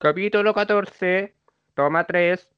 Capítulo 0.00 0.54
14, 0.54 1.34
toma 1.74 2.04
3. 2.04 2.48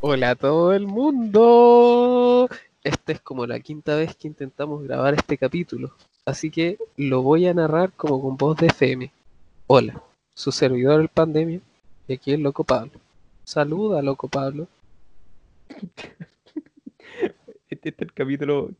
Hola 0.00 0.30
a 0.30 0.34
todo 0.36 0.72
el 0.72 0.86
mundo. 0.86 2.48
Esta 2.82 3.12
es 3.12 3.20
como 3.20 3.46
la 3.46 3.60
quinta 3.60 3.94
vez 3.94 4.16
que 4.16 4.26
intentamos 4.26 4.82
grabar 4.84 5.12
este 5.12 5.36
capítulo, 5.36 5.92
así 6.24 6.50
que 6.50 6.78
lo 6.96 7.20
voy 7.20 7.46
a 7.46 7.52
narrar 7.52 7.92
como 7.92 8.22
con 8.22 8.38
voz 8.38 8.56
de 8.56 8.68
FM. 8.68 9.12
Hola, 9.66 10.02
su 10.32 10.50
servidor 10.50 11.02
el 11.02 11.08
Pandemia 11.08 11.60
y 12.08 12.14
aquí 12.14 12.32
el 12.32 12.40
Loco 12.40 12.64
Pablo. 12.64 13.05
Saluda, 13.46 14.02
Loco 14.02 14.28
Pablo. 14.28 14.68
Este, 17.68 17.88
este 17.88 17.88
es 17.90 18.08
el 18.08 18.12
capítulo 18.12 18.70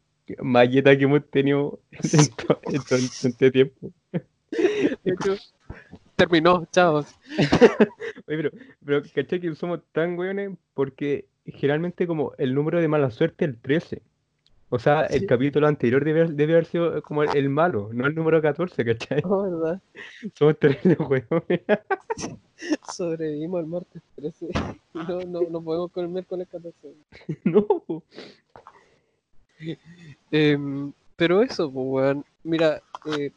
yeta 0.71 0.97
que 0.97 1.05
hemos 1.05 1.25
tenido 1.31 1.79
en, 1.91 2.29
to- 2.37 2.61
en 2.65 2.83
todo 2.83 2.99
este 2.99 3.51
tiempo. 3.51 3.91
De 4.11 4.99
hecho, 5.05 5.37
terminó, 6.17 6.67
chao. 6.73 7.05
Oye, 8.27 8.37
pero, 8.37 8.51
pero 8.85 9.03
¿cachai 9.15 9.41
que 9.41 9.55
somos 9.55 9.81
tan 9.93 10.19
weones? 10.19 10.57
Porque 10.75 11.27
generalmente 11.45 12.07
como 12.07 12.33
el 12.39 12.55
número 12.55 12.81
de 12.81 12.89
mala 12.89 13.11
suerte 13.11 13.45
es 13.45 13.51
el 13.53 13.59
13. 13.59 14.03
O 14.69 14.79
sea, 14.81 15.03
el 15.07 15.27
capítulo 15.27 15.69
anterior 15.69 16.05
debe, 16.05 16.23
haber- 16.23 16.35
debe 16.35 16.53
haber 16.55 16.65
sido 16.67 17.01
como 17.03 17.23
el, 17.23 17.37
el 17.37 17.49
malo, 17.49 17.91
no 17.93 18.05
el 18.07 18.15
número 18.15 18.43
14, 18.43 18.85
¿cachai? 18.85 19.23
Oh, 19.25 19.43
¿verdad? 19.43 19.81
Somos 20.35 20.59
terribles 20.59 20.99
weones. 20.99 21.61
Sobrevivimos 22.93 23.61
el 23.61 23.67
martes 23.67 24.03
13 24.17 24.47
y 24.47 24.99
no, 25.09 25.21
no, 25.21 25.41
no 25.49 25.63
podemos 25.63 25.93
con 25.93 26.05
el 26.05 26.11
miércoles 26.11 26.49
14. 26.51 26.95
No. 27.45 27.67
Em, 30.31 30.93
pero 31.17 31.43
eso, 31.43 31.71
pues, 31.71 31.87
weón. 31.87 32.25
Mira, 32.45 32.81
eh, 33.19 33.31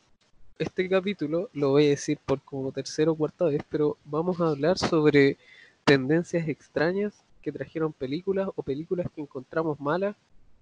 este 0.57 0.89
capítulo 0.89 1.49
lo 1.53 1.69
voy 1.69 1.85
a 1.87 1.89
decir 1.89 2.17
por 2.25 2.41
como 2.41 2.71
tercera 2.71 3.11
o 3.11 3.15
cuarta 3.15 3.45
vez, 3.45 3.61
pero 3.69 3.97
vamos 4.05 4.39
a 4.41 4.49
hablar 4.49 4.77
sobre 4.77 5.37
tendencias 5.85 6.47
extrañas 6.47 7.23
que 7.41 7.51
trajeron 7.51 7.93
películas 7.93 8.49
o 8.55 8.63
películas 8.63 9.07
que 9.15 9.21
encontramos 9.21 9.79
malas, 9.79 10.15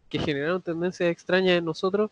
que 0.09 0.19
generaron 0.19 0.61
tendencias 0.61 1.09
extrañas 1.09 1.57
en 1.57 1.65
nosotros. 1.65 2.09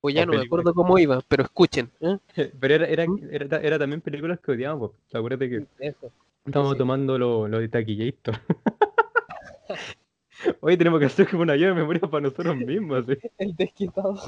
O 0.00 0.08
ya 0.08 0.22
O 0.22 0.26
no 0.26 0.32
me 0.32 0.40
acuerdo 0.40 0.72
cómo 0.72 0.98
iba, 0.98 1.20
pero 1.28 1.42
escuchen. 1.42 1.90
¿eh? 2.00 2.16
Pero 2.60 2.74
era, 2.74 2.86
era, 2.86 3.06
¿Mm? 3.06 3.18
era, 3.30 3.58
era 3.58 3.78
también 3.78 4.00
películas 4.00 4.40
que 4.40 4.52
odiábamos. 4.52 4.90
po. 4.90 4.96
¿Te 5.10 5.18
acuerdas 5.18 5.40
de 5.40 5.50
que 5.50 5.66
Eso. 5.78 6.10
Sí. 6.46 6.52
tomando 6.52 7.18
lo, 7.18 7.46
lo 7.48 7.58
de 7.58 7.68
Taquillator? 7.68 8.40
Hoy 10.60 10.76
tenemos 10.76 10.98
que 11.00 11.06
hacer 11.06 11.28
como 11.28 11.42
una 11.42 11.54
llave 11.54 11.74
de 11.74 11.80
memoria 11.80 12.00
para 12.00 12.22
nosotros 12.22 12.56
mismos. 12.56 13.04
así. 13.06 13.18
El 13.38 13.54
desquitador. 13.56 14.18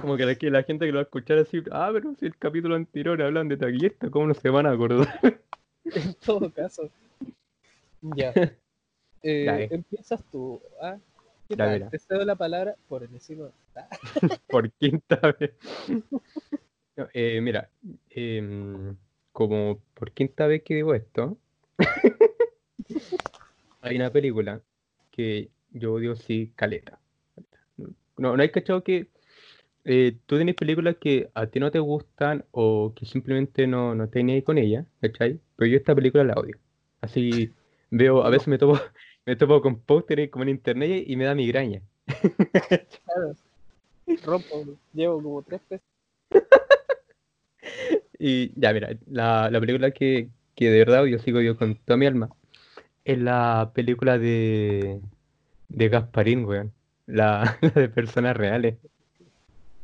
Como 0.00 0.16
que 0.16 0.26
la, 0.26 0.34
que 0.34 0.50
la 0.50 0.62
gente 0.64 0.86
que 0.86 0.92
lo 0.92 0.96
va 0.98 1.02
a 1.02 1.04
escuchar 1.04 1.38
así, 1.38 1.62
ah, 1.70 1.90
pero 1.92 2.14
si 2.18 2.26
el 2.26 2.36
capítulo 2.36 2.74
anterior 2.76 3.20
hablan 3.20 3.48
de 3.48 3.56
Taquillista, 3.56 4.10
¿cómo 4.10 4.26
no 4.26 4.34
se 4.34 4.48
van 4.48 4.66
a 4.66 4.72
acordar? 4.72 5.40
En 5.84 6.14
todo 6.14 6.50
caso. 6.50 6.88
Ya. 8.00 8.32
Eh. 9.22 9.68
Empiezas 9.70 10.22
tú. 10.30 10.60
¿ah? 10.80 10.98
¿Qué 11.48 11.56
Ya, 11.56 11.64
tal? 11.64 11.72
mira. 11.74 11.90
Te 11.90 11.98
cedo 11.98 12.24
la 12.24 12.36
palabra 12.36 12.76
por 12.88 13.02
encima. 13.04 13.48
Ah, 13.74 13.88
Por 14.48 14.70
quinta 14.72 15.18
vez. 15.38 15.52
No, 16.94 17.08
eh, 17.14 17.40
mira, 17.40 17.70
em, 18.10 18.94
como 19.32 19.80
por 19.94 20.12
quinta 20.12 20.46
vez 20.46 20.62
que 20.62 20.74
digo 20.74 20.94
esto, 20.94 21.38
hay 23.80 23.96
una 23.96 24.10
película 24.10 24.60
que 25.10 25.48
yo 25.70 25.94
odio 25.94 26.16
sí, 26.16 26.52
caleta. 26.54 26.98
No, 28.18 28.36
no 28.36 28.42
hay 28.42 28.50
cachado 28.50 28.84
que 28.84 29.08
eh, 29.84 30.18
tú 30.26 30.36
tienes 30.36 30.54
películas 30.54 30.96
que 31.00 31.30
a 31.34 31.46
ti 31.46 31.60
no 31.60 31.70
te 31.70 31.78
gustan 31.78 32.44
o 32.50 32.92
que 32.94 33.06
simplemente 33.06 33.66
no, 33.66 33.94
no 33.94 34.08
ahí 34.12 34.42
con 34.42 34.58
ella, 34.58 34.84
¿cachai? 35.00 35.40
Pero 35.56 35.70
yo 35.70 35.76
esta 35.78 35.94
película 35.94 36.24
la 36.24 36.34
odio. 36.34 36.58
Así 37.00 37.52
veo, 37.90 38.22
a 38.22 38.30
veces 38.30 38.48
me 38.48 38.58
topo, 38.58 38.78
me 39.26 39.36
topo 39.36 39.60
con 39.62 39.80
pósteres 39.80 40.30
como 40.30 40.42
en 40.44 40.50
internet 40.50 41.04
y 41.06 41.16
me 41.16 41.24
da 41.24 41.34
migraña. 41.34 41.80
Claro. 42.06 43.36
Rompo, 44.24 44.64
llevo 44.92 45.22
como 45.22 45.42
tres 45.42 45.60
pesos. 45.68 45.86
Y 48.18 48.52
ya, 48.60 48.72
mira, 48.72 48.90
la, 49.10 49.50
la 49.50 49.60
película 49.60 49.90
que, 49.90 50.28
que 50.54 50.70
de 50.70 50.78
verdad 50.78 51.04
yo 51.06 51.18
sigo 51.18 51.40
yo 51.40 51.56
con 51.56 51.74
toda 51.76 51.96
mi 51.96 52.06
alma 52.06 52.28
es 53.04 53.18
la 53.18 53.72
película 53.74 54.18
de, 54.18 55.00
de 55.68 55.88
Gasparín, 55.88 56.44
weón. 56.44 56.72
La, 57.06 57.58
la 57.62 57.70
de 57.70 57.88
personas 57.88 58.36
reales. 58.36 58.76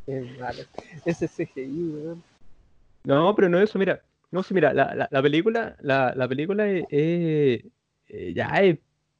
Es 0.06 0.38
malo. 0.38 0.62
Ese 1.04 1.26
CGI, 1.28 1.88
weón. 1.90 2.22
No, 3.04 3.34
pero 3.34 3.48
no 3.48 3.60
eso, 3.60 3.78
mira. 3.78 4.02
No 4.30 4.42
sé, 4.42 4.54
mira, 4.54 4.72
la, 4.72 4.94
la, 4.94 5.08
la 5.10 5.22
película, 5.22 5.76
la, 5.80 6.14
la 6.14 6.28
película 6.28 6.68
es, 6.68 6.84
es- 6.90 7.64
eh, 8.08 8.32
ya 8.34 8.46
es 8.62 8.78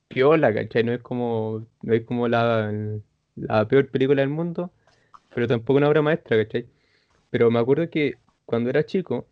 piola, 0.09 0.53
¿cachai? 0.55 0.85
No 0.85 0.93
es 0.93 1.03
como, 1.03 1.67
no 1.83 1.95
es 1.95 2.05
como 2.05 2.29
la, 2.29 2.73
la 3.37 3.69
peor 3.69 3.89
película 3.89 4.23
del 4.23 4.31
mundo, 4.31 4.71
pero 5.35 5.47
tampoco 5.47 5.79
una 5.79 5.89
obra 5.89 6.03
maestra, 6.03 6.37
¿cachai? 6.45 6.67
Pero 7.31 7.51
me 7.51 7.59
acuerdo 7.61 7.91
que 7.91 8.17
cuando 8.47 8.71
era 8.71 8.85
chico, 8.87 9.27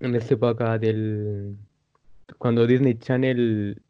en 0.00 0.14
esa 0.14 0.34
época 0.34 0.78
del, 0.78 1.56
cuando 2.38 2.66
Disney 2.66 2.94
Channel, 2.94 3.80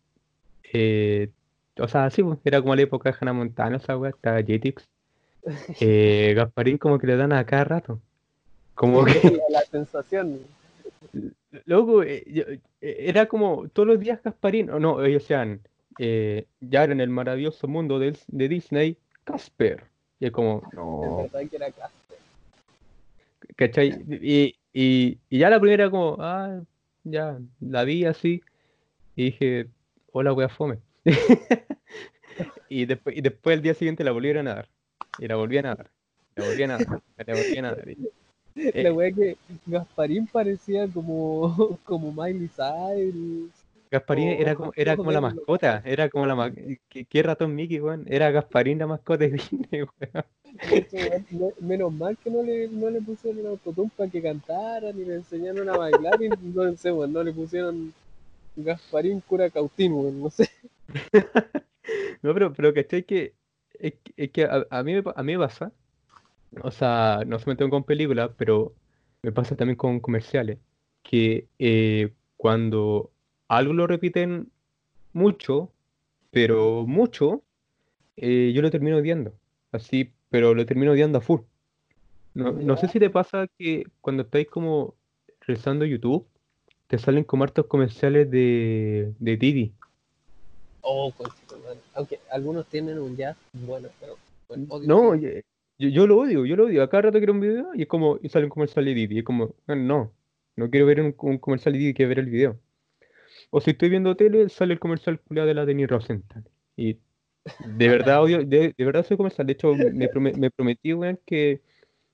eh, 0.72 1.30
o 1.78 1.88
sea, 1.88 2.10
sí, 2.10 2.22
pues, 2.22 2.38
era 2.44 2.60
como 2.60 2.74
la 2.74 2.82
época 2.82 3.10
de 3.10 3.16
Hannah 3.20 3.32
Montana, 3.32 3.76
esa 3.76 3.96
weá, 3.96 4.10
estaba 4.10 4.42
Jetix, 4.42 4.88
eh, 5.80 6.34
Gasparín 6.36 6.78
como 6.78 6.98
que 6.98 7.06
le 7.06 7.16
dan 7.16 7.32
a 7.32 7.44
cada 7.46 7.64
rato. 7.64 8.00
Como 8.74 9.04
que, 9.04 9.12
La, 9.50 9.60
sensación. 9.62 10.40
loco, 11.66 12.02
eh, 12.02 12.24
eh, 12.26 12.60
era 12.80 13.26
como 13.26 13.68
todos 13.68 13.88
los 13.88 14.00
días 14.00 14.22
Gasparín, 14.22 14.70
o 14.70 14.78
no, 14.78 15.04
ellos 15.04 15.24
sean, 15.24 15.60
eh, 16.02 16.46
ya 16.60 16.84
en 16.84 16.98
el 17.00 17.10
maravilloso 17.10 17.68
mundo 17.68 17.98
del- 17.98 18.16
de, 18.28 18.48
Disney, 18.48 18.96
Casper. 19.24 19.84
Y 20.18 20.26
es 20.26 20.32
como, 20.32 20.62
Es 20.66 20.72
no, 20.74 21.16
verdad 21.30 21.48
que 21.50 21.56
era. 21.56 21.66
¿cachai? 23.56 24.02
Y, 24.08 24.56
y, 24.72 25.18
y 25.28 25.38
ya 25.38 25.50
la 25.50 25.60
primera 25.60 25.90
como, 25.90 26.16
ah, 26.20 26.60
ya, 27.04 27.38
la 27.60 27.84
vi 27.84 28.04
así, 28.06 28.40
y 29.16 29.24
dije, 29.26 29.66
hola, 30.12 30.32
wea 30.32 30.48
fome. 30.48 30.78
Y 32.70 32.86
después, 32.86 33.16
y 33.16 33.20
después 33.20 33.56
el 33.56 33.62
día 33.62 33.74
siguiente 33.74 34.04
la 34.04 34.12
volvieron 34.12 34.46
a 34.48 34.54
dar. 34.54 34.68
Y 35.18 35.26
la 35.26 35.34
volvían 35.36 35.66
a 35.66 35.74
dar. 35.74 35.90
La 36.36 36.46
volvían 36.46 36.70
a 36.70 36.78
dar. 36.78 37.02
La 37.26 37.34
volvían 37.34 37.64
a 37.64 37.74
dar. 37.74 37.88
y- 37.88 37.98
La 38.54 38.88
Eh. 38.88 38.92
wea 38.92 39.10
que 39.12 39.36
Gasparín 39.66 40.26
parecía 40.28 40.86
como, 40.88 41.76
como 41.84 42.12
Miley 42.12 42.48
Cyrus. 42.48 43.50
Gasparín 43.90 44.28
Oh, 44.28 44.42
era 44.42 44.54
como, 44.54 44.72
era 44.76 44.96
como 44.96 45.10
la 45.12 45.20
mascota, 45.20 45.82
era 45.84 46.08
como 46.08 46.26
la 46.26 46.34
ma- 46.34 46.52
¿Qué, 46.88 47.04
qué 47.06 47.22
ratón 47.22 47.54
Mickey, 47.54 47.80
weón? 47.80 48.04
Era 48.08 48.30
Gasparín 48.30 48.78
la 48.78 48.86
mascota 48.86 49.24
de 49.24 49.30
Disney, 49.32 49.82
weón. 49.82 50.24
Menos 51.60 51.92
mal 51.92 52.16
que 52.18 52.30
no 52.30 52.42
le, 52.42 52.68
no 52.68 52.90
le 52.90 53.00
pusieron 53.00 53.46
autotune 53.46 53.90
para 53.96 54.10
que 54.10 54.22
cantara, 54.22 54.92
ni 54.92 55.04
le 55.04 55.16
enseñaron 55.16 55.68
a 55.68 55.74
bailar, 55.76 56.22
y 56.22 56.28
no 56.54 56.76
sé, 56.76 56.92
weón, 56.92 57.12
no 57.12 57.22
le 57.22 57.32
pusieron 57.32 57.92
Gasparín 58.56 59.20
cura 59.20 59.50
cautín, 59.50 59.92
weón, 59.92 60.22
no 60.22 60.30
sé. 60.30 60.48
No, 62.22 62.34
pero, 62.34 62.52
pero. 62.52 62.72
Que, 62.74 62.86
es, 62.90 63.04
que- 63.04 63.34
es 64.16 64.30
que 64.30 64.44
a, 64.44 64.66
a 64.70 64.82
mí 64.82 64.94
me, 64.94 65.02
a 65.14 65.22
mí 65.22 65.32
me 65.36 65.44
pasa, 65.44 65.72
o 66.62 66.70
sea, 66.70 67.22
no 67.26 67.38
solamente 67.38 67.68
con 67.70 67.84
películas, 67.84 68.30
pero 68.36 68.74
me 69.22 69.32
pasa 69.32 69.56
también 69.56 69.76
con 69.76 70.00
comerciales, 70.00 70.58
que 71.02 71.48
eh, 71.58 72.12
cuando 72.36 73.12
algo 73.50 73.72
lo 73.72 73.86
repiten 73.86 74.48
mucho, 75.12 75.70
pero 76.30 76.86
mucho, 76.86 77.42
eh, 78.16 78.52
yo 78.54 78.62
lo 78.62 78.70
termino 78.70 78.96
odiando, 78.98 79.34
así, 79.72 80.12
pero 80.30 80.54
lo 80.54 80.64
termino 80.64 80.92
odiando 80.92 81.18
a 81.18 81.20
full. 81.20 81.40
No, 82.34 82.52
no 82.52 82.76
sé 82.76 82.86
si 82.86 83.00
te 83.00 83.10
pasa 83.10 83.48
que 83.58 83.84
cuando 84.00 84.22
estáis 84.22 84.46
como 84.46 84.94
revisando 85.40 85.84
YouTube, 85.84 86.26
te 86.86 86.96
salen 86.96 87.24
como 87.24 87.42
hartos 87.42 87.66
comerciales 87.66 88.30
de, 88.30 89.12
de 89.18 89.36
Didi. 89.36 89.72
Oh, 90.82 91.12
conchito, 91.12 91.58
man. 91.58 91.76
Aunque 91.94 92.20
algunos 92.30 92.66
tienen 92.66 92.98
un 93.00 93.16
jazz 93.16 93.36
bueno, 93.52 93.88
pero 93.98 94.16
bueno, 94.48 94.66
odio 94.68 94.88
No, 94.88 95.14
yo, 95.16 95.28
yo 95.76 96.06
lo 96.06 96.18
odio, 96.18 96.46
yo 96.46 96.54
lo 96.54 96.66
odio. 96.66 96.84
A 96.84 96.88
cada 96.88 97.02
rato 97.02 97.18
quiero 97.18 97.32
un 97.32 97.40
video 97.40 97.74
y 97.74 97.82
es 97.82 97.88
como, 97.88 98.20
y 98.22 98.28
sale 98.28 98.44
un 98.44 98.50
comercial 98.50 98.84
de 98.84 98.94
Didi. 98.94 99.16
Y 99.16 99.18
es 99.18 99.24
como, 99.24 99.54
"Ah, 99.66 99.74
no, 99.74 100.12
no 100.54 100.70
quiero 100.70 100.86
ver 100.86 101.00
un, 101.00 101.14
un 101.18 101.38
comercial 101.38 101.72
de 101.72 101.80
Didi, 101.80 101.94
quiero 101.94 102.10
ver 102.10 102.20
el 102.20 102.26
video. 102.30 102.56
O 103.50 103.60
si 103.60 103.70
estoy 103.70 103.88
viendo 103.88 104.16
tele, 104.16 104.48
sale 104.48 104.74
el 104.74 104.80
comercial 104.80 105.18
culiao 105.20 105.46
de 105.46 105.54
la 105.54 105.64
Denny 105.66 105.86
Rosenthal. 105.86 106.44
Y 106.76 106.98
de 107.76 107.88
verdad 107.88 108.22
odio, 108.22 108.44
de, 108.44 108.74
de 108.76 108.84
verdad 108.84 109.04
soy 109.04 109.16
comercial. 109.16 109.46
De 109.46 109.54
hecho, 109.54 109.74
me, 109.74 110.32
me 110.32 110.50
prometí, 110.50 110.92
weón, 110.92 111.18
que, 111.26 111.60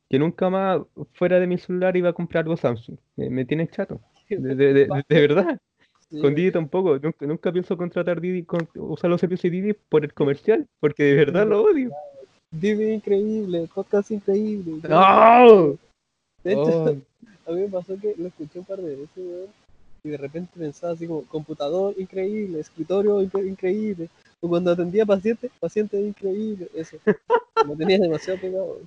que 0.08 0.18
nunca 0.18 0.48
más 0.50 0.80
fuera 1.12 1.38
de 1.38 1.46
mi 1.46 1.58
celular 1.58 1.96
iba 1.96 2.08
a 2.10 2.12
comprar 2.14 2.44
algo 2.44 2.56
Samsung. 2.56 2.96
Me, 3.16 3.28
me 3.30 3.44
tiene 3.44 3.68
chato. 3.68 4.00
De, 4.28 4.54
de- 4.54 4.72
de- 4.74 5.04
verdad. 5.08 5.58
Sí, 6.08 6.20
Con. 6.20 6.34
Didi 6.34 6.52
tampoco. 6.52 6.98
Nunca, 6.98 7.26
nunca 7.26 7.52
pienso 7.52 7.76
contratar 7.76 8.20
Didi, 8.20 8.44
con, 8.44 8.68
usar 8.76 9.10
los 9.10 9.20
servicios 9.20 9.50
de 9.52 9.60
Didi 9.60 9.72
por 9.72 10.04
el 10.04 10.14
comercial, 10.14 10.66
porque 10.80 11.02
de 11.02 11.14
verdad 11.16 11.46
lo 11.46 11.62
odio. 11.64 11.90
Dime 12.50 12.94
increíble, 12.94 13.68
podcast 13.74 14.10
increíble. 14.12 14.88
¡No! 14.88 15.76
De 16.44 16.52
hecho, 16.52 16.62
Oh, 16.84 16.88
a 17.50 17.52
mí 17.52 17.60
me 17.62 17.68
pasó 17.68 17.98
que 18.00 18.14
lo 18.16 18.28
escuché 18.28 18.60
un 18.60 18.64
par 18.64 18.78
de 18.78 18.94
veces, 18.96 19.08
weón, 19.16 19.48
y 20.06 20.10
de 20.10 20.16
repente 20.16 20.52
pensaba 20.58 20.92
así 20.92 21.06
como, 21.06 21.22
computador 21.22 21.94
increíble, 21.98 22.60
escritorio 22.60 23.20
incre- 23.20 23.46
increíble, 23.48 24.08
o 24.40 24.48
cuando 24.48 24.70
atendía 24.70 25.04
pacientes, 25.04 25.50
paciente 25.58 26.00
increíble, 26.00 26.68
eso. 26.74 26.96
Lo 27.66 27.74
tenía 27.76 27.98
demasiado 27.98 28.38
pegado. 28.40 28.78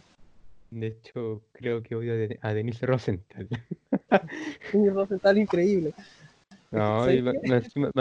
de 0.71 0.87
hecho, 0.87 1.41
creo 1.51 1.83
que 1.83 1.95
odio 1.95 2.13
a, 2.13 2.15
Den- 2.15 2.39
a 2.41 2.53
Denise 2.53 2.85
Rosenthal. 2.85 3.47
Un 4.73 4.93
Rosenthal 4.93 5.37
increíble. 5.37 5.93
No, 6.71 6.99
¿Sabes 7.01 7.19
y 7.19 7.21
más 7.23 7.35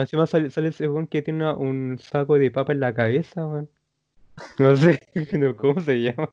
encima, 0.05 0.27
sale, 0.27 0.51
sale 0.51 0.69
ese 0.69 0.89
weón 0.89 1.07
que 1.07 1.23
tiene 1.23 1.41
una- 1.41 1.57
un 1.57 1.99
saco 1.99 2.39
de 2.39 2.51
papa 2.51 2.73
en 2.73 2.81
la 2.81 2.95
cabeza, 2.95 3.47
weón. 3.47 3.69
No 4.59 4.77
sé 4.77 5.01
no, 5.39 5.57
cómo 5.57 5.81
se 5.81 5.97
llama. 6.03 6.31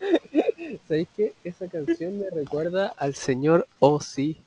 ¿Sabéis 0.88 1.08
qué? 1.16 1.34
Esa 1.44 1.68
canción 1.68 2.18
me 2.18 2.30
recuerda 2.30 2.88
al 2.96 3.14
señor 3.14 3.66
Ozzy. 3.80 4.42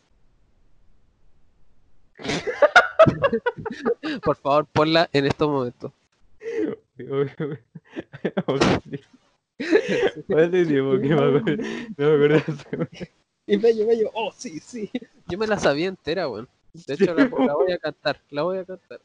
Por 4.23 4.35
favor, 4.35 4.65
ponla 4.65 5.09
en 5.13 5.25
estos 5.25 5.49
momentos. 5.49 5.91
Vale, 10.27 10.65
sí, 10.65 10.75
porque 10.81 11.07
me 11.07 11.13
acuerdo, 11.13 11.41
no 11.97 12.17
me 12.17 12.25
acuerdo. 12.25 12.87
Y 13.47 13.57
bello, 13.57 13.87
bello, 13.87 14.11
oh, 14.13 14.31
sí, 14.35 14.59
sí. 14.59 14.89
Yo 15.27 15.37
me 15.37 15.47
la 15.47 15.59
sabía 15.59 15.87
entera, 15.87 16.29
weón. 16.29 16.47
De 16.73 16.93
hecho, 16.93 17.13
la, 17.13 17.25
la 17.25 17.53
voy 17.53 17.71
a 17.71 17.77
cantar, 17.77 18.21
la 18.29 18.43
voy 18.43 18.59
a 18.59 18.65
cantar. 18.65 19.01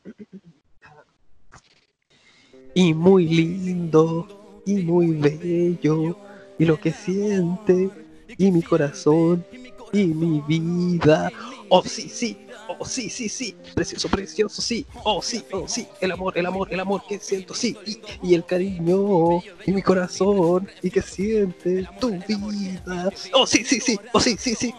Y 2.74 2.94
muy 2.94 3.26
lindo, 3.26 4.62
y 4.66 4.82
muy 4.82 5.12
bello, 5.12 6.16
y 6.58 6.64
lo 6.64 6.78
que 6.78 6.92
siente, 6.92 7.90
y 8.36 8.52
mi 8.52 8.62
corazón, 8.62 9.44
y 9.92 10.06
mi 10.06 10.40
vida. 10.42 11.30
Oh, 11.68 11.82
sí, 11.82 12.08
sí, 12.08 12.36
oh, 12.68 12.84
sí, 12.84 13.10
sí, 13.10 13.28
sí, 13.28 13.56
precioso, 13.74 14.08
precioso, 14.08 14.62
sí, 14.62 14.86
oh, 15.04 15.20
sí, 15.20 15.44
oh, 15.52 15.66
sí, 15.66 15.86
el 16.00 16.12
amor, 16.12 16.36
el 16.38 16.46
amor, 16.46 16.68
el 16.70 16.80
amor 16.80 17.02
que 17.08 17.18
siento, 17.18 17.54
sí, 17.54 17.76
y, 17.86 17.98
y 18.22 18.34
el 18.34 18.44
cariño, 18.44 19.40
y 19.64 19.72
mi 19.72 19.82
corazón, 19.82 20.68
y 20.82 20.90
que 20.90 21.02
siente 21.02 21.88
tu 22.00 22.10
vida. 22.28 23.10
Oh, 23.32 23.46
sí, 23.46 23.64
sí, 23.64 23.80
sí, 23.80 23.98
oh, 24.12 24.20
sí, 24.20 24.36
sí, 24.38 24.54
sí. 24.54 24.74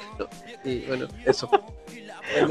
Y 0.63 0.79
bueno, 0.85 1.07
eso. 1.25 1.49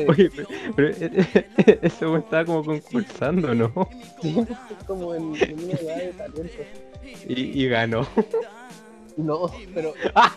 Oye, 0.09 0.31
pero, 0.35 0.49
pero 0.75 0.88
ese 1.82 2.17
estaba 2.17 2.44
como 2.44 2.64
concursando, 2.64 3.55
¿no? 3.55 3.73
como 4.87 5.14
en, 5.14 5.35
en 5.43 5.64
una 5.64 5.73
edad 5.75 5.97
de 5.97 6.12
talento. 6.12 6.62
Y, 7.29 7.62
y 7.62 7.69
ganó. 7.69 8.06
No, 9.17 9.51
pero 9.75 9.95
Ah, 10.15 10.37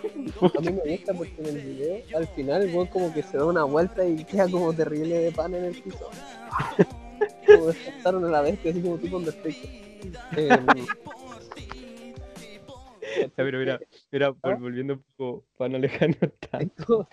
a 0.57 0.61
mí 0.61 0.71
me 0.71 0.91
gusta 0.91 1.13
porque 1.13 1.33
en 1.39 1.47
el 1.47 1.59
video, 1.59 2.01
al 2.15 2.27
final, 2.29 2.61
el 2.63 2.69
como 2.89 3.13
que 3.13 3.21
se 3.23 3.37
da 3.37 3.45
una 3.45 3.63
vuelta 3.65 4.05
y 4.05 4.23
queda 4.23 4.49
como 4.49 4.73
terrible 4.73 5.15
de 5.15 5.31
pan 5.31 5.53
en 5.53 5.65
el 5.65 5.75
piso. 5.75 6.09
Como 7.45 7.67
despertaron 7.67 8.23
a 8.25 8.29
la 8.29 8.41
bestia, 8.41 8.71
así 8.71 8.81
como 8.81 8.97
tipo 8.97 9.17
Undertaker. 9.17 9.69
Em, 10.37 10.65
Ya, 13.19 13.27
pero 13.35 13.59
mira, 13.59 13.79
mira, 14.11 14.29
vol- 14.31 14.59
volviendo 14.59 14.93
un 14.93 15.03
poco 15.17 15.43
para 15.57 15.69
no 15.69 15.77
alejarnos 15.77 16.17
tanto. 16.51 17.07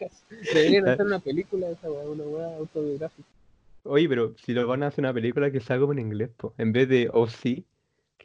deberían 0.53 0.89
hacer 0.89 1.07
una 1.07 1.19
película 1.19 1.69
de 1.69 1.73
esa 1.75 1.91
weá, 1.91 2.05
una 2.09 2.25
weá 2.25 2.57
autobiográfica. 2.57 3.29
Oye, 3.85 4.09
pero 4.09 4.35
si 4.45 4.53
lo 4.53 4.67
van 4.67 4.83
a 4.83 4.89
hacer 4.89 5.03
una 5.05 5.15
película 5.15 5.51
que 5.51 5.61
como 5.79 5.93
en 5.93 6.01
inglés, 6.01 6.31
po, 6.37 6.55
en 6.59 6.73
vez 6.73 6.89
de 6.89 7.09
Oh 7.12 7.29
sí, 7.29 7.65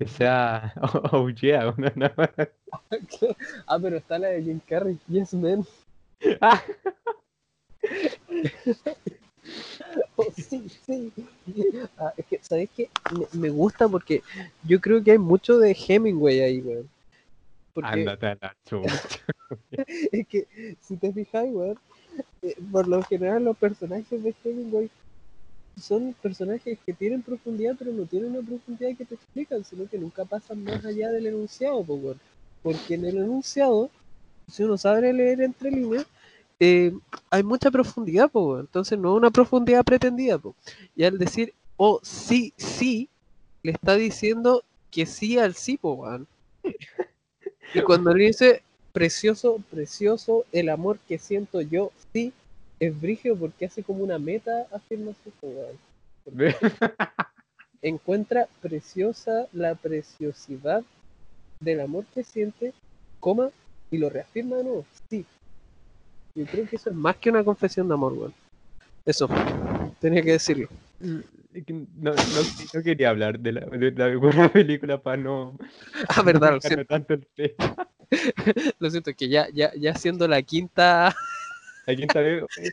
que 0.01 0.07
sea 0.07 0.73
Oh 1.11 1.29
yeah, 1.29 1.73
una 1.77 1.91
nada 1.95 2.13
más. 2.17 2.29
ah, 3.67 3.79
pero 3.79 3.97
está 3.97 4.17
la 4.17 4.29
de 4.29 4.41
Jim 4.43 4.59
Carrey, 4.67 4.97
Yes 5.07 5.33
Man. 5.33 5.63
Ah, 6.41 6.61
Oh, 10.15 10.27
sí, 10.37 10.69
sí. 10.85 11.11
Ah, 11.97 12.13
es 12.15 12.25
que, 12.27 12.39
¿sabes 12.41 12.69
qué? 12.75 12.89
Me, 13.11 13.25
me 13.39 13.49
gusta 13.49 13.89
porque 13.89 14.21
yo 14.63 14.79
creo 14.79 15.03
que 15.03 15.11
hay 15.11 15.17
mucho 15.17 15.57
de 15.57 15.75
Hemingway 15.75 16.41
ahí, 16.41 16.61
weón. 16.61 16.87
Porque 17.73 17.89
Ándate 17.89 18.27
a 18.27 18.37
la 18.39 18.55
chucha. 18.63 19.25
es 20.11 20.27
que, 20.27 20.77
si 20.79 20.95
te 20.97 21.11
fijas, 21.11 21.45
weón, 21.49 21.79
eh, 22.43 22.55
por 22.71 22.87
lo 22.87 23.01
general 23.03 23.43
los 23.43 23.57
personajes 23.57 24.23
de 24.23 24.35
Hemingway 24.43 24.91
son 25.79 26.13
personajes 26.21 26.77
que 26.85 26.93
tienen 26.93 27.21
profundidad, 27.21 27.75
pero 27.77 27.91
no 27.91 28.05
tienen 28.05 28.31
una 28.35 28.47
profundidad 28.47 28.95
que 28.97 29.05
te 29.05 29.15
explican, 29.15 29.63
sino 29.63 29.87
que 29.87 29.97
nunca 29.97 30.25
pasan 30.25 30.63
más 30.63 30.83
allá 30.85 31.09
del 31.09 31.27
enunciado, 31.27 31.83
po, 31.83 31.95
weón. 31.95 32.19
Porque 32.61 32.95
en 32.95 33.05
el 33.05 33.17
enunciado, 33.17 33.89
si 34.51 34.63
uno 34.63 34.77
sabe 34.77 35.13
leer 35.13 35.41
entre 35.41 35.71
líneas, 35.71 36.05
eh, 36.59 36.93
hay 37.29 37.43
mucha 37.43 37.71
profundidad, 37.71 38.29
po, 38.29 38.41
weón. 38.41 38.61
entonces 38.61 38.97
no 38.99 39.15
una 39.15 39.31
profundidad 39.31 39.83
pretendida. 39.83 40.37
Po. 40.37 40.55
Y 40.95 41.03
al 41.03 41.17
decir, 41.17 41.53
oh, 41.77 41.99
sí, 42.03 42.53
sí, 42.57 43.09
le 43.63 43.71
está 43.71 43.95
diciendo 43.95 44.63
que 44.91 45.05
sí 45.05 45.37
al 45.37 45.55
sí, 45.55 45.77
po, 45.77 45.93
weón. 45.93 46.27
Y 47.73 47.81
cuando 47.81 48.13
le 48.13 48.25
dice, 48.25 48.63
precioso, 48.91 49.63
precioso, 49.69 50.45
el 50.51 50.69
amor 50.69 50.99
que 51.07 51.17
siento 51.17 51.61
yo, 51.61 51.91
sí, 52.13 52.33
es 52.81 52.99
brígido 52.99 53.35
porque 53.37 53.65
hace 53.65 53.83
como 53.83 54.03
una 54.03 54.17
meta 54.17 54.65
afirmación, 54.71 55.33
po, 55.39 55.47
weón. 55.47 55.77
Encuentra 57.83 58.47
preciosa 58.59 59.47
la 59.53 59.75
preciosidad 59.75 60.83
del 61.59 61.79
amor 61.79 62.05
que 62.13 62.23
siente, 62.23 62.73
coma, 63.19 63.51
y 63.91 63.99
lo 63.99 64.09
reafirma 64.09 64.57
de 64.57 64.63
nuevo, 64.63 64.85
sí. 65.09 65.25
Yo 66.35 66.45
creo 66.45 66.67
que 66.67 66.77
eso 66.77 66.89
es 66.89 66.95
más 66.95 67.17
que 67.17 67.29
una 67.29 67.43
confesión 67.43 67.87
de 67.87 67.93
amor, 67.93 68.13
weón. 68.13 68.33
Eso, 69.05 69.29
tenía 69.99 70.23
que 70.23 70.31
decirlo. 70.33 70.67
que 70.99 71.73
No, 71.73 72.13
no, 72.13 72.41
no 72.73 72.83
quería 72.83 73.09
hablar 73.09 73.39
de 73.39 73.51
la, 73.51 73.61
de 73.61 73.91
la 73.91 74.49
película 74.53 74.99
para 74.99 75.17
no, 75.17 75.55
Ah, 76.07 76.23
verdad, 76.23 76.53
lo 76.53 76.61
siento, 76.61 76.85
tanto 76.85 77.13
el 77.13 77.27
lo 78.79 78.89
siento, 78.89 79.13
que 79.13 79.29
ya, 79.29 79.47
ya, 79.53 79.71
ya 79.75 79.93
siendo 79.95 80.27
la 80.27 80.41
quinta, 80.41 81.15
Aquí 81.87 82.03
está 82.03 82.19
veo. 82.21 82.47
eh, 82.57 82.71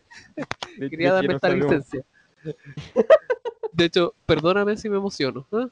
de- 0.77 0.91
quería 0.91 1.13
darme 1.15 1.35
esta 1.35 1.49
sabemos. 1.49 1.71
licencia. 1.73 2.05
De 3.73 3.85
hecho, 3.85 4.15
perdóname 4.27 4.77
si 4.77 4.89
me 4.89 4.97
emociono. 4.97 5.47
¿ah? 5.53 5.69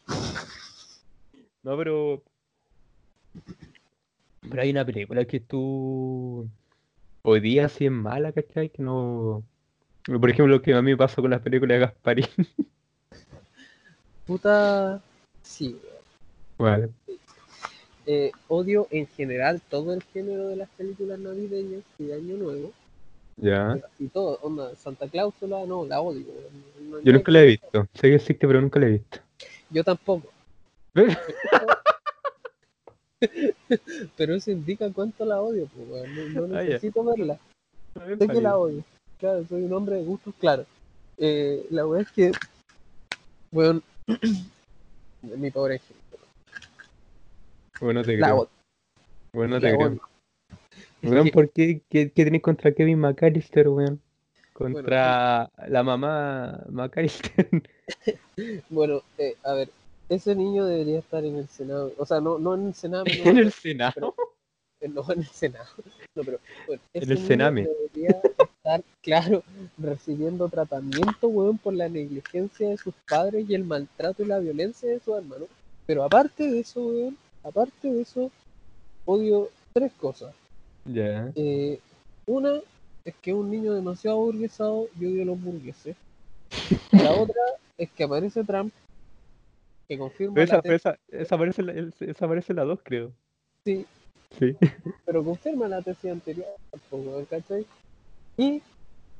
No, 1.62 1.76
pero. 1.76 2.22
Pero 4.48 4.62
hay 4.62 4.70
una 4.70 4.84
película 4.84 5.24
que 5.24 5.40
tú. 5.40 6.48
Hoy 7.22 7.40
día 7.40 7.68
sí 7.68 7.86
es 7.86 7.92
mala, 7.92 8.32
¿cachai? 8.32 8.68
Que 8.70 8.82
no. 8.82 9.42
Por 10.04 10.30
ejemplo, 10.30 10.46
lo 10.54 10.62
que 10.62 10.72
a 10.74 10.82
mí 10.82 10.92
me 10.92 10.96
pasó 10.96 11.20
con 11.20 11.30
las 11.32 11.42
películas 11.42 11.74
de 11.76 11.80
Gasparín. 11.80 12.26
Puta, 14.26 15.02
sí. 15.42 15.78
Vale. 16.58 16.90
Eh, 18.06 18.30
odio 18.48 18.86
en 18.90 19.06
general 19.08 19.60
todo 19.68 19.92
el 19.92 20.02
género 20.04 20.46
de 20.48 20.56
las 20.56 20.68
películas 20.70 21.18
navideñas 21.18 21.82
y 21.98 22.04
de 22.04 22.14
Año 22.14 22.36
Nuevo. 22.36 22.72
Ya. 23.36 23.78
Y 23.98 24.08
todo, 24.08 24.38
onda, 24.42 24.74
Santa 24.76 25.08
Cláusula, 25.08 25.66
no, 25.66 25.84
la 25.84 26.00
odio. 26.00 26.24
No- 26.80 27.00
Yo 27.02 27.12
nunca 27.12 27.30
la 27.32 27.42
he 27.42 27.46
visto. 27.46 27.86
Sé 27.94 28.08
que 28.08 28.14
existe, 28.14 28.46
pero 28.46 28.60
nunca 28.60 28.80
la 28.80 28.86
he 28.86 28.90
visto. 28.92 29.18
Yo 29.70 29.84
tampoco. 29.84 30.28
¿Ves? 30.94 31.16
Pero 34.16 34.34
eso 34.34 34.50
indica 34.50 34.90
cuánto 34.92 35.24
la 35.24 35.40
odio, 35.40 35.66
pues. 35.68 36.08
No, 36.34 36.42
Ah, 36.56 36.62
necesito 36.62 37.02
verla. 37.04 37.38
Sé 38.18 38.28
que 38.28 38.40
la 38.40 38.58
odio. 38.58 38.84
Claro, 39.18 39.44
soy 39.48 39.62
un 39.64 39.72
hombre 39.72 39.96
de 39.96 40.04
gustos 40.04 40.34
claros. 40.38 40.66
Eh, 41.16 41.66
la 41.70 41.86
weá 41.86 42.02
es 42.02 42.10
que, 42.10 42.32
weón, 43.52 43.82
mi 45.22 45.50
pobre 45.50 45.76
ejemplo. 45.76 46.18
Bueno, 47.80 48.02
te 48.04 48.16
La 48.18 48.26
creo. 48.28 48.48
Bueno, 49.32 49.54
la 49.54 49.60
te 49.60 49.74
creo. 49.74 49.88
odio. 49.88 50.00
Weón, 51.02 51.30
¿por 51.30 51.50
qué? 51.50 51.82
¿Qué, 51.88 52.10
qué 52.10 52.24
tenés 52.24 52.42
contra 52.42 52.72
Kevin 52.72 52.98
McAllister, 52.98 53.68
weón? 53.68 54.00
Contra 54.52 55.50
la 55.68 55.82
mamá 55.82 56.64
McAllister. 56.70 57.48
Bueno, 58.68 59.02
eh, 59.16 59.36
a 59.44 59.52
ver, 59.54 59.70
ese 60.08 60.34
niño 60.34 60.66
debería 60.66 60.98
estar 60.98 61.24
en 61.24 61.36
el 61.36 61.48
Senado. 61.48 61.92
O 61.98 62.04
sea, 62.06 62.20
no, 62.20 62.38
no 62.38 62.54
en 62.54 62.66
el 62.68 62.74
Senado. 62.74 63.04
no, 63.24 63.30
en 63.30 63.38
el 63.38 63.52
Senado. 63.52 64.14
eh, 64.80 64.88
no 64.88 65.04
en 65.12 65.20
el 65.20 65.26
Senado. 65.26 65.68
No, 66.16 66.24
pero 66.24 66.40
bueno, 66.66 66.82
En 66.94 67.10
el 67.10 67.18
Sename. 67.18 67.68
debería 67.68 68.20
estar, 68.38 68.82
claro, 69.02 69.42
recibiendo 69.76 70.48
tratamiento, 70.48 71.28
weón, 71.28 71.58
por 71.58 71.74
la 71.74 71.88
negligencia 71.90 72.70
de 72.70 72.78
sus 72.78 72.94
padres 73.08 73.48
y 73.48 73.54
el 73.54 73.64
maltrato 73.64 74.22
y 74.22 74.26
la 74.26 74.38
violencia 74.38 74.88
de 74.88 74.98
sus 75.00 75.14
hermanos. 75.16 75.48
Pero 75.84 76.02
aparte 76.04 76.50
de 76.50 76.60
eso, 76.60 76.86
weón, 76.86 77.18
aparte 77.44 77.92
de 77.92 78.00
eso, 78.00 78.30
odio 79.04 79.50
tres 79.74 79.92
cosas. 79.92 80.34
Ya. 80.86 81.32
Eh, 81.34 81.80
una 82.26 82.60
es 83.04 83.14
que 83.22 83.30
es 83.30 83.36
un 83.36 83.50
niño 83.50 83.72
demasiado 83.72 84.18
burguesado 84.18 84.88
y 84.98 85.06
odio 85.06 85.22
a 85.22 85.26
los 85.26 85.40
burgueses. 85.40 85.96
La 86.92 87.12
otra 87.12 87.42
es 87.78 87.90
que 87.90 88.04
aparece 88.04 88.44
Trump, 88.44 88.72
que 89.88 89.98
confirma 89.98 90.42
esa, 90.42 90.60
la 90.64 90.74
esa, 90.74 90.98
esa 91.08 91.34
aparece 91.34 91.62
la, 91.62 91.72
esa 92.00 92.24
aparece 92.24 92.54
la 92.54 92.64
2, 92.64 92.80
creo. 92.82 93.12
sí, 93.64 93.86
Sí. 94.38 94.56
pero 95.06 95.24
confirma 95.24 95.68
la 95.68 95.82
tesis 95.82 96.10
anterior. 96.10 96.46
Y 98.36 98.62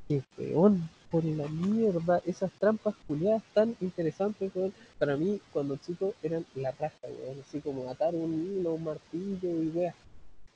que 0.07 0.21
weón, 0.37 0.89
por 1.09 1.23
la 1.23 1.47
mierda, 1.47 2.21
esas 2.25 2.51
trampas 2.59 2.95
culiadas 3.07 3.43
tan 3.53 3.75
interesantes, 3.79 4.51
weón. 4.53 4.73
Para 4.99 5.15
mí, 5.15 5.39
cuando 5.53 5.77
chico, 5.77 6.13
eran 6.21 6.45
la 6.55 6.71
raja, 6.71 6.95
weón. 7.03 7.39
Así 7.47 7.61
como 7.61 7.89
atar 7.89 8.13
un 8.15 8.33
hilo, 8.33 8.73
un 8.73 8.83
martillo 8.83 9.63
y 9.63 9.69
weas. 9.69 9.95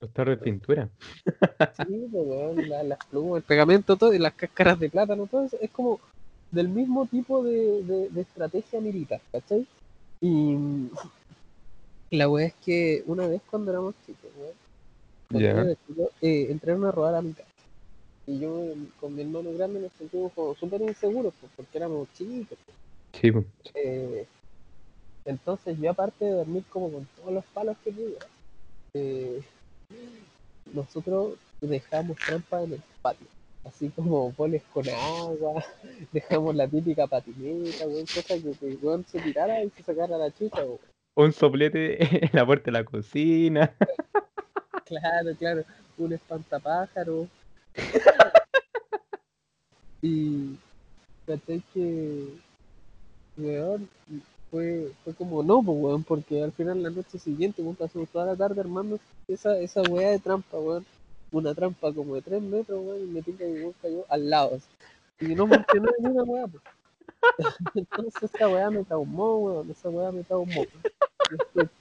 Los 0.02 0.12
tarros 0.12 0.40
de 0.40 0.44
pintura. 0.44 0.90
Sí, 1.78 2.08
pues, 2.12 2.28
weón, 2.28 2.68
la- 2.68 2.84
las 2.84 2.98
plumas, 3.06 3.38
el 3.38 3.44
pegamento, 3.44 3.96
todo, 3.96 4.14
y 4.14 4.18
las 4.20 4.34
cáscaras 4.34 4.80
de 4.80 4.90
plátano, 4.90 5.28
todo 5.28 5.46
eso, 5.46 5.58
es 5.62 5.70
como 5.70 6.00
del 6.50 6.68
mismo 6.70 7.06
tipo 7.06 7.44
de, 7.44 7.84
de- 7.84 8.10
de 8.10 8.22
estrategia 8.22 8.82
militar, 8.82 9.22
¿cachai? 9.32 9.66
Y 10.20 10.58
la 12.12 12.28
wea 12.30 12.48
es 12.48 12.54
que 12.56 13.04
una 13.06 13.28
vez 13.28 13.42
cuando 13.50 13.72
éramos 13.72 13.96
chicos, 14.06 14.32
chico, 15.30 16.10
eh, 16.22 16.48
entraron 16.50 16.86
a 16.86 16.92
robar 16.92 17.16
a 17.16 17.22
mi 17.22 17.34
casa. 17.34 17.48
Y 18.28 18.40
yo 18.40 18.64
con 19.00 19.16
mi 19.16 19.22
hermano 19.22 19.52
grande 19.54 19.80
nos 19.80 19.92
sentimos 19.94 20.34
como 20.34 20.56
súper 20.56 20.82
inseguros, 20.82 21.34
pues, 21.40 21.52
porque 21.56 21.78
éramos 21.78 22.08
chicos. 22.14 22.58
Sí, 23.14 23.32
pues. 23.32 23.46
Eh, 23.76 24.26
entonces 25.26 25.78
yo 25.80 25.92
aparte 25.92 26.26
de 26.26 26.32
dormir 26.32 26.64
como 26.70 26.92
con 26.92 27.08
todos 27.16 27.34
los 27.34 27.46
palos 27.46 27.78
que 27.84 27.92
pudiera, 27.92 28.26
eh, 28.96 29.42
nosotros 30.74 31.36
dejamos 31.62 32.18
trampa 32.18 32.64
en 32.64 32.74
el 32.74 32.82
patio. 33.02 33.28
Así 33.64 33.90
como 33.90 34.32
boles 34.32 34.64
con 34.74 34.88
agua, 34.90 35.64
dejamos 36.12 36.56
la 36.56 36.68
típica 36.68 37.06
patineta, 37.08 37.86
weón, 37.86 38.06
cosa 38.06 38.36
que, 38.36 38.52
que 38.60 38.78
weón 38.82 39.06
se 39.06 39.20
tirara 39.20 39.64
y 39.64 39.70
se 39.70 39.84
sacara 39.84 40.18
la 40.18 40.32
chucha, 40.32 40.64
weón. 40.64 40.80
Un 41.16 41.34
soplete 41.34 41.98
en 42.26 42.30
la 42.34 42.46
puerta 42.46 42.66
de 42.66 42.72
la 42.72 42.84
cocina. 42.84 43.74
Claro, 44.86 45.34
claro, 45.40 45.64
un 45.98 46.12
espantapájaro. 46.12 47.26
y 50.02 50.58
caché 51.26 51.62
que, 51.74 52.28
weón, 53.38 53.88
fue, 54.52 54.92
fue 55.04 55.16
como 55.16 55.42
no, 55.42 55.64
pues, 55.64 55.78
weón, 55.80 56.04
porque 56.04 56.44
al 56.44 56.52
final 56.52 56.84
la 56.84 56.90
noche 56.90 57.18
siguiente, 57.18 57.62
weón, 57.62 57.76
pasamos 57.76 58.10
toda 58.10 58.26
la 58.26 58.36
tarde 58.36 58.60
armando 58.60 59.00
esa, 59.28 59.58
esa 59.58 59.82
weá 59.84 60.12
de 60.12 60.20
trampa, 60.20 60.60
weón. 60.60 60.86
Una 61.32 61.56
trampa 61.56 61.94
como 61.94 62.16
de 62.16 62.22
3 62.22 62.42
metros, 62.42 62.82
weón, 62.84 63.02
y 63.02 63.06
me 63.06 63.22
tinca 63.22 63.46
que 63.46 63.54
weón 63.54 63.74
cayó 63.82 64.06
al 64.10 64.30
lado. 64.30 64.56
así. 64.56 64.68
Y 65.26 65.34
no 65.34 65.48
funcionó 65.48 65.90
ni 66.00 66.10
una 66.10 66.24
weá, 66.24 66.48
pues. 66.48 66.64
Entonces 67.76 68.24
esa 68.24 68.50
weá 68.50 68.70
me 68.70 68.84
traumó, 68.84 69.38
weón, 69.38 69.72
esa 69.72 69.90
weá 69.90 70.12
me 70.12 70.24
traumó. 70.24 70.66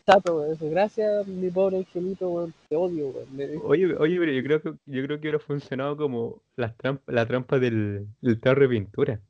Chato, 0.06 0.40
weón. 0.40 0.56
Gracias, 0.60 1.26
mi 1.26 1.50
pobre 1.50 1.78
angelito, 1.78 2.30
weón. 2.30 2.54
Te 2.68 2.76
odio, 2.76 3.08
weón. 3.08 3.60
Oye, 3.64 3.96
oye, 3.96 4.18
pero 4.20 4.32
yo 4.32 4.42
creo 4.44 4.62
que 4.62 4.70
yo 4.86 5.02
creo 5.04 5.16
que 5.18 5.22
hubiera 5.22 5.38
funcionado 5.40 5.96
como 5.96 6.40
las 6.54 6.76
trampas, 6.76 7.12
la 7.12 7.26
trampa 7.26 7.58
del, 7.58 8.06
del 8.20 8.40
de 8.40 8.68
pintura. 8.68 9.20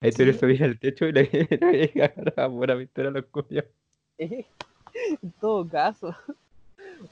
Ahí 0.00 0.12
tú 0.12 0.24
le 0.24 0.34
subías 0.34 0.62
al 0.62 0.78
techo 0.78 1.06
y 1.06 1.12
le 1.12 1.22
agarraba 1.94 2.48
buena 2.48 2.76
pintura 2.76 3.08
a 3.08 3.12
los 3.12 3.24
culiados. 3.26 3.70
en 4.18 4.44
todo 5.40 5.66
caso. 5.68 6.14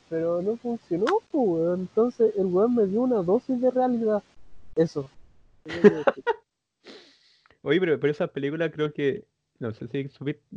Pero 0.08 0.42
no 0.42 0.56
funcionó, 0.56 1.06
pues, 1.30 1.48
weón. 1.48 1.80
Entonces 1.80 2.34
el 2.36 2.46
weón 2.46 2.74
me 2.74 2.86
dio 2.86 3.02
una 3.02 3.22
dosis 3.22 3.60
de 3.60 3.70
realidad. 3.70 4.22
Eso. 4.76 5.10
Oye, 7.62 7.80
pero, 7.80 7.98
pero 7.98 8.10
esas 8.10 8.30
películas 8.30 8.70
creo 8.72 8.92
que, 8.92 9.24
no 9.58 9.72
sé 9.72 9.88
si 9.88 10.06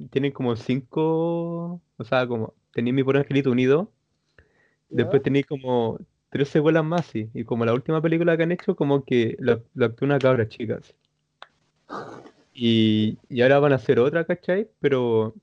tienen 0.09 0.33
como 0.33 0.55
cinco, 0.57 1.81
o 1.97 2.03
sea, 2.03 2.27
como 2.27 2.53
tenéis 2.73 2.93
mi 2.93 3.03
pobre 3.03 3.19
angelito 3.19 3.49
unido, 3.49 3.89
después 4.89 5.23
tenéis 5.23 5.45
como 5.45 5.99
tres 6.29 6.49
secuelas 6.49 6.83
más, 6.83 7.05
sí, 7.05 7.29
y 7.33 7.45
como 7.45 7.63
la 7.63 7.73
última 7.73 8.01
película 8.01 8.35
que 8.35 8.43
han 8.43 8.51
hecho, 8.51 8.75
como 8.75 9.05
que 9.05 9.37
lo, 9.39 9.63
lo 9.73 9.85
actuó 9.85 10.05
una 10.05 10.19
cabra 10.19 10.49
chica, 10.49 10.81
sí. 10.81 10.91
Y, 12.59 13.19
y 13.29 13.41
ahora 13.43 13.59
van 13.59 13.71
a 13.73 13.75
hacer 13.75 13.99
otra, 13.99 14.25
¿cachai? 14.25 14.67
Pero 14.79 15.35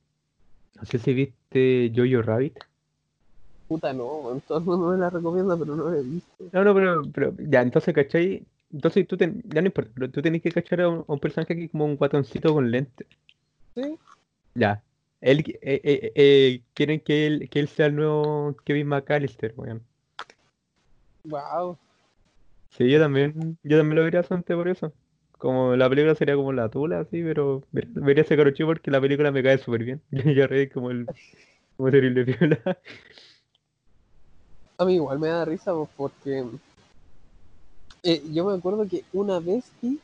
no 0.74 0.84
sé 0.84 0.98
si 0.98 1.14
viste 1.14 1.92
Jojo 1.94 2.22
Rabbit. 2.22 2.58
Puta 3.68 3.92
no. 3.92 4.42
Todo 4.48 4.58
el 4.58 4.64
mundo 4.64 4.88
me 4.90 4.98
la 4.98 5.10
recomienda, 5.10 5.56
pero 5.56 5.76
no 5.76 5.90
la 5.90 5.98
he 5.98 6.02
visto. 6.02 6.44
No, 6.52 6.64
no, 6.64 6.74
pero, 6.74 7.02
pero 7.12 7.34
ya, 7.38 7.62
entonces, 7.62 7.94
¿cachai? 7.94 8.44
Entonces 8.72 9.06
tú 9.06 9.16
ten- 9.16 9.42
ya 9.46 9.60
no 9.62 9.66
importa, 9.68 9.92
pero 9.94 10.10
tú 10.10 10.20
tenés 10.20 10.42
que 10.42 10.50
cachar 10.50 10.80
a 10.80 10.88
un, 10.88 11.04
a 11.06 11.12
un 11.12 11.20
personaje 11.20 11.54
que 11.54 11.64
es 11.66 11.70
como 11.70 11.84
un 11.84 11.96
guatoncito 11.96 12.52
con 12.52 12.68
lente. 12.70 13.06
Sí, 13.76 13.96
Ya. 14.56 14.82
Él, 15.20 15.44
eh, 15.62 15.80
eh, 15.84 16.12
eh, 16.16 16.62
quieren 16.74 16.98
que 17.00 17.26
él, 17.28 17.48
que 17.48 17.60
él 17.60 17.68
sea 17.68 17.86
el 17.86 17.94
nuevo 17.96 18.56
Kevin 18.64 18.88
McAllister, 18.88 19.54
weón. 19.56 19.80
wow. 21.24 21.78
Sí, 22.70 22.90
yo 22.90 22.98
también, 22.98 23.56
yo 23.62 23.78
también 23.78 23.96
lo 23.96 24.04
vería 24.04 24.20
bastante 24.20 24.54
por 24.56 24.66
eso. 24.68 24.92
Como 25.38 25.76
la 25.76 25.88
película 25.88 26.14
sería 26.14 26.36
como 26.36 26.52
la 26.52 26.68
tula, 26.70 27.00
así, 27.00 27.22
pero 27.22 27.62
ver- 27.72 27.88
vería 27.88 28.22
ese 28.24 28.36
caro 28.36 28.50
chico 28.52 28.68
porque 28.68 28.90
la 28.90 29.00
película 29.00 29.30
me 29.30 29.42
cae 29.42 29.58
súper 29.58 29.84
bien. 29.84 30.02
Yo 30.10 30.30
ya 30.32 30.46
reí 30.46 30.68
como 30.68 30.90
el 30.90 31.06
como 31.76 31.90
terrible 31.90 32.24
piola. 32.24 32.78
A 34.78 34.84
mí 34.84 34.94
igual 34.94 35.18
me 35.18 35.26
da 35.26 35.44
risa, 35.44 35.74
pues, 35.74 35.90
porque 35.96 36.44
eh, 38.02 38.22
yo 38.32 38.44
me 38.44 38.54
acuerdo 38.54 38.86
que 38.88 39.04
una 39.12 39.40
vez 39.40 39.64
vi 39.80 39.98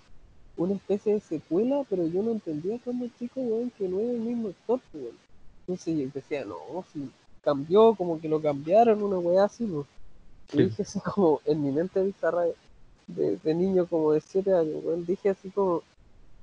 una 0.56 0.74
especie 0.74 1.14
de 1.14 1.20
secuela, 1.20 1.84
pero 1.88 2.06
yo 2.06 2.22
no 2.22 2.32
entendía 2.32 2.78
cuando 2.84 3.08
chico, 3.18 3.40
weón, 3.40 3.70
que 3.70 3.88
no 3.88 4.00
era 4.00 4.12
el 4.12 4.20
mismo 4.20 4.48
actor, 4.48 4.80
pues, 4.92 5.04
weón. 5.04 5.18
Entonces 5.66 5.98
yo 5.98 6.10
decía, 6.12 6.44
no, 6.44 6.56
si 6.92 7.10
cambió, 7.42 7.94
como 7.94 8.20
que 8.20 8.28
lo 8.28 8.40
cambiaron, 8.42 9.02
una 9.02 9.18
weá 9.18 9.44
así, 9.44 9.66
pues. 9.66 9.86
Y 10.52 10.56
Sí. 10.56 10.64
dije 10.64 10.82
así 10.84 11.00
como, 11.00 11.40
en 11.44 11.62
mi 11.62 11.72
mente 11.72 12.02
bizarra 12.02 12.44
de, 13.14 13.54
niño 13.54 13.86
como 13.86 14.12
de 14.12 14.20
7 14.20 14.52
años, 14.52 14.84
weón, 14.84 15.06
dije 15.06 15.30
así 15.30 15.50
como, 15.50 15.82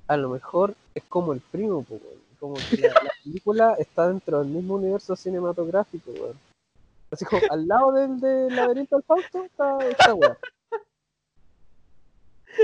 a 0.06 0.16
lo 0.16 0.30
mejor 0.30 0.74
es 0.94 1.04
como 1.04 1.32
el 1.32 1.40
primo, 1.40 1.84
weón. 1.88 2.28
Como 2.40 2.54
que 2.54 2.76
la, 2.76 2.88
la 2.90 3.10
película 3.24 3.74
está 3.78 4.08
dentro 4.08 4.38
del 4.38 4.48
mismo 4.48 4.76
universo 4.76 5.16
cinematográfico, 5.16 6.10
weón. 6.12 6.36
Así 7.10 7.24
como, 7.24 7.42
al 7.50 7.66
lado 7.66 7.92
del, 7.92 8.20
del 8.20 8.54
laberinto 8.54 8.96
del 8.96 9.04
Fausto 9.04 9.44
está 9.44 9.78
esta 9.88 10.14
weá. 10.14 10.38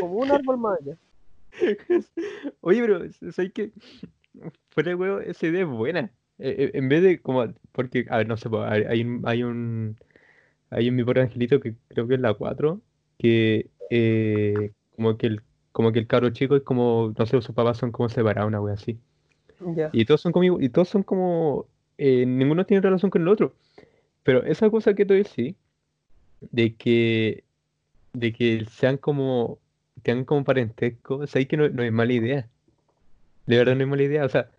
Como 0.00 0.14
un 0.16 0.30
árbol 0.30 0.58
más. 0.58 0.78
Oye, 2.60 2.80
pero 2.80 3.12
¿sabes 3.32 3.52
qué? 3.52 3.72
Fuera 4.70 5.22
esa 5.24 5.46
idea 5.46 5.62
es 5.62 5.68
buena. 5.68 6.12
Eh, 6.38 6.54
eh, 6.58 6.70
en 6.74 6.88
vez 6.88 7.02
de 7.02 7.20
como, 7.20 7.46
porque, 7.72 8.06
a 8.10 8.18
ver, 8.18 8.28
no 8.28 8.36
sé, 8.36 8.48
hay, 8.66 9.02
un, 9.02 9.22
hay 9.24 9.44
un, 9.44 9.96
hay 10.70 10.88
un 10.88 10.96
mi 10.96 11.04
pobre 11.04 11.22
angelito 11.22 11.60
que 11.60 11.76
creo 11.88 12.08
que 12.08 12.14
es 12.14 12.20
la 12.20 12.34
4, 12.34 12.80
que 13.18 13.70
eh, 13.90 14.72
como 14.96 15.16
que 15.16 15.26
el, 15.26 15.42
como 15.72 15.92
que 15.92 15.98
el 15.98 16.06
cabro 16.06 16.30
chico 16.30 16.56
es 16.56 16.62
como, 16.62 17.12
no 17.16 17.26
sé, 17.26 17.40
sus 17.40 17.54
papás 17.54 17.78
son 17.78 17.92
como 17.92 18.08
separados, 18.08 18.48
una 18.48 18.60
wea 18.60 18.74
así. 18.74 18.98
Y 19.92 20.04
todos 20.04 20.20
son 20.20 20.32
como, 20.32 20.60
y 20.60 20.68
todos 20.68 20.88
son 20.88 21.02
como, 21.02 21.66
eh, 21.96 22.26
ninguno 22.26 22.66
tiene 22.66 22.80
relación 22.80 23.10
con 23.10 23.22
el 23.22 23.28
otro. 23.28 23.54
Pero 24.22 24.44
esa 24.44 24.70
cosa 24.70 24.94
que 24.94 25.06
tú 25.06 25.14
decís, 25.14 25.54
de 26.40 26.74
que, 26.74 27.44
de 28.12 28.32
que 28.32 28.66
sean 28.70 28.96
como, 28.98 29.58
tengan 30.02 30.24
como 30.24 30.44
parentesco, 30.44 31.26
sabes 31.26 31.48
que 31.48 31.56
no, 31.56 31.68
no 31.68 31.82
es 31.82 31.92
mala 31.92 32.12
idea. 32.12 32.48
De 33.46 33.58
verdad 33.58 33.74
no 33.74 33.82
es 33.82 33.88
mala 33.88 34.02
idea. 34.02 34.24
O 34.24 34.28
sea, 34.28 34.50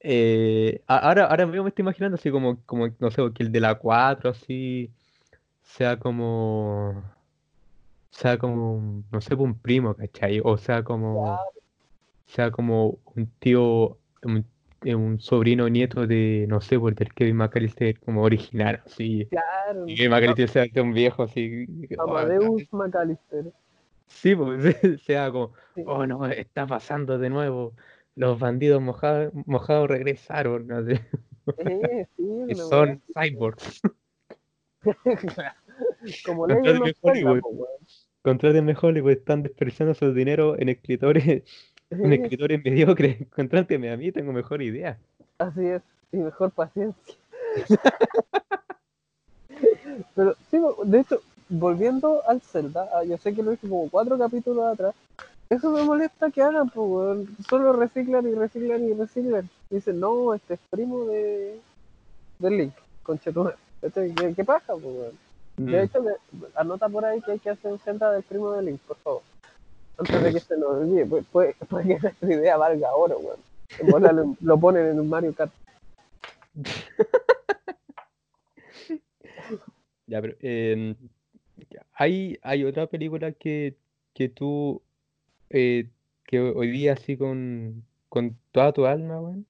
eh, 0.00 0.82
ahora, 0.86 1.26
ahora 1.26 1.46
mismo 1.46 1.64
me 1.64 1.70
estoy 1.70 1.82
imaginando 1.82 2.16
así 2.16 2.30
como, 2.30 2.60
como, 2.64 2.88
no 2.98 3.10
sé, 3.10 3.22
que 3.34 3.42
el 3.42 3.52
de 3.52 3.60
la 3.60 3.76
4 3.76 4.30
así, 4.30 4.90
sea 5.62 5.98
como, 5.98 7.02
sea 8.10 8.38
como, 8.38 9.02
no 9.10 9.20
sé, 9.20 9.34
un 9.34 9.58
primo, 9.58 9.94
¿cachai? 9.94 10.40
O 10.44 10.56
sea 10.56 10.82
como, 10.82 11.38
sea 12.26 12.50
como 12.50 12.98
un 13.14 13.26
tío, 13.38 13.98
un, 14.22 14.44
eh, 14.84 14.94
un 14.94 15.20
sobrino 15.20 15.68
nieto 15.68 16.06
de, 16.06 16.46
no 16.48 16.60
sé, 16.60 16.78
por 16.78 16.94
del 16.94 17.12
Kevin 17.12 17.36
McAllister 17.36 17.98
como 18.00 18.22
original, 18.22 18.82
así. 18.86 19.26
Claro. 19.26 19.86
Y 19.86 19.96
Kevin 19.96 20.12
McAllister 20.12 20.48
sea 20.48 20.82
un 20.82 20.92
viejo 20.92 21.22
así. 21.24 21.66
oh, 21.98 22.02
Amadeus 22.02 22.62
McAllister. 22.72 23.52
Sí, 24.06 24.34
pues 24.34 24.62
sea 25.06 25.30
como, 25.30 25.52
Sí. 25.74 25.82
oh 25.86 26.06
no, 26.06 26.26
está 26.26 26.66
pasando 26.66 27.18
de 27.18 27.30
nuevo. 27.30 27.74
Los 28.14 28.38
bandidos 28.38 28.80
mojados, 28.80 29.32
mojados 29.46 29.88
regresaron, 29.88 30.66
no 30.66 30.80
Eh, 30.88 32.06
sí, 32.16 32.24
y 32.48 32.54
son 32.54 33.02
cyborgs. 33.14 33.82
weá. 34.84 35.56
Como 36.24 36.46
güey. 36.46 37.40
po, 37.40 37.48
weón. 37.48 37.68
Contraten 38.22 38.64
mejor 38.64 38.96
y 38.98 39.02
pues 39.02 39.18
están 39.18 39.42
desperdiciando 39.42 39.94
su 39.94 40.12
dinero 40.12 40.58
en 40.58 40.68
escritores, 40.68 41.44
en 41.90 42.12
escritores 42.12 42.64
mediocres. 42.64 43.18
Contráteme 43.34 43.92
a 43.92 43.96
mí, 43.96 44.10
tengo 44.10 44.32
mejor 44.32 44.62
idea. 44.62 44.98
Así 45.38 45.66
es, 45.66 45.82
y 46.12 46.16
mejor 46.16 46.50
paciencia. 46.50 47.14
Pero 50.14 50.34
sí, 50.50 50.58
de 50.84 51.00
hecho, 51.00 51.22
volviendo 51.48 52.22
al 52.28 52.40
Zelda, 52.40 52.88
ah, 52.92 53.04
yo 53.04 53.16
sé 53.16 53.34
que 53.34 53.42
lo 53.42 53.52
hice 53.52 53.68
como 53.68 53.88
cuatro 53.88 54.18
capítulos 54.18 54.66
atrás, 54.66 54.94
Eso 55.48 55.70
me 55.70 55.84
molesta 55.84 56.30
que 56.30 56.42
hagan, 56.42 56.68
pues, 56.68 56.88
weón. 56.88 57.36
Solo 57.48 57.72
reciclan 57.72 58.26
y 58.26 58.34
reciclan 58.34 58.82
y 58.82 58.94
reciclan. 58.94 59.48
Dicen, 59.70 60.00
no, 60.00 60.34
este 60.34 60.54
es 60.54 60.60
primo 60.70 61.04
de 61.04 61.60
del 62.38 62.58
Link, 62.58 62.74
con 63.02 63.18
¿Qué, 63.18 63.32
¿Qué 64.34 64.44
pasa, 64.44 64.74
pues? 64.74 65.12
De 65.56 65.62
Mm. 65.80 65.84
hecho, 65.84 66.02
me- 66.02 66.12
anota 66.54 66.88
por 66.88 67.04
ahí 67.04 67.20
que 67.22 67.32
hay 67.32 67.38
que 67.38 67.50
hacer 67.50 67.72
un 67.72 67.78
Zelda 67.78 68.12
del 68.12 68.22
primo 68.22 68.52
de 68.52 68.62
Link, 68.62 68.80
por 68.82 68.96
favor. 68.98 69.22
Antes 69.98 70.22
de 70.22 70.32
que 70.32 70.40
se 70.40 70.56
nos 70.58 70.68
olvide, 70.70 71.06
puede, 71.06 71.22
puede, 71.24 71.54
puede 71.70 71.88
que 71.88 71.98
nuestra 72.00 72.32
idea 72.34 72.56
valga 72.56 72.94
oro, 72.94 73.18
weón. 73.18 73.40
Lo, 74.16 74.36
lo 74.40 74.58
ponen 74.58 74.86
en 74.86 75.00
un 75.00 75.08
Mario 75.08 75.34
Kart. 75.34 75.52
Ya, 80.08 80.22
pero 80.22 80.36
em, 80.40 80.94
hay, 81.94 82.38
hay 82.42 82.64
otra 82.64 82.86
película 82.86 83.32
que, 83.32 83.76
que 84.14 84.28
tú 84.28 84.80
eh, 85.50 85.88
que 86.24 86.40
hoy 86.40 86.70
día 86.70 86.92
así 86.92 87.16
con, 87.16 87.84
con 88.08 88.36
toda 88.52 88.72
tu 88.72 88.86
alma, 88.86 89.20
weón. 89.20 89.46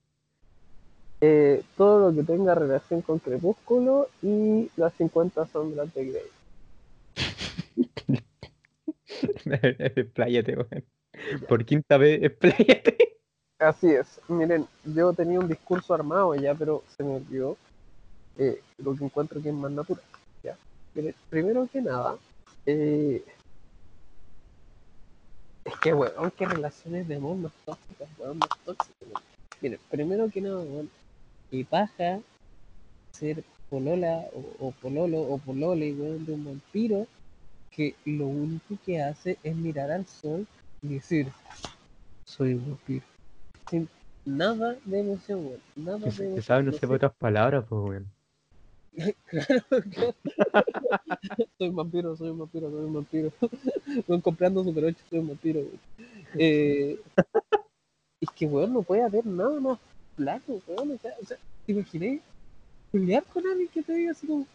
Eh, 1.21 1.63
todo 1.77 2.11
lo 2.11 2.17
que 2.17 2.23
tenga 2.25 2.55
relación 2.55 3.01
con 3.01 3.19
Crepúsculo 3.19 4.09
y 4.23 4.71
las 4.77 4.93
50 4.95 5.47
sombras 5.47 5.93
de 5.95 6.05
Grey. 6.07 6.31
Expláyate, 9.97 10.57
weón. 10.57 10.85
Por 11.49 11.65
quinta 11.65 11.97
vez, 11.97 12.23
expláyate. 12.23 13.19
Así 13.59 13.91
es. 13.91 14.21
Miren, 14.29 14.67
yo 14.85 15.13
tenía 15.15 15.41
un 15.41 15.49
discurso 15.49 15.95
armado 15.95 16.35
ya, 16.35 16.55
pero 16.55 16.85
se 16.95 17.03
me 17.03 17.17
olvidó 17.17 17.57
eh, 18.37 18.61
lo 18.79 18.95
que 18.95 19.05
encuentro 19.05 19.41
que 19.43 19.49
es 19.49 19.55
más 19.55 19.71
natural. 19.71 20.05
¿ya? 20.43 20.57
Miren, 20.95 21.15
primero 21.31 21.67
que 21.73 21.81
nada, 21.81 22.19
eh, 22.67 23.25
es 25.65 25.77
que, 25.79 25.95
weón, 25.95 26.31
qué 26.33 26.47
relaciones 26.47 27.09
de 27.09 27.17
amor 27.17 27.37
más 27.37 27.53
tóxicas, 27.65 28.09
weón, 28.19 28.39
más 28.39 28.51
tóxicas. 28.65 29.23
Miren, 29.63 29.81
primero 29.89 30.29
que 30.29 30.43
nada, 30.43 30.59
weón, 30.59 30.91
y 31.51 31.65
paja 31.65 32.21
ser 33.13 33.45
polola 33.69 34.25
o, 34.33 34.67
o 34.67 34.71
pololo 34.73 35.21
o 35.21 35.39
polole, 35.39 35.93
weón, 35.93 36.25
de 36.25 36.33
un 36.33 36.45
vampiro 36.45 37.07
que 37.71 37.95
lo 38.05 38.27
único 38.27 38.77
que 38.85 39.03
hace 39.03 39.39
es 39.43 39.55
mirar 39.55 39.91
al 39.91 40.07
sol 40.07 40.47
y 40.83 40.95
decir, 40.95 41.29
soy 42.25 42.55
un 42.55 42.71
vampiro. 42.71 43.05
Sin 43.69 43.89
nada 44.25 44.77
de 44.85 45.01
emoción, 45.01 45.47
weón. 45.47 45.61
Nada 45.77 45.99
de 45.99 46.07
emoción. 46.07 46.43
sabes, 46.43 46.65
no 46.67 46.73
sé 46.73 46.87
otras 46.87 47.15
palabras, 47.15 47.65
pues, 47.69 47.83
weón. 47.83 48.07
Claro, 49.27 49.83
claro. 49.91 50.15
soy 51.59 51.69
un 51.69 51.77
vampiro, 51.77 52.17
soy 52.17 52.31
un 52.31 52.39
vampiro, 52.39 52.71
soy 52.71 52.85
un 52.85 52.95
vampiro. 52.95 53.33
Van 54.09 54.21
comprando 54.23 54.65
Super 54.65 54.85
8, 54.87 54.99
soy 55.11 55.19
un 55.19 55.29
vampiro. 55.29 55.61
Eh, 56.39 56.99
es 58.21 58.31
que, 58.35 58.47
weón, 58.47 58.73
no 58.73 58.83
puede 58.83 59.03
haber 59.03 59.27
nada 59.27 59.61
más 59.61 59.79
weón. 60.19 60.91
O 60.93 60.99
sea, 60.99 61.13
o 61.21 61.25
sea, 61.25 61.37
¿te 61.65 61.73
imaginé 61.73 62.21
pelear 62.93 63.25
con 63.25 63.47
alguien 63.47 63.69
que 63.69 63.83
te 63.83 63.93
diga 63.95 64.13
así 64.13 64.27
como? 64.27 64.47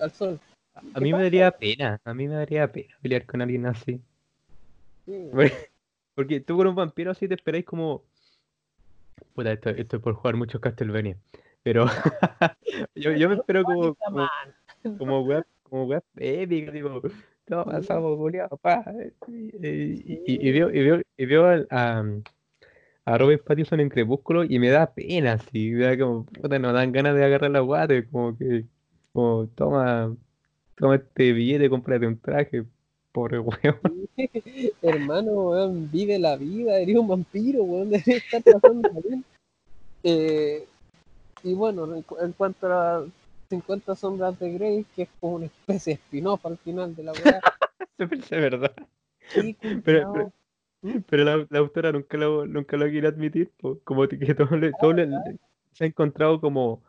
Al 0.00 0.10
sol. 0.12 0.40
A, 0.74 0.78
a 0.80 0.82
¿Qué 0.94 1.00
mí 1.00 1.12
me 1.12 1.22
daría 1.22 1.50
pena, 1.50 2.00
a 2.04 2.14
mí 2.14 2.28
me 2.28 2.34
daría 2.34 2.70
pena 2.70 2.94
pelear 3.02 3.26
con 3.26 3.42
alguien 3.42 3.66
así. 3.66 4.00
Sí. 5.06 5.30
Porque, 6.14 6.40
tú 6.40 6.56
con 6.56 6.66
un 6.66 6.74
vampiro 6.74 7.10
así 7.10 7.28
te 7.28 7.34
esperáis 7.34 7.64
como. 7.64 8.04
Puta, 9.34 9.52
esto, 9.52 9.70
esto 9.70 9.96
es 9.96 10.02
por 10.02 10.14
jugar 10.14 10.36
mucho 10.36 10.60
Castlevania. 10.60 11.16
Pero 11.62 11.86
yo, 12.94 13.12
yo 13.12 13.28
me 13.28 13.36
espero 13.36 13.64
como, 13.64 13.94
como, 13.94 14.28
como 14.98 15.22
web, 15.22 15.46
como 15.62 15.86
web 15.86 16.02
épica, 16.16 16.70
digo, 16.72 17.00
todo 17.46 17.64
pasamos, 17.64 18.16
culiao, 18.16 18.56
pa. 18.58 18.84
Y, 19.28 19.32
y- 19.66 20.22
y- 20.26 20.48
y 20.48 20.52
veo, 20.52 20.70
y 20.70 20.82
veo, 20.82 21.02
y 21.16 21.26
veo 21.26 21.46
al- 21.46 21.68
a, 21.70 22.04
a 23.04 23.18
Robert 23.18 23.44
Pattinson 23.44 23.80
en 23.80 23.88
Crepúsculo 23.88 24.44
y 24.44 24.58
me 24.58 24.68
da 24.70 24.92
pena, 24.94 25.32
así, 25.34 25.70
me 25.72 25.84
da 25.84 25.98
como, 25.98 26.24
puta, 26.26 26.58
no 26.58 26.72
dan 26.72 26.92
ganas 26.92 27.14
de 27.16 27.24
agarrar 27.24 27.50
la 27.50 27.60
guata, 27.60 27.94
como 28.10 28.36
que, 28.38 28.64
como, 29.12 29.46
toma, 29.48 30.14
toma 30.76 30.96
este 30.96 31.32
billete, 31.32 31.68
cómprate 31.68 32.06
un 32.06 32.18
traje, 32.18 32.64
pobre 33.12 33.38
weón. 33.40 33.78
Hermano, 34.82 35.32
weón, 35.32 35.90
vive 35.90 36.18
la 36.18 36.36
vida, 36.36 36.78
eres 36.78 36.96
un 36.96 37.08
vampiro, 37.08 37.62
weón, 37.64 37.90
deberías 37.90 38.22
estar 38.32 38.42
pasando 38.60 38.90
bien. 39.08 39.24
Eh, 40.04 40.64
y 41.42 41.54
bueno, 41.54 41.94
en, 41.94 42.02
cu- 42.02 42.18
en 42.20 42.32
cuanto 42.32 42.66
a 42.66 43.00
las 43.00 43.10
50 43.50 43.94
sombras 43.96 44.38
de 44.38 44.52
Grey, 44.52 44.86
que 44.94 45.02
es 45.02 45.08
como 45.20 45.36
una 45.36 45.46
especie 45.46 45.94
de 45.94 46.00
spin-off 46.00 46.44
al 46.46 46.56
final 46.58 46.94
de 46.94 47.02
la 47.02 47.12
weá. 47.12 47.40
Parece 47.96 48.36
verdad. 48.36 48.72
sí, 49.28 49.56
Pero- 49.84 50.08
culiao. 50.12 50.32
Pero 51.08 51.24
la, 51.24 51.46
la 51.48 51.58
autora 51.60 51.92
nunca 51.92 52.16
lo, 52.16 52.46
nunca 52.46 52.76
lo 52.76 52.88
quiere 52.88 53.06
admitir, 53.08 53.50
po, 53.60 53.78
como 53.84 54.06
que 54.08 54.34
todo 54.34 54.56
le- 54.56 54.72
todo 54.80 54.92
le- 54.92 55.08
se 55.72 55.84
ha 55.84 55.86
encontrado 55.86 56.40
como, 56.40 56.82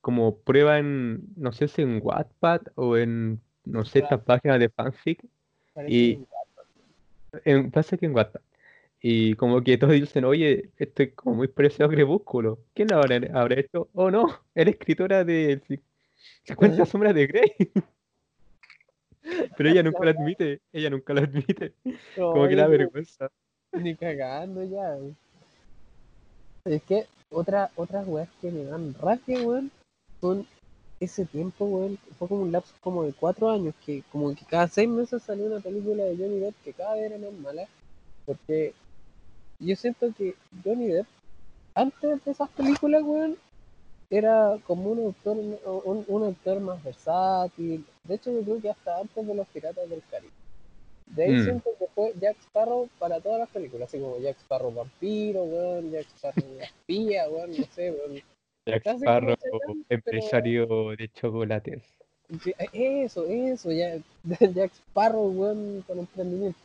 como 0.00 0.38
prueba 0.38 0.78
en, 0.78 1.22
no 1.36 1.52
sé 1.52 1.68
si 1.68 1.82
en 1.82 2.00
Wattpad 2.02 2.62
o 2.76 2.96
en, 2.96 3.40
no 3.64 3.84
sé, 3.84 3.98
estas 4.00 4.20
páginas 4.22 4.58
de 4.60 4.68
fanfic, 4.68 5.24
Parece 5.74 5.92
y- 5.94 6.26
en, 7.44 7.70
pasa 7.70 7.96
que 7.96 8.06
en 8.06 8.14
Wattpad. 8.14 8.40
Y 9.00 9.34
como 9.34 9.60
que 9.62 9.76
todos 9.78 9.94
dicen, 9.94 10.24
oye, 10.24 10.70
esto 10.78 11.02
es 11.02 11.12
como 11.14 11.34
muy 11.34 11.48
parecido 11.48 11.86
a 11.86 11.90
Crepúsculo. 11.90 12.60
¿Quién 12.74 12.88
lo 12.88 12.98
habrá, 12.98 13.16
habrá 13.34 13.58
hecho? 13.58 13.88
Oh, 13.94 14.10
no, 14.12 14.28
era 14.54 14.70
escritora 14.70 15.24
de 15.24 15.60
ci- 15.64 15.80
50 16.44 16.86
sombras 16.86 17.14
de 17.14 17.26
Grey. 17.26 17.52
Pero 19.56 19.68
ella 19.68 19.82
nunca 19.82 20.04
lo 20.04 20.10
admite, 20.10 20.60
ella 20.72 20.90
nunca 20.90 21.14
lo 21.14 21.20
admite. 21.20 21.74
Como 22.16 22.48
que 22.48 22.54
Oye, 22.54 22.66
vergüenza. 22.68 23.30
Ni 23.72 23.94
cagando 23.94 24.64
ya. 24.64 24.96
Es 26.64 26.82
que 26.82 27.06
otra, 27.30 27.70
otras 27.76 28.06
weas 28.06 28.28
que 28.40 28.50
me 28.50 28.64
dan 28.64 28.94
rabia, 28.94 29.42
weón, 29.42 29.70
son 30.20 30.46
ese 31.00 31.24
tiempo, 31.24 31.64
weón, 31.64 31.98
fue 32.18 32.28
como 32.28 32.42
un 32.42 32.52
lapso 32.52 32.74
como 32.80 33.04
de 33.04 33.12
cuatro 33.12 33.50
años, 33.50 33.74
que 33.84 34.02
como 34.12 34.34
que 34.34 34.44
cada 34.44 34.68
seis 34.68 34.88
meses 34.88 35.22
salió 35.22 35.46
una 35.46 35.60
película 35.60 36.04
de 36.04 36.16
Johnny 36.16 36.38
Depp 36.38 36.54
que 36.64 36.72
cada 36.72 36.94
vez 36.94 37.10
era 37.10 37.18
más 37.18 37.32
mala, 37.40 37.66
porque 38.24 38.72
yo 39.58 39.74
siento 39.76 40.12
que 40.16 40.34
Johnny 40.64 40.88
Depp, 40.88 41.06
antes 41.74 42.24
de 42.24 42.30
esas 42.30 42.50
películas, 42.50 43.02
weón, 43.02 43.36
era 44.16 44.58
como 44.66 44.90
un 44.90 44.98
autor, 45.06 45.36
un, 45.84 46.04
un 46.06 46.24
actor 46.28 46.60
más 46.60 46.82
versátil, 46.84 47.84
de 48.04 48.14
hecho 48.14 48.30
yo 48.30 48.42
creo 48.42 48.60
que 48.60 48.70
hasta 48.70 48.98
antes 49.00 49.26
de 49.26 49.34
los 49.34 49.46
Piratas 49.48 49.88
del 49.88 50.02
Caribe. 50.10 50.32
De 51.06 51.24
ahí 51.24 51.32
Mm. 51.32 51.44
siento 51.44 51.70
que 51.78 51.86
fue 51.94 52.12
Jack 52.20 52.36
Sparrow 52.40 52.88
para 52.98 53.20
todas 53.20 53.38
las 53.40 53.48
películas, 53.50 53.88
así 53.88 53.98
como 54.00 54.18
Jack 54.18 54.36
Sparrow 54.40 54.72
vampiro, 54.72 55.42
weón, 55.44 55.90
Jack 55.90 56.06
Sparrow 56.16 56.44
espía, 56.60 57.28
weón, 57.28 57.50
no 57.50 57.64
sé, 57.74 57.90
weón. 57.90 58.20
Jack 58.66 58.82
Casi 58.84 58.98
Sparrow, 58.98 59.36
empresario 59.88 60.66
de 60.96 61.08
chocolates. 61.08 61.82
Eso, 62.72 63.24
eso, 63.26 63.72
ya, 63.72 63.96
Jack 64.54 64.72
Sparrow, 64.72 65.28
weón, 65.30 65.82
con 65.86 65.98
emprendimiento. 65.98 66.58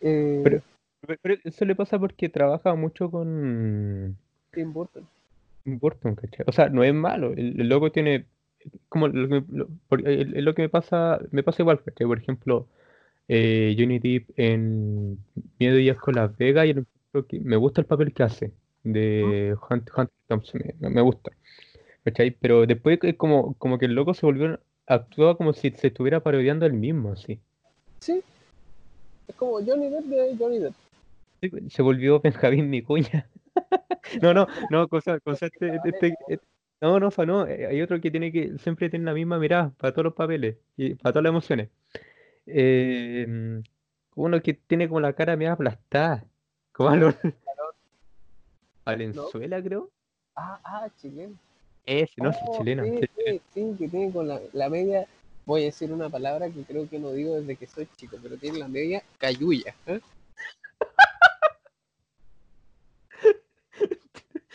Eh, 0.00 0.40
Pero- 0.44 0.62
Pero 1.06 1.18
pero 1.20 1.34
eso 1.44 1.64
le 1.66 1.74
pasa 1.74 1.98
porque 1.98 2.28
trabaja 2.30 2.74
mucho 2.74 3.10
con 3.10 4.16
Tim 4.52 4.72
Burton. 4.72 5.06
Burton, 5.64 6.14
¿cachai? 6.14 6.44
O 6.46 6.52
sea, 6.52 6.68
no 6.68 6.84
es 6.84 6.92
malo. 6.94 7.32
El, 7.32 7.60
el 7.60 7.68
loco 7.68 7.90
tiene. 7.90 8.26
Como 8.88 9.08
lo 9.08 9.28
que, 9.28 9.44
lo, 9.52 9.68
por- 9.88 10.08
es 10.08 10.26
lo 10.42 10.54
que 10.54 10.62
me 10.62 10.68
pasa, 10.68 11.20
me 11.30 11.42
pasa 11.42 11.62
igual, 11.62 11.82
¿cachai? 11.82 12.06
Por 12.06 12.18
ejemplo, 12.18 12.66
eh, 13.28 13.74
Johnny 13.78 13.98
Depp 13.98 14.30
en 14.36 15.18
Miedo 15.58 15.78
y 15.78 15.90
Asco 15.90 16.12
Las 16.12 16.36
Vegas, 16.38 16.66
y 16.66 16.70
el- 16.70 16.86
me 17.42 17.56
gusta 17.56 17.80
el 17.80 17.86
papel 17.86 18.12
que 18.12 18.22
hace 18.22 18.52
de 18.82 19.54
Hunt, 19.70 19.88
Hunter 19.96 20.14
Thompson, 20.28 20.62
me, 20.80 20.90
me 20.90 21.00
gusta, 21.00 21.30
¿cachai? 22.04 22.30
Pero 22.32 22.66
después 22.66 22.98
es 23.02 23.16
como, 23.16 23.54
como 23.54 23.78
que 23.78 23.86
el 23.86 23.94
loco 23.94 24.14
se 24.14 24.26
volvió, 24.26 24.58
actúa 24.86 25.36
como 25.36 25.52
si 25.52 25.70
se 25.70 25.88
estuviera 25.88 26.20
parodiando 26.20 26.64
él 26.66 26.72
mismo, 26.72 27.12
así. 27.12 27.38
Sí. 28.00 28.22
Es 29.28 29.34
como 29.36 29.52
Johnny 29.64 29.88
Depp 29.90 30.04
de 30.06 30.36
Johnny 30.38 30.58
Depp. 30.58 30.74
Se 31.70 31.82
volvió 31.82 32.20
Benjamín 32.20 32.70
Vicuña. 32.70 33.26
No, 34.22 34.34
no, 34.34 34.46
no, 34.70 34.88
cosa, 34.88 35.18
cosa 35.20 35.46
este, 35.46 35.76
este- 35.84 36.16
este- 36.28 36.46
no, 36.80 37.00
no, 37.00 37.10
fa, 37.10 37.24
no, 37.24 37.46
eh, 37.46 37.66
hay 37.66 37.80
otro 37.82 38.00
que 38.00 38.10
tiene 38.10 38.30
que 38.30 38.58
siempre 38.58 38.90
tiene 38.90 39.06
la 39.06 39.14
misma 39.14 39.38
mirada 39.38 39.70
para 39.78 39.92
todos 39.92 40.04
los 40.04 40.14
papeles 40.14 40.56
y 40.76 40.94
para 40.94 41.12
todas 41.12 41.24
las 41.24 41.30
emociones. 41.30 41.70
Eh, 42.46 43.62
uno 44.16 44.42
que 44.42 44.54
tiene 44.54 44.86
como 44.88 45.00
la 45.00 45.14
cara 45.14 45.36
media 45.36 45.52
aplastada, 45.52 46.24
como 46.72 46.90
a 46.90 46.96
lo- 46.96 47.08
Valenzuela, 48.84 49.62
creo. 49.62 49.90
Ah, 50.36 50.60
ah, 50.64 50.88
chileno. 51.00 51.34
Ese, 51.86 52.20
no, 52.20 52.32
sí, 52.32 52.38
Oh, 52.46 52.58
chileno. 52.58 52.84
Sí, 52.84 53.00
sí, 53.00 53.08
sí, 53.26 53.40
sí, 53.52 53.76
que 53.78 53.88
tiene 53.88 54.12
con 54.12 54.28
la, 54.28 54.40
la 54.52 54.68
media, 54.68 55.06
voy 55.46 55.62
a 55.62 55.64
decir 55.66 55.92
una 55.92 56.08
palabra 56.10 56.48
que 56.50 56.62
creo 56.64 56.88
que 56.88 56.98
no 56.98 57.12
digo 57.12 57.36
desde 57.36 57.56
que 57.56 57.66
soy 57.66 57.88
chico, 57.96 58.16
pero 58.22 58.36
tiene 58.36 58.58
la 58.58 58.68
media 58.68 59.02
cayuya. 59.18 59.74
¿eh? 59.86 60.00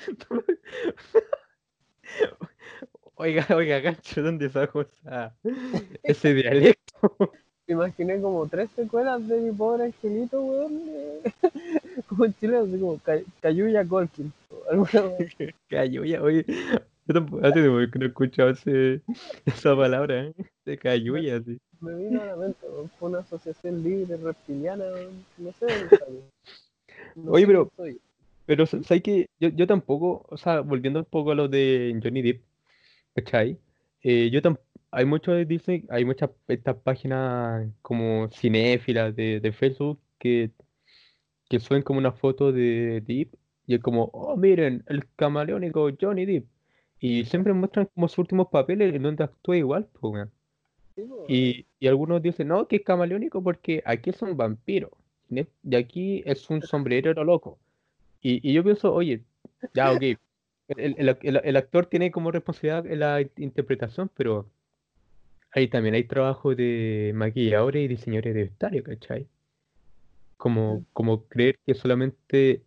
Oiga, 3.16 3.46
oiga, 3.54 3.80
gancho, 3.82 4.24
¿dónde 4.24 4.50
sacó 4.50 4.82
esa- 4.82 5.36
ese 6.04 6.34
dialecto? 6.34 7.34
imaginé 7.68 8.20
como 8.22 8.48
tres 8.48 8.70
secuelas 8.76 9.28
de 9.28 9.38
mi 9.42 9.52
pobre 9.52 9.86
angelito, 9.86 10.42
weón. 10.42 10.82
como 12.08 12.26
en 12.26 12.34
Chile, 12.36 12.58
así 12.58 12.80
como 12.80 12.98
Ca- 13.00 13.20
Cayuya 13.42 13.86
Colkin. 13.86 14.32
Cayuya, 15.70 16.24
oye. 16.24 16.46
Yo 17.06 17.14
tampoco, 17.14 17.46
hace 17.46 17.62
tiempo 17.62 17.92
que 17.92 18.00
no 18.00 18.06
he 18.06 18.08
escuchado 18.08 18.50
ese, 18.52 19.02
esa 19.46 19.76
palabra, 19.76 20.26
¿eh? 20.28 20.34
De 20.66 20.78
cayuya, 20.78 21.38
así. 21.38 21.60
Me 21.82 21.94
vino 21.96 22.22
a 22.22 22.26
la 22.26 22.36
mente, 22.38 22.66
weón, 22.68 22.90
fue 22.98 23.10
una 23.10 23.20
asociación 23.20 23.84
libre 23.84 24.16
reptiliana, 24.18 24.86
weón, 24.86 25.26
no 25.38 25.52
sé 25.54 25.66
dónde 25.66 25.98
salió. 25.98 26.22
No 27.16 27.32
Oye, 27.32 27.46
pero- 27.48 27.72
soy. 27.76 28.00
Pero, 28.50 28.66
sa- 28.66 28.82
¿sabes 28.84 29.04
que 29.04 29.28
yo, 29.40 29.50
yo 29.50 29.68
tampoco, 29.68 30.26
o 30.30 30.38
sea, 30.38 30.62
volviendo 30.62 31.00
un 31.00 31.06
poco 31.06 31.32
a 31.32 31.36
lo 31.36 31.48
de 31.48 32.00
Johnny 32.04 32.22
Depp, 32.24 32.44
¿cachai? 33.16 33.60
Eh, 34.04 34.30
yo 34.32 34.42
hay 34.92 35.06
muchos 35.06 35.36
de 35.36 35.46
Disney, 35.46 35.86
hay 35.90 36.06
muchas 36.06 36.32
estas 36.50 36.78
páginas 36.78 37.70
como 37.84 38.30
cinéfilas 38.32 39.16
de, 39.16 39.40
de 39.42 39.52
Facebook 39.54 40.02
que, 40.20 40.52
que 41.50 41.60
suben 41.60 41.84
como 41.84 42.00
una 42.00 42.12
foto 42.14 42.52
de 42.52 43.02
Depp 43.06 43.36
y 43.68 43.76
es 43.76 43.82
como, 43.82 44.06
oh, 44.14 44.38
miren, 44.38 44.84
el 44.88 45.08
camaleónico 45.16 45.90
Johnny 46.00 46.26
Depp. 46.26 46.48
Y 47.00 47.26
siempre 47.26 47.54
muestran 47.54 47.88
como 47.96 48.08
sus 48.08 48.20
últimos 48.20 48.48
papeles 48.50 48.94
en 48.96 49.04
donde 49.04 49.24
actúa 49.26 49.58
igual, 49.58 49.88
pues, 50.00 50.28
Y, 51.28 51.66
y 51.80 51.88
algunos 51.88 52.22
dicen, 52.22 52.50
no, 52.50 52.68
que 52.68 52.78
es 52.78 52.84
camaleónico 52.84 53.42
porque 53.44 53.82
aquí 53.86 54.10
es 54.10 54.22
un 54.22 54.36
vampiro. 54.38 54.92
Y 55.64 55.76
aquí 55.76 56.24
es 56.26 56.50
un 56.50 56.62
sombrerero 56.62 57.24
loco. 57.24 57.60
Y, 58.22 58.48
y 58.48 58.54
yo 58.54 58.64
pienso, 58.64 58.94
oye, 58.94 59.24
ya, 59.74 59.92
ok. 59.92 60.02
El, 60.68 60.96
el- 60.98 61.18
el- 61.24 61.42
el 61.44 61.58
actor 61.58 61.88
tiene 61.88 62.12
como 62.12 62.32
responsabilidad 62.32 62.86
en 62.86 63.00
la 63.00 63.22
in- 63.22 63.32
interpretación, 63.38 64.10
pero 64.14 64.50
ahí 65.52 65.68
también 65.68 65.96
hay 65.96 66.04
trabajo 66.04 66.54
de 66.54 67.12
maquilladores 67.16 67.84
y 67.84 67.88
diseñadores 67.88 68.36
de 68.36 68.44
vestuario, 68.44 68.84
¿cachai? 68.84 69.28
Como, 70.38 70.86
como 70.94 71.26
creer 71.28 71.60
que 71.66 71.74
solamente 71.74 72.64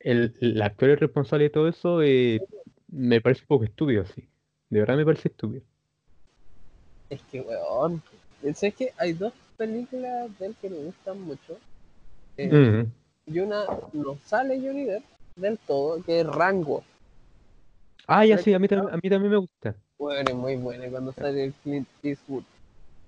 el, 0.00 0.34
el 0.40 0.62
actor 0.62 0.90
es 0.90 1.00
responsable 1.00 1.44
de 1.44 1.50
todo 1.50 1.68
eso, 1.68 2.02
eh, 2.02 2.40
me 2.88 3.20
parece 3.20 3.42
un 3.42 3.48
poco 3.48 3.64
estúpido, 3.64 4.04
sí. 4.04 4.28
De 4.70 4.80
verdad 4.80 4.96
me 4.96 5.04
parece 5.04 5.28
estúpido. 5.28 5.62
Es 7.10 7.20
que, 7.30 7.40
weón. 7.40 8.02
Es 8.42 8.60
que 8.74 8.92
hay 8.98 9.14
dos 9.14 9.32
películas 9.56 10.38
de 10.38 10.46
él 10.46 10.54
que 10.60 10.68
me 10.68 10.76
gustan 10.76 11.20
mucho. 11.22 11.58
Eh. 12.36 12.86
Y 13.26 13.38
una 13.38 13.64
no 13.92 14.18
sale 14.24 14.60
Johnny 14.60 14.84
Depp 14.84 15.04
del 15.36 15.58
todo, 15.58 16.02
que 16.02 16.20
es 16.20 16.26
Rango. 16.26 16.84
Ah, 18.06 18.26
ya 18.26 18.36
sí, 18.36 18.52
a 18.52 18.58
mí, 18.58 18.66
a 18.70 18.96
mí 19.02 19.08
también 19.08 19.30
me 19.30 19.38
gusta. 19.38 19.74
Bueno, 19.98 20.28
es 20.28 20.36
muy 20.36 20.56
buena 20.56 20.88
cuando 20.90 21.12
sale 21.12 21.44
el 21.44 21.52
Clint 21.54 21.88
Eastwood. 22.02 22.42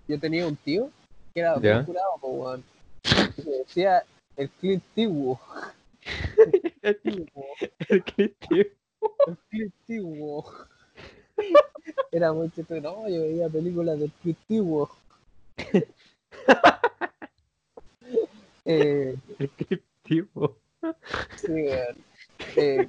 Yo 0.08 0.18
tenía 0.18 0.46
un 0.46 0.56
tío 0.56 0.90
que 1.34 1.40
era 1.40 1.60
Ya. 1.60 1.84
curado, 1.84 2.12
po, 2.20 2.28
weón. 2.28 2.64
Me 3.44 3.52
decía 3.58 4.02
el 4.36 4.48
Clint 4.50 4.82
Eastwood. 4.96 5.36
El 6.82 6.96
Clint 6.98 7.30
El 7.88 8.04
Clint 9.50 9.74
Eastwood. 9.88 10.44
Era 12.12 12.32
muy 12.32 12.48
chistoso. 12.50 12.80
No, 12.80 13.08
yo 13.08 13.22
veía 13.22 13.48
películas 13.48 13.98
del 13.98 14.10
Clint 14.22 14.38
Eastwood. 14.48 14.88
eh, 18.64 19.16
El 19.38 19.50
Clint 19.50 19.82
Eastwood. 20.08 20.50
sí, 21.36 21.52
weón. 21.52 21.96
Eh, 22.56 22.88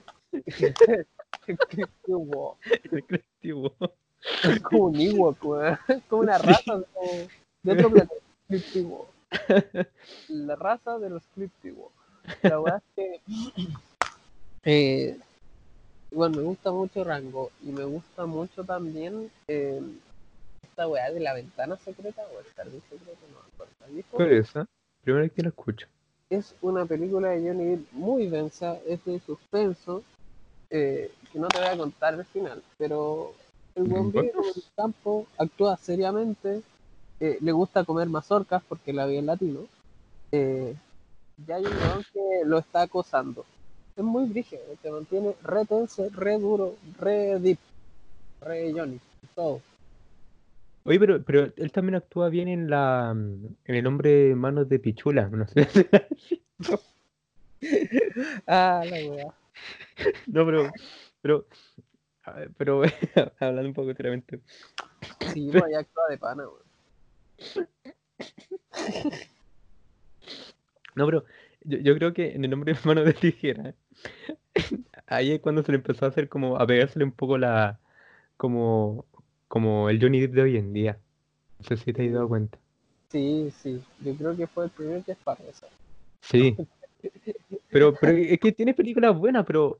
el 1.48 3.24
Eastwood. 3.42 3.72
Es 4.44 4.60
como 4.62 4.86
un 4.86 4.96
Ewok, 5.00 5.44
weón. 5.46 5.78
Es 5.88 6.04
como 6.10 6.22
una 6.24 6.38
raza 6.38 6.78
de, 6.80 6.86
como- 6.94 7.28
de 7.64 7.72
otro 7.72 7.90
planeta. 7.92 8.14
La 10.30 10.56
raza 10.56 10.98
de 11.00 11.10
los 11.10 11.24
Eastwood. 11.38 11.92
La 12.44 12.60
weá 12.60 12.78
es 12.78 12.84
que. 12.96 13.22
Eh, 14.64 15.18
bueno, 16.12 16.38
me 16.38 16.44
gusta 16.44 16.72
mucho 16.72 17.04
Rango. 17.04 17.52
Y 17.64 17.70
me 17.72 17.84
gusta 17.86 18.26
mucho 18.26 18.64
también 18.64 19.32
eh, 19.48 19.82
esta 20.64 20.88
weá 20.88 21.12
de 21.12 21.20
la 21.20 21.34
ventana 21.34 21.78
secreta 21.78 22.22
o 22.36 22.40
el 22.40 22.46
jardín 22.54 22.82
secreto. 22.90 23.20
No, 23.32 23.40
me 23.42 23.48
acuerdo. 23.54 24.04
¿Cuál 24.12 24.32
es 24.34 24.50
esa? 24.50 24.68
Primera 25.04 25.24
vez 25.24 25.32
que 25.32 25.44
la 25.44 25.50
escucho. 25.50 25.88
Es 26.30 26.56
una 26.62 26.86
película 26.86 27.30
de 27.30 27.48
Johnny 27.48 27.66
Depp 27.66 27.94
muy 27.94 28.28
densa, 28.28 28.78
es 28.86 29.04
de 29.06 29.20
suspenso, 29.20 30.04
eh, 30.70 31.12
que 31.32 31.40
no 31.40 31.48
te 31.48 31.60
voy 31.60 31.68
a 31.68 31.78
contar 31.78 32.14
el 32.16 32.26
final, 32.26 32.62
pero 32.78 33.34
el 33.76 33.84
buen 33.84 34.12
Bueno. 34.12 34.32
vive 34.32 34.32
en 34.32 34.54
el 34.56 34.64
campo, 34.76 35.28
actúa 35.38 35.78
seriamente, 35.78 36.62
eh, 37.20 37.38
le 37.40 37.52
gusta 37.52 37.86
comer 37.86 38.10
mazorcas 38.10 38.62
porque 38.68 38.94
la 38.94 39.06
vi 39.06 39.18
en 39.18 39.26
latino, 39.26 39.62
eh, 40.32 40.76
y 41.46 41.52
hay 41.52 41.66
un 41.66 41.74
weón 41.74 42.06
que 42.12 42.46
lo 42.46 42.58
está 42.58 42.82
acosando. 42.82 43.46
Es 43.96 44.04
muy 44.04 44.26
brígido, 44.26 44.62
te 44.82 44.92
mantiene 44.92 45.36
re 45.44 45.66
tenso, 45.66 46.08
re 46.12 46.38
duro, 46.38 46.76
re 47.00 47.40
deep, 47.40 47.60
re 48.42 48.72
Johnny, 48.74 49.00
todo. 49.34 49.62
Oye, 50.88 51.02
pero, 51.02 51.22
pero 51.22 51.52
él 51.58 51.72
también 51.74 51.96
actúa 51.96 52.30
bien 52.30 52.48
en 52.48 52.70
la 52.70 53.14
mm, 53.14 53.46
en 53.66 53.76
el 53.76 53.88
hombre 53.88 54.34
manos 54.36 54.70
de 54.70 54.80
pichula, 54.80 55.28
no 55.28 55.46
sé. 55.48 55.68
Ah, 58.48 58.84
la 58.86 58.96
weá. 59.10 59.34
No, 60.28 60.46
pero, 60.46 60.72
pero, 61.22 61.46
pero 62.58 62.84
hablando 63.40 63.68
un 63.68 63.74
poco 63.74 63.94
seriamente. 63.96 64.40
Sí, 65.34 65.50
pues 65.52 65.64
ahí 65.64 65.74
actúa 65.74 66.04
de 66.10 66.18
pana, 66.18 66.44
weón. 66.48 67.68
No, 70.96 71.06
pero 71.06 71.26
yo, 71.64 71.80
yo 71.80 71.96
creo 71.96 72.14
que 72.14 72.34
en 72.34 72.46
el 72.46 72.54
hombre 72.54 72.76
manos 72.86 73.06
de 73.06 73.14
tijera, 73.14 73.74
ahí 75.08 75.32
es 75.34 75.42
cuando 75.42 75.64
se 75.64 75.72
le 75.74 75.80
empezó 75.80 76.06
a 76.06 76.10
hacer 76.10 76.30
como, 76.30 76.58
a 76.58 76.66
pegársele 76.66 77.04
un 77.04 77.12
poco 77.12 77.38
la, 77.38 77.80
como, 78.38 79.06
como 79.48 79.90
el 79.90 80.02
Johnny 80.02 80.20
Depp 80.22 80.34
de 80.34 80.42
hoy 80.42 80.58
en 80.58 80.74
día. 80.74 80.98
No 81.60 81.66
sé 81.66 81.78
si 81.78 81.94
te 81.94 82.06
has 82.08 82.14
dado 82.14 82.28
cuenta. 82.28 82.58
Sí, 83.10 83.52
sí, 83.62 83.82
yo 84.02 84.14
creo 84.16 84.36
que 84.36 84.48
fue 84.48 84.66
el 84.66 84.70
primer 84.72 85.04
que 85.04 85.14
es 85.14 85.18
para 85.20 85.44
eso. 85.46 85.68
Sí. 86.22 86.56
Pero, 87.70 87.94
pero 87.94 88.18
es 88.18 88.40
que 88.40 88.52
tiene 88.52 88.74
películas 88.74 89.16
buenas, 89.16 89.46
pero, 89.46 89.80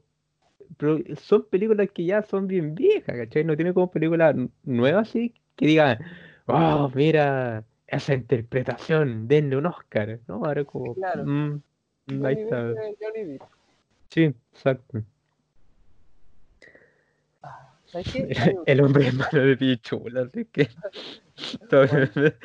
pero 0.78 1.00
son 1.20 1.46
películas 1.50 1.90
que 1.92 2.06
ya 2.06 2.22
son 2.22 2.46
bien 2.48 2.76
viejas, 2.76 3.16
¿cachai? 3.18 3.44
No 3.44 3.56
tiene 3.56 3.74
como 3.74 3.90
películas 3.90 4.36
nuevas 4.64 5.10
así 5.10 5.34
que 5.56 5.66
digan, 5.66 5.98
oh, 6.46 6.92
mira, 6.94 7.64
esa 7.88 8.14
interpretación, 8.14 9.28
denle 9.28 9.58
un 9.58 9.66
Oscar. 9.66 10.20
No, 10.28 10.36
ahora 10.46 10.64
como, 10.64 10.94
Claro. 10.94 11.26
"Mm, 11.26 11.62
ahí 12.24 12.36
está. 12.36 12.74
Johnny 13.02 13.24
Depp. 13.32 13.42
Sí, 14.12 14.24
exacto. 14.54 15.02
¿Sabes 17.92 18.12
qué? 18.12 18.28
El 18.66 18.82
hombre 18.82 19.08
hermano 19.08 19.40
de 19.46 19.58
pichula, 19.58 20.22
así 20.22 20.46
que. 20.46 20.68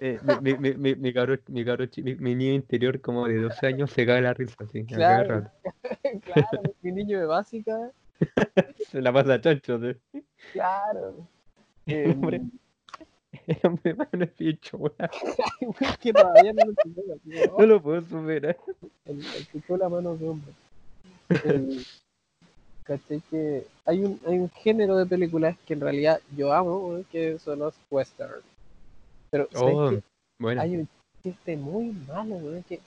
Eh, 0.00 0.18
mi, 0.42 0.54
mi, 0.58 0.74
mi, 0.74 0.94
mi 0.96 1.14
cabro, 1.14 1.38
mi, 1.46 1.64
cabro 1.64 1.86
chi- 1.86 2.02
mi, 2.02 2.16
mi 2.16 2.34
niño 2.34 2.52
interior 2.54 3.00
como 3.00 3.26
de 3.28 3.40
12 3.40 3.66
años 3.68 3.90
se 3.92 4.04
cae 4.04 4.20
la 4.20 4.34
risa, 4.34 4.56
así, 4.58 4.84
Claro. 4.84 5.48
claro, 6.24 6.62
mi 6.82 6.92
niño 6.92 7.20
de 7.20 7.26
básica, 7.26 7.92
Se 8.90 9.00
la 9.00 9.12
pasa 9.12 9.40
chancho, 9.40 9.78
¿sí? 9.80 10.20
claro. 10.52 11.26
El 11.86 12.10
hombre, 12.10 12.40
el 13.46 13.58
hombre 13.62 13.90
hermano 13.92 14.10
de 14.12 14.26
pichula. 14.26 15.10
Es 15.80 15.96
que 15.98 16.12
todavía 16.12 16.52
no 16.52 16.64
lo 16.66 16.74
supera. 16.82 17.50
No 17.58 17.64
lo 17.66 17.80
puedo 17.82 18.02
superar. 18.02 18.58
El, 19.06 19.20
el 19.20 19.78
la 19.78 19.88
mano 19.88 20.16
de 20.16 20.28
hombre. 20.28 20.52
El- 21.44 21.86
caché 22.84 23.20
que 23.30 23.66
hay 23.84 24.04
un, 24.04 24.20
hay 24.26 24.38
un 24.38 24.50
género 24.50 24.96
de 24.96 25.06
películas 25.06 25.56
que 25.66 25.74
en 25.74 25.80
realidad 25.80 26.20
yo 26.36 26.52
amo, 26.52 27.02
que 27.10 27.38
son 27.38 27.58
los 27.60 27.74
western. 27.90 28.40
Pero 29.30 29.48
¿sabes 29.52 29.74
Oh, 29.74 29.92
bueno. 30.38 30.60
hay 30.60 30.76
un 30.76 30.88
chiste 31.22 31.56
muy 31.56 31.92
malo, 32.06 32.38
que 32.68 32.80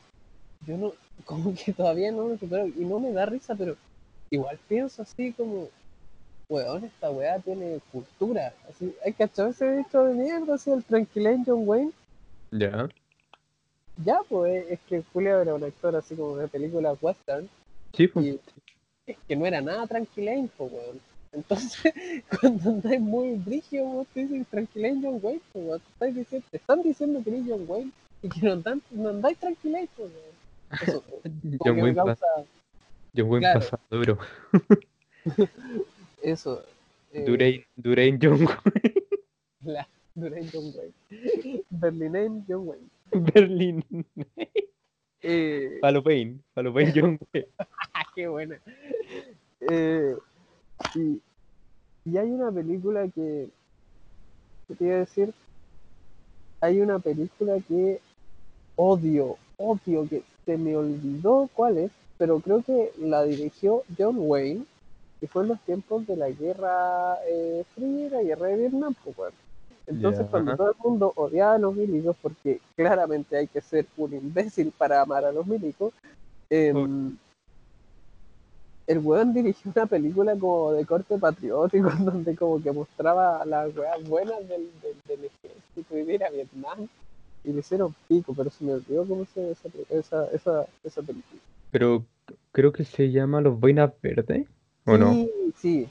yo 0.66 0.78
no, 0.78 0.94
como 1.26 1.54
que 1.54 1.74
todavía 1.74 2.12
no 2.12 2.28
lo 2.30 2.38
supero 2.38 2.68
y 2.68 2.86
no 2.86 3.00
me 3.00 3.12
da 3.12 3.26
risa, 3.26 3.56
pero 3.56 3.76
igual 4.30 4.60
pienso 4.68 5.02
así 5.02 5.34
como, 5.34 5.68
weón, 6.50 6.86
esta 6.86 7.10
weá 7.12 7.40
tiene 7.40 7.80
cultura. 7.92 8.54
Así, 8.70 8.96
hay 9.04 9.14
cachado 9.14 9.50
ese 9.50 9.78
dicho 9.78 10.04
de 10.04 10.14
mierda, 10.14 10.56
así 10.56 10.72
el 10.72 10.84
tranquilén 10.84 11.44
John 11.46 11.64
Wayne. 11.68 11.92
Ya. 12.52 12.88
Ya, 14.06 14.20
pues 14.30 14.66
es 14.70 14.80
que 14.82 15.04
Julio 15.12 15.42
era 15.42 15.56
un 15.56 15.64
actor 15.64 15.96
así 15.96 16.16
como 16.16 16.38
de 16.38 16.48
películas 16.48 16.98
western 17.02 17.50
Sí, 17.94 18.08
pues. 18.08 18.26
y 18.28 18.40
es 19.08 19.18
que 19.28 19.36
no 19.36 19.46
era 19.46 19.62
nada 19.62 19.88
tranquilén, 19.88 20.50
pues, 20.58 20.72
weón. 20.72 21.00
Entonces, 21.34 21.94
cuando 22.42 22.70
andáis 22.70 23.02
muy 23.02 23.36
brígido, 23.36 23.86
vos 23.86 24.08
te 24.14 24.22
dicen 24.22 24.46
tranquilén 24.46 25.02
John 25.02 25.20
Wayne, 25.22 25.42
weón. 25.54 25.80
Te, 25.80 25.88
estáis 25.92 26.16
diciendo, 26.16 26.48
te 26.52 26.58
están 26.58 26.84
diciendo 26.84 27.22
que 27.24 27.30
eres 27.30 27.44
John 27.48 27.66
Wayne 27.68 27.92
y 28.22 28.30
que 28.30 28.42
no, 28.42 28.54
andan- 28.54 28.82
no 28.92 29.10
andáis 29.10 29.38
tranquilén, 29.38 29.90
pues, 29.96 30.12
weón. 30.12 30.82
Eso, 30.82 31.04
John 31.64 31.80
Wayne, 31.82 31.96
causa 31.96 32.26
John 33.16 33.30
Wayne 33.30 33.40
claro. 33.46 33.60
pasado, 33.60 33.82
duro. 33.90 34.18
eso. 36.22 36.64
eh, 37.14 37.24
Durain, 37.26 37.64
Durain 37.76 38.20
John 38.22 38.34
Wayne. 38.46 38.94
la- 39.64 39.88
Durain 40.16 40.50
John 40.52 40.74
Wayne. 40.76 41.64
Berlinain 41.70 42.44
John 42.48 42.68
Wayne. 42.68 42.90
Berlín. 43.12 43.84
Eh, 45.22 45.78
Palopain. 45.82 46.42
Palopain 46.54 46.92
John 46.94 47.20
Wayne. 47.34 47.48
Qué 48.18 48.28
buena. 48.28 48.60
Eh, 49.62 50.18
y, 50.96 51.22
y 52.04 52.18
hay 52.18 52.32
una 52.32 52.52
película 52.52 53.08
que, 53.10 53.48
¿qué 54.68 54.76
te 54.76 54.86
iba 54.86 54.96
a 54.96 55.00
decir? 55.00 55.32
Hay 56.62 56.82
una 56.82 56.98
película 56.98 57.60
que 57.68 58.02
odio, 58.76 59.38
odio, 59.58 60.10
que 60.10 60.24
se 60.46 60.58
me 60.58 60.76
olvidó 60.76 61.48
cuál 61.54 61.78
es, 61.78 61.92
pero 62.18 62.40
creo 62.40 62.64
que 62.64 62.92
la 62.98 63.24
dirigió 63.24 63.84
John 63.96 64.16
Wayne, 64.18 64.66
y 65.22 65.28
fue 65.28 65.44
en 65.44 65.50
los 65.50 65.60
tiempos 65.62 66.08
de 66.08 66.16
la 66.16 66.32
guerra 66.32 67.20
eh, 67.28 67.64
fría, 67.76 68.10
la 68.10 68.24
guerra 68.24 68.48
de 68.48 68.58
Vietnam, 68.58 68.96
pues, 69.04 69.16
bueno. 69.16 69.36
Entonces, 69.86 70.26
Ya, 70.26 70.32
cuando 70.32 70.52
ajá. 70.54 70.58
todo 70.58 70.72
el 70.72 70.78
mundo 70.84 71.14
odiaba 71.16 71.54
a 71.54 71.60
los 71.60 71.76
milicos, 71.76 72.16
porque 72.20 72.62
claramente 72.76 73.38
hay 73.38 73.46
que 73.46 73.62
ser 73.62 73.86
un 73.96 74.12
imbécil 74.12 74.72
para 74.76 75.02
amar 75.02 75.24
a 75.24 75.32
los 75.32 75.46
milicos, 75.46 75.94
em, 76.50 77.16
el 78.88 79.00
weón 79.00 79.34
dirigió 79.34 79.72
una 79.76 79.86
película 79.86 80.36
como 80.38 80.72
de 80.72 80.86
corte 80.86 81.18
patriótico, 81.18 81.90
donde 82.00 82.36
como 82.36 82.62
que 82.62 82.72
mostraba 82.72 83.46
las 83.46 83.76
weas 83.76 84.04
buenas 84.08 84.40
del, 84.48 84.70
del, 84.82 84.96
del 85.08 85.26
ejército 85.26 85.98
y 85.98 86.04
de 86.04 86.14
ir 86.16 86.24
a 86.24 86.30
Vietnam. 86.30 86.88
Y 87.44 87.54
le 87.54 87.60
hicieron 87.60 87.96
pico, 88.08 88.34
pero 88.36 88.50
se 88.50 88.64
me 88.64 88.74
olvidó 88.74 89.06
cómo 89.06 89.26
se 89.26 89.42
llama 89.42 89.52
esa, 89.54 89.70
esa, 89.90 90.28
esa, 90.32 90.68
esa 90.84 91.02
película. 91.02 91.40
Pero 91.72 92.04
creo 92.52 92.74
que 92.74 92.84
se 92.84 93.12
llama 93.12 93.40
Los 93.40 93.60
Boinas 93.60 93.92
Verdes. 94.02 94.48
¿O 94.86 94.98
no? 94.98 95.14
Sí, 95.14 95.32
sí. 95.58 95.90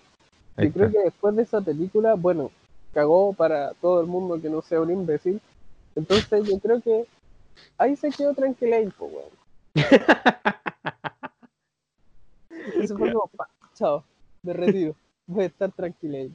Creo 0.57 0.91
que 0.91 0.99
después 1.05 1.37
de 1.37 1.43
esa 1.43 1.61
película, 1.61 2.15
bueno, 2.15 2.51
cagó 2.93 3.35
para 3.35 3.73
todo 3.75 4.01
el 4.01 4.07
mundo 4.07 4.41
que 4.41 4.51
no 4.51 4.63
sea 4.63 4.81
un 4.81 4.91
imbécil. 4.91 5.41
Entonces 5.95 6.49
yo 6.49 6.59
creo 6.59 6.81
que 6.81 7.07
ahí 7.79 7.97
se 7.97 8.11
quedó 8.11 8.35
tranquila 8.35 8.79
weón. 8.79 9.31
Eso 12.81 12.97
fue 12.99 13.13
como, 13.13 13.29
pa, 13.29 13.49
chao, 13.75 14.05
me 14.43 14.53
retiro. 14.53 14.95
Voy 15.27 15.45
a 15.45 15.47
estar 15.47 15.73
tranquila 15.73 16.29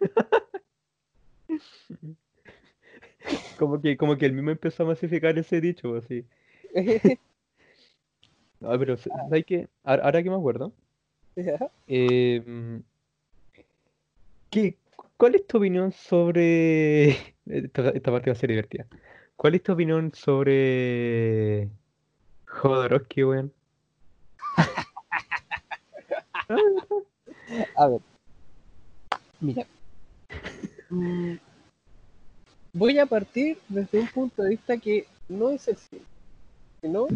Como 3.56 3.80
que, 3.80 3.96
como 3.96 4.16
que 4.16 4.26
el 4.26 4.32
mismo 4.32 4.50
empezó 4.50 4.82
a 4.82 4.86
masificar 4.86 5.38
ese 5.38 5.60
dicho, 5.60 5.94
así. 5.94 6.24
Ah, 8.64 8.76
pero, 8.78 8.96
¿sabes 8.96 9.44
qué? 9.44 9.68
Ahora 9.82 10.22
que 10.22 10.30
me 10.30 10.36
acuerdo, 10.36 10.72
eh, 11.88 12.40
mm, 12.46 12.76
¿qué, 14.50 14.76
¿cuál 15.16 15.34
es 15.34 15.44
tu 15.48 15.58
opinión 15.58 15.90
sobre... 15.90 17.10
Esta, 17.46 17.88
esta 17.90 18.12
parte 18.12 18.30
va 18.30 18.34
a 18.34 18.38
ser 18.38 18.50
divertida. 18.50 18.86
¿Cuál 19.34 19.56
es 19.56 19.64
tu 19.64 19.72
opinión 19.72 20.12
sobre 20.14 21.70
Jodorowsky, 22.46 23.24
weón? 23.24 23.52
A 27.76 27.88
ver. 27.88 28.00
Mira. 29.40 29.66
Mm, 30.90 31.34
Voy 32.74 32.98
a 32.98 33.06
partir 33.06 33.58
desde 33.68 34.00
un 34.00 34.08
punto 34.08 34.42
de 34.42 34.50
vista 34.50 34.78
que 34.78 35.06
no 35.28 35.50
es 35.50 35.68
el 35.68 35.76
cine, 35.76 36.02
sino 36.82 37.06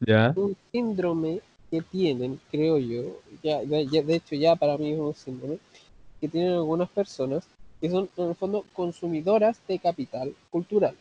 Ya, 0.00 0.32
un 0.36 0.56
síndrome 0.72 1.40
que 1.70 1.80
tienen, 1.80 2.40
creo 2.50 2.78
yo, 2.78 3.20
ya- 3.42 3.62
ya- 3.62 4.02
de 4.02 4.14
hecho 4.16 4.34
ya 4.34 4.56
para 4.56 4.76
mí 4.76 4.92
es 4.92 4.98
un 4.98 5.14
síndrome, 5.14 5.58
que 6.20 6.28
tienen 6.28 6.52
algunas 6.54 6.88
personas 6.90 7.46
que 7.80 7.88
son 7.90 8.08
en 8.16 8.28
el 8.30 8.34
fondo 8.34 8.64
consumidoras 8.72 9.60
de 9.68 9.78
capital 9.78 10.34
cultural. 10.50 10.96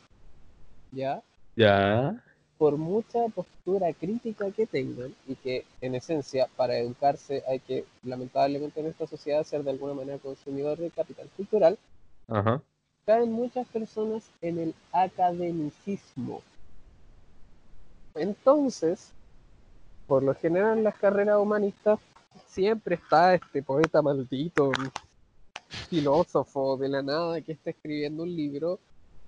¿Ya? 0.92 1.22
ya, 1.56 2.24
por 2.58 2.78
mucha 2.78 3.28
postura 3.34 3.94
crítica 3.94 4.50
que 4.52 4.66
tengan 4.66 5.14
y 5.28 5.36
que 5.36 5.66
en 5.82 5.96
esencia 5.96 6.48
para 6.56 6.78
educarse 6.78 7.44
hay 7.48 7.60
que 7.60 7.86
lamentablemente 8.04 8.80
en 8.80 8.88
esta 8.88 9.08
sociedad 9.08 9.44
ser 9.44 9.64
de 9.64 9.72
alguna 9.72 9.94
manera 9.94 10.18
consumidor 10.20 10.78
de 10.78 10.90
capital 10.90 11.30
cultural, 11.36 11.78
ajá. 12.28 12.62
caen 13.06 13.32
muchas 13.32 13.68
personas 13.68 14.24
en 14.42 14.60
el 14.60 14.76
academicismo. 14.92 16.42
Entonces, 18.16 19.12
por 20.08 20.24
lo 20.24 20.34
general 20.36 20.78
en 20.78 20.84
las 20.86 20.96
carreras 20.96 21.38
humanistas 21.38 22.00
siempre 22.48 22.96
está 22.96 23.34
este 23.34 23.62
poeta 23.62 24.02
maldito, 24.02 24.72
filósofo 25.90 26.78
de 26.78 26.90
la 26.90 27.02
nada 27.02 27.42
que 27.42 27.52
está 27.52 27.72
escribiendo 27.72 28.24
un 28.24 28.34
libro 28.34 28.80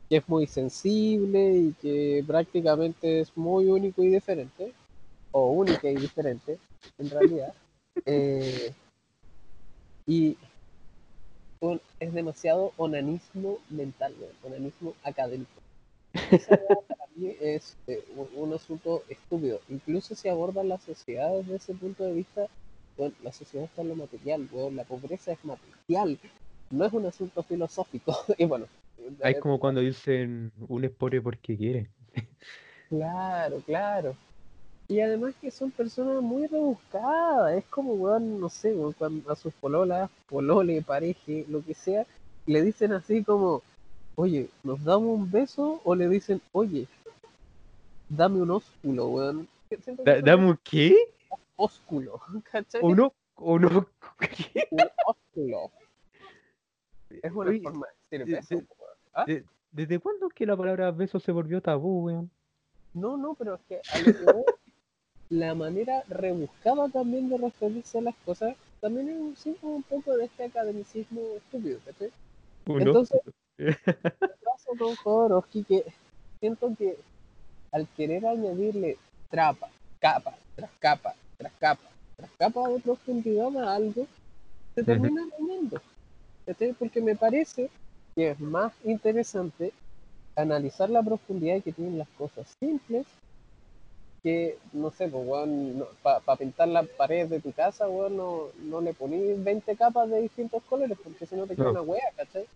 que 0.09 0.17
es 0.17 0.29
muy 0.29 0.47
sensible 0.47 1.51
y 1.57 1.73
que 1.73 2.23
prácticamente 2.25 3.21
es 3.21 3.35
muy 3.37 3.67
único 3.67 4.03
y 4.03 4.07
diferente, 4.09 4.73
o 5.31 5.51
única 5.51 5.89
y 5.89 5.95
diferente, 5.95 6.59
en 6.97 7.09
realidad. 7.09 7.53
Eh, 8.05 8.73
y 10.07 10.37
un- 11.61 11.81
es 11.99 12.13
demasiado 12.13 12.73
onanismo 12.77 13.59
mental, 13.69 14.13
onanismo 14.43 14.93
académico. 15.03 15.51
Esa 16.31 16.53
para 16.87 17.07
mí 17.15 17.35
es 17.39 17.77
eh, 17.87 18.03
un, 18.15 18.29
un 18.35 18.53
asunto 18.53 19.03
estúpido. 19.09 19.61
Incluso 19.69 20.15
si 20.15 20.29
abordan 20.29 20.69
la 20.69 20.79
sociedad 20.79 21.31
desde 21.37 21.55
ese 21.57 21.73
punto 21.73 22.03
de 22.05 22.13
vista, 22.13 22.47
bueno, 22.97 23.15
la 23.23 23.31
sociedad 23.33 23.65
está 23.65 23.81
en 23.83 23.89
lo 23.89 23.95
material, 23.95 24.47
weón, 24.51 24.75
la 24.75 24.83
pobreza 24.85 25.31
es 25.33 25.43
material, 25.45 26.19
no 26.71 26.85
es 26.85 26.93
un 26.93 27.05
asunto 27.05 27.43
filosófico. 27.43 28.15
y 28.37 28.45
bueno, 28.45 28.67
Ah, 29.21 29.29
Es 29.29 29.37
eh, 29.37 29.39
como 29.39 29.59
cuando 29.59 29.81
dicen 29.81 30.51
un 30.67 30.83
es 30.83 30.91
pobre 30.91 31.21
porque 31.21 31.57
quiere. 31.57 31.89
Claro, 32.89 33.61
claro. 33.65 34.15
Y 34.87 35.01
además 35.01 35.35
que 35.41 35.51
son 35.51 35.71
personas 35.71 36.21
muy 36.21 36.47
rebuscadas. 36.47 37.57
Es 37.57 37.65
como, 37.65 37.93
weón, 37.95 38.39
no 38.39 38.47
sé, 38.47 38.73
weón, 38.73 38.93
cuando 38.93 39.29
a 39.29 39.35
sus 39.35 39.53
pololas, 39.55 40.09
polole, 40.27 40.81
pareje, 40.81 41.43
lo 41.49 41.61
que 41.61 41.73
sea, 41.73 42.05
le 42.45 42.61
dicen 42.61 42.93
así 42.93 43.25
como, 43.25 43.61
oye, 44.15 44.49
¿nos 44.63 44.81
damos 44.85 45.19
un 45.19 45.29
beso? 45.29 45.81
O 45.83 45.95
le 45.95 46.07
dicen, 46.07 46.41
oye, 46.53 46.87
dame 48.07 48.41
un 48.41 48.51
ósculo, 48.51 49.07
weón. 49.07 49.47
Da- 50.05 50.21
¿Dame 50.21 50.45
un 50.51 50.59
qué? 50.63 50.95
ósculo, 51.57 52.21
¿cachai? 52.49 52.81
¿Uno? 52.81 53.13
¿Uno? 53.35 53.85
¿Qué? 54.53 54.69
Un 54.71 54.89
ósculo. 55.05 55.71
Es 57.09 57.31
una 57.33 57.49
Oye, 57.49 57.61
forma 57.61 57.87
de 58.11 58.19
decir 58.19 58.35
beso, 58.37 58.47
de- 58.49 58.55
weón. 58.55 58.67
¿Ah? 59.17 59.25
de- 59.25 59.43
¿Desde 59.71 59.99
cuándo 59.99 60.29
que 60.29 60.45
la 60.45 60.55
palabra 60.55 60.91
beso 60.91 61.19
se 61.19 61.31
volvió 61.31 61.61
tabú, 61.61 62.05
weón? 62.05 62.31
No, 62.93 63.17
no, 63.17 63.33
pero 63.35 63.55
es 63.55 63.61
que 63.67 63.81
a 63.93 63.99
lo 63.99 64.05
que 64.05 64.23
voy, 64.23 64.43
la 65.29 65.53
manera 65.55 66.03
rebuscada 66.07 66.87
también 66.89 67.27
de 67.29 67.37
referirse 67.37 67.97
a 67.97 68.01
las 68.01 68.15
cosas 68.25 68.55
también 68.79 69.09
es 69.09 69.17
un, 69.19 69.35
sí, 69.35 69.55
un 69.61 69.83
poco 69.83 70.15
de 70.15 70.25
este 70.25 70.45
academicismo 70.45 71.19
estúpido, 71.35 71.79
¿cachai? 71.85 72.11
Uno. 72.67 72.79
Entonces- 72.81 73.21
Paso 74.43 74.71
con 74.77 74.95
Jodorowsky 74.95 75.63
que 75.63 75.83
siento 76.39 76.71
que 76.77 76.97
al 77.71 77.87
querer 77.97 78.25
añadirle 78.25 78.97
trapa, 79.29 79.69
capa, 79.99 80.35
tras 80.55 80.71
capa, 80.79 81.13
tras 81.37 81.51
capa, 81.59 81.89
tras 82.15 82.31
capa 82.37 82.69
de 82.69 82.79
profundidad 82.79 83.55
a 83.57 83.75
algo, 83.75 84.07
se 84.75 84.83
termina 84.83 85.23
dañando. 85.37 85.81
¿cachai? 86.45 86.73
Porque 86.73 87.01
me 87.01 87.15
parece 87.15 87.69
que 88.17 88.31
es 88.31 88.39
más 88.39 88.73
interesante 88.83 89.73
analizar 90.35 90.89
la 90.89 91.03
profundidad 91.03 91.61
que 91.61 91.71
tienen 91.71 91.99
las 91.99 92.09
cosas 92.17 92.51
simples 92.59 93.05
que, 94.23 94.57
no 94.73 94.89
sé, 94.89 95.07
pues, 95.07 95.23
para 96.01 96.35
pintar 96.35 96.67
la 96.67 96.81
pared 96.81 97.27
de 97.29 97.39
tu 97.39 97.51
casa, 97.51 97.87
weón, 97.87 98.17
no, 98.17 98.47
no 98.63 98.81
le 98.81 98.95
ponís 98.95 99.41
20 99.43 99.75
capas 99.75 100.09
de 100.09 100.23
distintos 100.23 100.63
colores, 100.63 100.97
porque 101.03 101.27
si 101.27 101.35
no 101.35 101.45
te 101.45 101.55
queda 101.55 101.65
No. 101.65 101.71
una 101.71 101.81
wea, 101.83 102.11
¿cachai? 102.15 102.47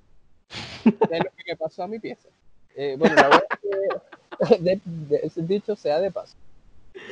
es 0.49 1.23
lo 1.23 1.29
que 1.29 1.43
me 1.47 1.55
pasó 1.55 1.83
a 1.83 1.87
mi 1.87 1.99
pieza. 1.99 2.27
Eh, 2.75 2.95
bueno, 2.97 3.15
la 3.15 3.29
wea 3.29 3.43
es 3.47 3.59
que, 3.59 4.57
de, 4.63 4.81
de- 4.83 5.31
dicho 5.43 5.75
sea 5.75 5.99
de 5.99 6.09
paso. 6.09 6.33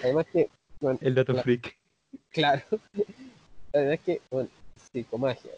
Además 0.02 0.26
que, 0.34 0.50
bueno, 0.82 0.98
El 1.04 1.14
dato 1.14 1.34
Claro. 1.34 1.44
freak. 1.44 1.78
claro, 2.32 2.64
además 3.74 4.00
que, 4.04 4.22
bueno, 4.32 4.50
psicomagia, 4.92 5.52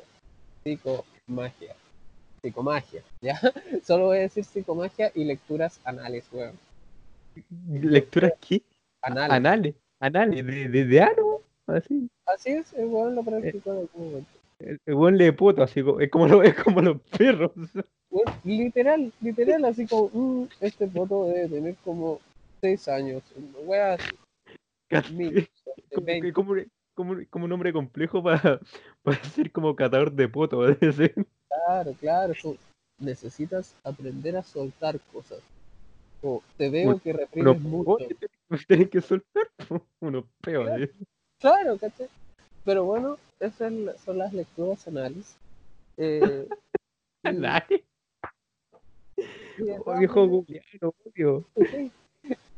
psicomagia, 0.65 1.75
psicomagia, 2.41 3.03
¿ya? 3.21 3.39
Solo 3.83 4.05
voy 4.07 4.17
a 4.17 4.21
decir 4.21 4.43
psicomagia 4.43 5.11
y 5.15 5.23
lecturas 5.23 5.79
anales, 5.83 6.25
weón. 6.31 6.53
¿Lecturas 7.69 8.33
qué? 8.45 8.61
Anales. 9.01 9.31
Anales. 9.35 9.75
Anales. 9.99 10.45
¿De, 10.45 10.67
de, 10.69 10.85
de 10.85 11.01
ano? 11.01 11.39
Así. 11.67 12.09
Así 12.25 12.49
es, 12.51 12.73
el 12.73 12.87
weón 12.87 13.15
lo 13.15 13.23
practicó 13.23 13.71
en 13.73 13.79
algún 13.79 14.05
momento. 14.09 14.29
El, 14.59 14.79
weón 14.95 15.17
lee 15.17 15.31
poto, 15.31 15.63
así. 15.63 15.81
co- 15.83 15.99
Es 15.99 16.09
como, 16.09 16.27
lo- 16.27 16.43
es 16.43 16.55
como 16.55 16.81
los 16.81 16.99
perros. 17.17 17.51
Weón, 18.09 18.35
literal, 18.43 19.11
literal, 19.21 19.63
así 19.65 19.85
como, 19.87 20.09
mm, 20.13 20.47
este 20.59 20.87
foto 20.87 21.27
debe 21.27 21.47
tener 21.47 21.75
como 21.83 22.19
6 22.59 22.87
años. 22.87 23.23
Weón, 23.65 23.91
así, 23.91 24.15
Como, 25.93 26.05
20. 26.05 26.27
que- 26.27 26.33
como, 26.33 26.55
como, 26.93 27.15
como 27.29 27.45
un 27.45 27.49
nombre 27.49 27.71
complejo 27.71 28.21
para, 28.21 28.59
para 29.03 29.23
ser 29.25 29.51
como 29.51 29.75
catador 29.75 30.11
de 30.11 30.27
poto. 30.27 30.61
debe 30.63 30.91
ser. 30.91 31.13
Claro, 31.65 31.93
claro. 31.99 32.33
su- 32.33 32.57
necesitas 32.99 33.73
aprender 33.83 34.37
a 34.37 34.43
soltar 34.43 34.99
cosas. 35.11 35.39
O 36.23 36.41
te 36.57 36.69
veo 36.69 36.99
que 36.99 37.13
reprimes 37.13 37.59
mucho. 37.61 38.07
Tienes 38.67 38.89
que 38.89 39.01
soltar 39.01 39.49
unos 39.99 40.25
peos. 40.41 40.69
¿eh? 40.79 40.91
Claro, 41.39 41.77
¿cachai? 41.77 42.07
Pero 42.63 42.85
bueno, 42.85 43.17
esas 43.39 43.73
son 44.01 44.17
las 44.17 44.33
lecturas 44.33 44.87
anales. 44.87 45.35
Eh, 45.97 46.47
de 49.57 49.77
oh, 49.85 49.97
viejo 49.99 50.27
culiao, 50.27 50.95
obvio. 51.05 51.45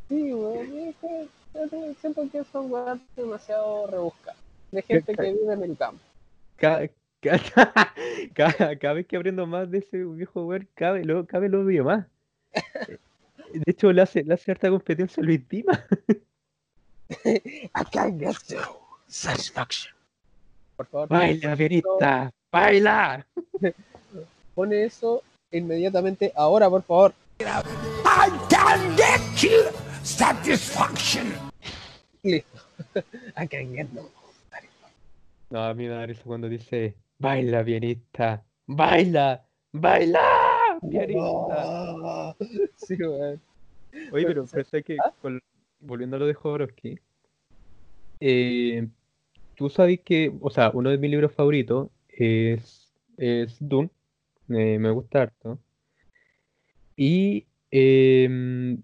Sí, 0.08 0.95
te- 1.01 1.95
siento 1.95 2.29
que 2.32 2.43
son 2.45 2.71
weas 2.71 2.99
demasiado 3.15 3.88
rebuscadas. 3.88 4.39
De 4.71 4.82
gente 4.82 5.13
que 5.15 5.34
vive 5.34 5.53
en 5.53 5.63
el 5.63 5.77
campo. 5.77 6.01
Cada, 6.56 6.88
cada, 7.24 7.94
cada, 8.34 8.76
cada 8.78 8.94
vez 8.94 9.08
que 9.08 9.18
aprendo 9.18 9.48
más 9.48 9.70
de 9.72 9.80
ese 9.80 10.04
viejo 10.04 10.46
weón, 10.46 10.68
cada, 10.76 10.98
lo, 11.00 11.26
cada 11.26 11.42
vez 11.42 11.52
lo 11.52 11.62
odio 11.62 11.86
más. 11.86 12.06
De 13.54 13.72
hecho, 13.72 13.92
le 13.92 14.02
hace, 14.02 14.24
le 14.24 14.34
hace 14.34 14.52
harta 14.52 14.70
competencia 14.70 15.22
a 15.22 15.26
Luis 15.26 15.48
Dima. 15.48 15.86
I 17.26 17.84
can't 17.92 18.20
get 18.20 18.36
you. 18.50 18.60
Satisfaction. 19.08 19.94
Por 20.76 20.88
favor, 20.88 21.08
Baila, 21.08 21.56
pianista, 21.56 22.32
baila. 22.52 23.26
pone 24.56 24.84
eso 24.86 25.22
inmediatamente 25.52 26.32
ahora, 26.36 26.70
por 26.70 26.82
favor. 26.84 27.14
I 27.40 28.30
can 28.50 28.96
get 28.96 29.44
you 29.44 29.72
satisfaction. 30.04 31.34
Listo. 32.24 32.60
I 33.36 33.46
can't 33.46 33.76
get 33.76 33.92
no. 33.94 34.10
No, 35.54 35.64
a 35.64 35.74
mí 35.76 35.84
me 35.84 35.90
da 35.90 36.08
risa 36.08 36.24
cuando 36.24 36.50
dice, 36.50 36.96
baila, 37.17 37.63
pianista, 37.63 38.43
baila, 38.67 39.45
baila, 39.71 40.80
pianista. 40.89 42.36
Sí, 42.78 42.95
weón. 42.95 43.41
Oye, 44.12 44.26
pero 44.26 44.45
pensé 44.45 44.84
que, 44.84 44.97
con- 45.21 45.41
volviendo 45.80 46.15
a 46.17 46.19
lo 46.19 46.26
de 46.28 46.34
Jodorowsky, 46.34 46.99
eh, 48.19 48.88
tú 49.56 49.69
sabes 49.69 50.02
que, 50.02 50.34
o 50.41 50.49
sea, 50.49 50.71
uno 50.73 50.89
de 50.89 50.97
mis 50.97 51.12
libros 51.12 51.34
favoritos 51.34 51.89
es, 52.10 52.93
es 53.17 53.58
Dune, 53.60 53.89
eh, 54.49 54.80
me 54.80 54.91
gusta 54.91 55.23
harto. 55.23 55.60
Y, 56.95 57.47
em, 57.71 58.82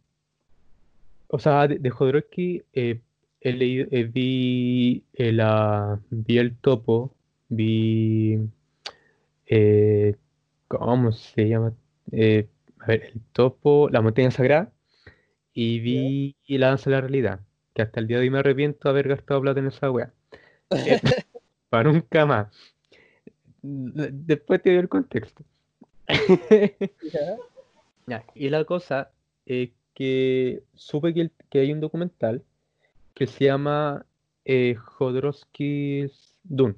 o 1.28 1.40
sea, 1.40 1.68
de, 1.68 1.80
de 1.80 1.90
Jodorowsky 1.90 2.64
eh, 2.74 3.02
he 3.42 3.54
leído, 3.54 3.88
eh, 3.92 4.04
vi, 4.04 5.06
eh, 5.14 5.32
la, 5.32 6.00
vi 6.10 6.38
El 6.38 6.58
Topo, 6.58 7.16
vi, 7.50 8.40
eh, 9.48 10.16
¿cómo 10.68 11.12
se 11.12 11.48
llama? 11.50 11.74
Eh, 12.12 12.48
a 12.80 12.86
ver, 12.88 13.04
El 13.14 13.22
Topo, 13.34 13.90
La 13.90 14.02
Montaña 14.02 14.32
Sagrada 14.32 14.72
y 15.54 15.80
vi 15.80 16.36
La 16.48 16.68
Danza 16.68 16.90
de 16.90 16.96
la 16.96 17.02
Realidad, 17.02 17.40
que 17.74 17.82
hasta 17.82 18.00
el 18.00 18.08
día 18.08 18.18
de 18.18 18.24
hoy 18.24 18.30
me 18.30 18.40
arrepiento 18.40 18.88
de 18.88 18.90
haber 18.92 19.08
gastado 19.10 19.42
plata 19.42 19.60
en 19.60 19.68
esa 19.68 19.92
wea. 19.92 20.14
Eh, 20.72 21.00
para 21.70 21.92
nunca 21.92 22.26
más. 22.26 22.48
Después 23.62 24.62
te 24.62 24.70
doy 24.72 24.80
el 24.80 24.90
contexto. 24.90 25.44
Ya, 28.08 28.26
y 28.34 28.50
la 28.50 28.64
cosa 28.66 29.12
es 29.46 29.70
que 29.94 30.64
supe 30.74 31.14
que, 31.14 31.22
el- 31.22 31.32
que 31.52 31.60
hay 31.60 31.72
un 31.72 31.80
documental 31.80 32.44
que 33.14 33.28
se 33.28 33.46
llama 33.46 34.04
eh, 34.46 34.76
Jodorowsky's 34.76 36.40
Dune. 36.44 36.74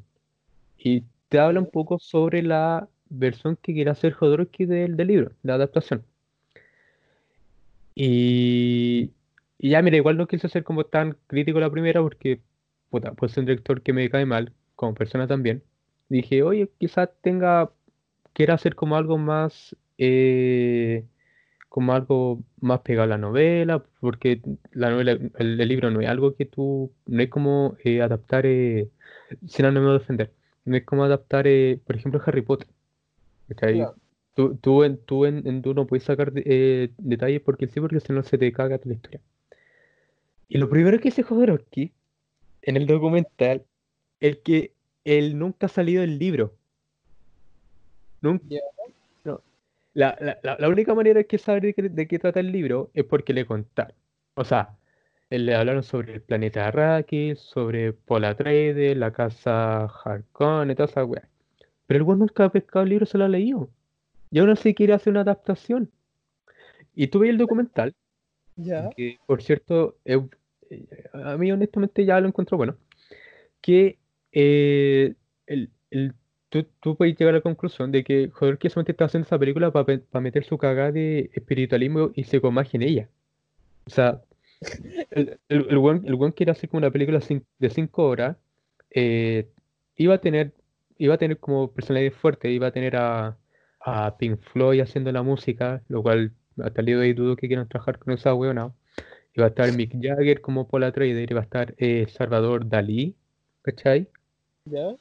Y 0.83 1.03
te 1.29 1.39
habla 1.39 1.59
un 1.59 1.69
poco 1.69 1.99
sobre 1.99 2.41
la 2.41 2.87
versión 3.09 3.55
que 3.55 3.73
quiere 3.73 3.91
hacer 3.91 4.13
Jodorowsky 4.13 4.65
del, 4.65 4.97
del 4.97 5.07
libro, 5.07 5.31
la 5.43 5.55
adaptación. 5.55 6.03
Y, 7.95 9.11
y 9.59 9.69
ya, 9.69 9.81
mira, 9.81 9.97
igual 9.97 10.17
no 10.17 10.27
quise 10.27 10.49
ser 10.49 10.63
como 10.63 10.85
tan 10.85 11.17
crítico 11.27 11.59
la 11.59 11.69
primera 11.69 12.01
porque, 12.01 12.41
puta, 12.89 13.13
pues 13.13 13.33
es 13.33 13.37
un 13.37 13.45
director 13.45 13.81
que 13.81 13.93
me 13.93 14.09
cae 14.09 14.25
mal, 14.25 14.53
como 14.75 14.95
persona 14.95 15.27
también. 15.27 15.63
Dije, 16.09 16.43
oye, 16.43 16.69
quizás 16.79 17.09
tenga, 17.21 17.71
quiera 18.33 18.55
hacer 18.55 18.75
como 18.75 18.95
algo 18.97 19.17
más, 19.17 19.75
eh, 19.97 21.05
como 21.69 21.93
algo 21.93 22.41
más 22.59 22.81
pegado 22.81 23.05
a 23.05 23.07
la 23.07 23.17
novela, 23.17 23.83
porque 23.99 24.41
la 24.71 24.89
novela, 24.89 25.11
el, 25.11 25.61
el 25.61 25.67
libro 25.67 25.91
no 25.91 26.01
es 26.01 26.09
algo 26.09 26.35
que 26.35 26.45
tú, 26.45 26.91
no 27.05 27.21
es 27.21 27.29
como 27.29 27.77
eh, 27.83 28.01
adaptar, 28.01 28.45
eh, 28.45 28.89
sin 29.47 29.65
ánimo 29.65 29.87
de 29.93 29.99
defender, 29.99 30.31
no 30.65 30.77
es 30.77 30.85
como 30.85 31.03
adaptar, 31.03 31.47
eh, 31.47 31.79
por 31.85 31.95
ejemplo, 31.95 32.21
Harry 32.25 32.41
Potter. 32.41 32.67
¿cachai? 33.49 33.75
Claro. 33.75 33.95
Tú, 34.33 34.55
tú 34.55 34.83
en, 34.83 34.97
tú 34.97 35.25
en, 35.25 35.45
en 35.45 35.61
Dune 35.61 35.81
no 35.81 35.87
puedes 35.87 36.05
sacar 36.05 36.31
eh, 36.35 36.91
detalles 36.97 37.41
porque 37.41 37.67
sí, 37.67 37.81
porque 37.81 37.99
si 37.99 38.13
no 38.13 38.23
se 38.23 38.37
te 38.37 38.51
caga 38.53 38.77
toda 38.77 38.89
la 38.89 38.95
historia. 38.95 39.19
Y 40.47 40.57
lo 40.57 40.69
primero 40.69 40.97
que 40.97 41.05
dice 41.05 41.23
Jodorowsky 41.23 41.91
en 42.61 42.77
el 42.77 42.87
documental 42.87 43.65
es 44.19 44.37
que 44.37 44.73
él 45.03 45.37
nunca 45.37 45.65
ha 45.65 45.69
salido 45.69 46.01
del 46.01 46.17
libro. 46.17 46.53
Nunca. 48.21 48.45
Ya. 48.49 48.59
No. 49.25 49.41
La, 49.93 50.17
la, 50.21 50.57
la, 50.59 50.69
única 50.69 50.93
manera 50.93 51.23
que 51.23 51.37
saber 51.37 51.63
de 51.63 51.73
qué, 51.73 51.81
de 51.83 52.07
qué 52.07 52.19
trata 52.19 52.39
el 52.39 52.51
libro 52.51 52.89
es 52.93 53.03
porque 53.03 53.33
le 53.33 53.45
contaron. 53.45 53.95
O 54.35 54.45
sea, 54.45 54.77
le 55.31 55.55
hablaron 55.55 55.83
sobre 55.83 56.13
el 56.15 56.21
planeta 56.21 56.67
Arrakis, 56.67 57.39
sobre 57.39 57.93
Paul 57.93 58.25
Atreides, 58.25 58.97
la 58.97 59.11
casa 59.11 59.85
Harkonnen 59.85 60.75
toda 60.75 60.89
esa 60.89 61.05
weá. 61.05 61.27
Pero 61.87 61.97
el 61.99 62.03
weón 62.03 62.19
nunca 62.19 62.45
ha 62.45 62.51
pescado 62.51 62.83
el 62.83 62.89
libro, 62.89 63.05
se 63.05 63.17
lo 63.17 63.25
ha 63.25 63.29
leído. 63.29 63.69
Y 64.29 64.39
aún 64.39 64.49
así 64.49 64.73
quiere 64.73 64.93
hacer 64.93 65.11
una 65.11 65.21
adaptación. 65.21 65.89
Y 66.95 67.07
tú 67.07 67.19
ves 67.19 67.29
el 67.31 67.37
documental, 67.37 67.93
Ya. 68.55 68.89
que 68.91 69.17
por 69.25 69.41
cierto, 69.41 69.97
eh, 70.05 70.19
a 71.13 71.37
mí 71.37 71.51
honestamente 71.51 72.05
ya 72.05 72.19
lo 72.19 72.27
encuentro 72.27 72.57
bueno, 72.57 72.77
que 73.61 73.97
eh, 74.31 75.13
el, 75.47 75.69
el- 75.89 76.13
tú, 76.49 76.65
tú 76.81 76.95
puedes 76.95 77.17
llegar 77.17 77.33
a 77.33 77.37
la 77.37 77.41
conclusión 77.41 77.91
de 77.91 78.03
que 78.03 78.29
Jodorowsky 78.29 78.69
solamente 78.69 78.91
está 78.91 79.05
haciendo 79.05 79.25
esa 79.25 79.39
película 79.39 79.71
para 79.71 79.99
meter 80.21 80.43
su 80.43 80.57
cagada 80.57 80.91
de 80.91 81.29
espiritualismo 81.33 82.11
y 82.13 82.23
psicomagia 82.25 82.77
en 82.77 82.83
ella. 82.83 83.09
O 83.85 83.89
sea, 83.89 84.21
el, 85.11 85.39
el, 85.49 85.67
el 85.69 85.77
weón, 85.77 86.03
el 86.05 86.15
weón 86.15 86.31
quiere 86.31 86.51
hacer 86.51 86.69
como 86.69 86.79
una 86.79 86.91
película 86.91 87.19
de 87.59 87.69
cinco 87.69 88.07
horas, 88.07 88.37
eh, 88.91 89.49
iba 89.95 90.15
a 90.15 90.21
tener, 90.21 90.53
iba 90.97 91.15
a 91.15 91.17
tener 91.17 91.37
como 91.39 91.71
personalidad 91.71 92.13
fuerte, 92.13 92.51
iba 92.51 92.67
a 92.67 92.71
tener 92.71 92.95
a, 92.95 93.37
a 93.79 94.17
Pink 94.17 94.39
Floyd 94.39 94.81
haciendo 94.81 95.11
la 95.11 95.23
música, 95.23 95.81
lo 95.87 96.03
cual 96.03 96.33
hasta 96.63 96.81
el 96.81 96.85
día 96.85 96.95
de 96.97 97.01
hoy 97.01 97.13
dudo 97.13 97.35
que 97.35 97.47
quieran 97.47 97.67
trabajar 97.67 97.99
con 97.99 98.13
esa 98.13 98.33
weona. 98.33 98.73
Iba 99.33 99.45
a 99.45 99.49
estar 99.49 99.71
Mick 99.73 99.93
Jagger 100.01 100.41
como 100.41 100.67
Paul 100.67 100.83
Atreides, 100.83 101.29
iba 101.29 101.39
a 101.39 101.43
estar 101.43 101.73
eh, 101.77 102.05
Salvador 102.09 102.67
Dalí, 102.67 103.15
¿cachai? 103.61 104.07
Ya. 104.65 104.95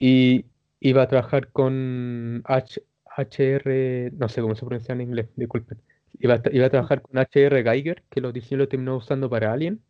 Y 0.00 0.44
iba 0.80 1.02
a 1.02 1.08
trabajar 1.08 1.48
con 1.52 2.42
H, 2.46 2.82
HR, 3.16 4.10
no 4.18 4.28
sé 4.28 4.40
cómo 4.40 4.56
se 4.56 4.66
pronuncia 4.66 4.92
en 4.92 5.02
inglés, 5.02 5.28
disculpen. 5.36 5.78
Iba 6.18 6.34
a, 6.34 6.42
iba 6.52 6.66
a 6.66 6.70
trabajar 6.70 7.02
con 7.02 7.18
HR 7.18 7.62
Geiger, 7.62 8.02
que 8.10 8.20
los 8.20 8.32
diseños 8.32 8.60
lo 8.60 8.68
terminó 8.68 8.96
usando 8.96 9.30
para 9.30 9.52
Alien. 9.52 9.80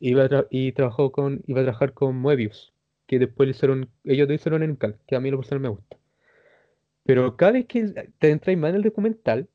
Iba 0.00 0.24
a 0.24 0.28
tra- 0.28 0.46
y 0.50 0.72
trabajó 0.72 1.12
con, 1.12 1.42
iba 1.46 1.60
a 1.60 1.64
trabajar 1.64 1.92
con 1.94 2.16
Moebius, 2.16 2.72
que 3.06 3.18
después 3.18 3.46
le 3.48 3.50
hicieron, 3.52 3.90
ellos 4.04 4.28
lo 4.28 4.34
hicieron 4.34 4.62
en 4.62 4.76
Cal, 4.76 4.98
que 5.06 5.16
a 5.16 5.20
mí 5.20 5.30
lo 5.30 5.38
personal 5.38 5.62
me 5.62 5.68
gusta. 5.70 5.96
Pero 7.04 7.36
cada 7.36 7.52
vez 7.52 7.66
que 7.66 8.10
te 8.18 8.30
entras 8.30 8.56
más 8.56 8.70
en 8.70 8.76
el 8.76 8.82
documental, 8.82 9.48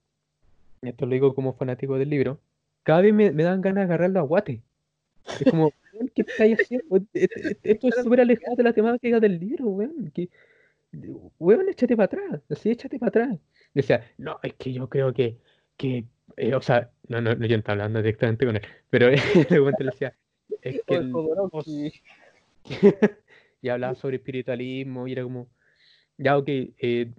y 0.82 0.90
esto 0.90 1.06
lo 1.06 1.14
digo 1.14 1.36
como 1.36 1.54
fanático 1.56 1.98
del 1.98 2.10
libro, 2.10 2.42
cada 2.84 3.02
vez 3.02 3.14
me, 3.14 3.32
me 3.32 3.44
dan 3.44 3.62
ganas 3.62 3.84
de 3.88 3.94
agarrarlo 3.96 4.20
a 4.20 4.24
guate. 4.24 4.64
Es 5.40 5.52
como, 5.52 5.74
¿qué 6.16 6.24
estáis 6.24 6.60
haciendo? 6.62 7.00
Esto 7.14 7.88
es 7.90 7.96
súper 8.04 8.22
alejado 8.22 8.56
de 8.58 8.64
la 8.64 8.74
temática 8.74 9.20
del 9.20 9.40
libro, 9.40 9.68
weón. 9.68 10.12
Que, 10.14 10.30
weón, 11.40 11.70
échate 11.70 11.96
para 11.96 12.06
atrás, 12.06 12.42
así, 12.50 12.72
échate 12.72 13.00
para 13.00 13.10
atrás. 13.10 13.40
Decía, 13.74 14.04
no, 14.18 14.40
es 14.44 14.54
que 14.56 14.74
yo 14.74 14.90
creo 14.90 15.14
que, 15.14 15.38
que 15.78 16.06
eh, 16.38 16.56
o 16.56 16.62
sea, 16.62 16.90
no, 17.08 17.22
no, 17.22 17.36
no, 17.36 17.46
yo 17.46 17.56
no 17.58 17.60
estaba 17.60 17.74
hablando 17.74 18.02
directamente 18.02 18.46
con 18.46 18.56
él, 18.56 18.62
pero 18.90 19.08
el 19.10 19.20
documental 19.50 19.88
decía, 19.88 20.16
es 20.62 20.82
que 20.86 20.96
el- 20.96 21.12
y 23.64 23.70
hablaba 23.70 23.96
sobre 23.96 24.18
espiritualismo 24.18 25.08
y 25.08 25.14
era 25.14 25.24
como, 25.24 25.50
ya, 26.18 26.38
ok, 26.38 26.48
eh, 26.48 27.12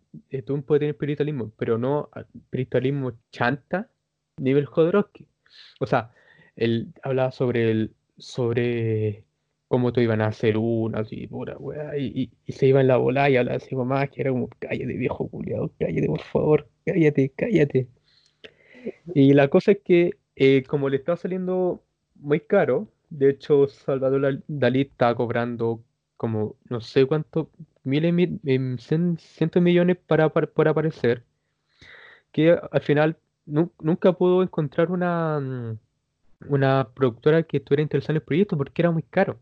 tú 0.44 0.62
puedes 0.62 0.80
tener 0.80 0.94
espiritualismo, 0.94 1.52
pero 1.56 1.78
no 1.78 2.08
ah, 2.12 2.24
espiritualismo 2.34 3.12
chanta, 3.30 3.90
nivel 4.38 4.66
Jodorowsky. 4.66 5.26
O 5.80 5.86
sea, 5.86 6.12
él 6.56 6.92
hablaba 7.02 7.30
sobre 7.30 7.70
el, 7.70 7.94
sobre 8.18 9.24
cómo 9.68 9.92
te 9.92 10.02
iban 10.02 10.20
a 10.20 10.28
hacer 10.28 10.56
una, 10.56 11.00
así, 11.00 11.26
pura 11.26 11.56
weá, 11.58 11.96
y, 11.96 12.06
y, 12.14 12.30
y 12.46 12.52
se 12.52 12.66
iba 12.66 12.80
en 12.80 12.88
la 12.88 12.96
bola 12.96 13.28
y 13.30 13.36
hablaba 13.36 13.56
así 13.56 13.74
más, 13.74 14.10
que 14.10 14.20
era 14.20 14.30
como, 14.30 14.48
cállate 14.58 14.92
viejo 14.96 15.28
culiado, 15.28 15.72
cállate 15.78 16.06
por 16.06 16.20
favor, 16.22 16.68
cállate, 16.84 17.32
cállate. 17.36 17.88
Y 19.14 19.32
la 19.34 19.48
cosa 19.48 19.72
es 19.72 19.78
que 19.84 20.16
eh, 20.36 20.62
como 20.66 20.88
le 20.88 20.96
estaba 20.96 21.16
saliendo 21.16 21.82
muy 22.16 22.40
caro, 22.40 22.88
de 23.10 23.30
hecho 23.30 23.66
Salvador 23.68 24.20
Dal- 24.22 24.42
Dalí 24.48 24.82
estaba 24.82 25.14
cobrando 25.14 25.82
como 26.16 26.56
no 26.68 26.80
sé 26.80 27.06
cuánto, 27.06 27.50
miles, 27.84 28.12
mil, 28.12 28.40
em, 28.44 28.76
cien- 28.78 29.18
cientos 29.18 29.62
millones 29.62 29.96
para, 30.06 30.28
para, 30.30 30.46
para 30.48 30.70
aparecer. 30.72 31.24
que 32.32 32.50
al 32.70 32.80
final 32.82 33.16
nu- 33.46 33.70
nunca 33.80 34.12
pudo 34.12 34.42
encontrar 34.42 34.90
una, 34.90 35.40
mm, 35.40 35.78
una 36.48 36.88
productora 36.94 37.42
que 37.44 37.58
estuviera 37.58 37.82
interesada 37.82 38.12
en 38.14 38.16
el 38.16 38.22
proyecto 38.22 38.56
porque 38.56 38.82
era 38.82 38.90
muy 38.90 39.02
caro. 39.02 39.38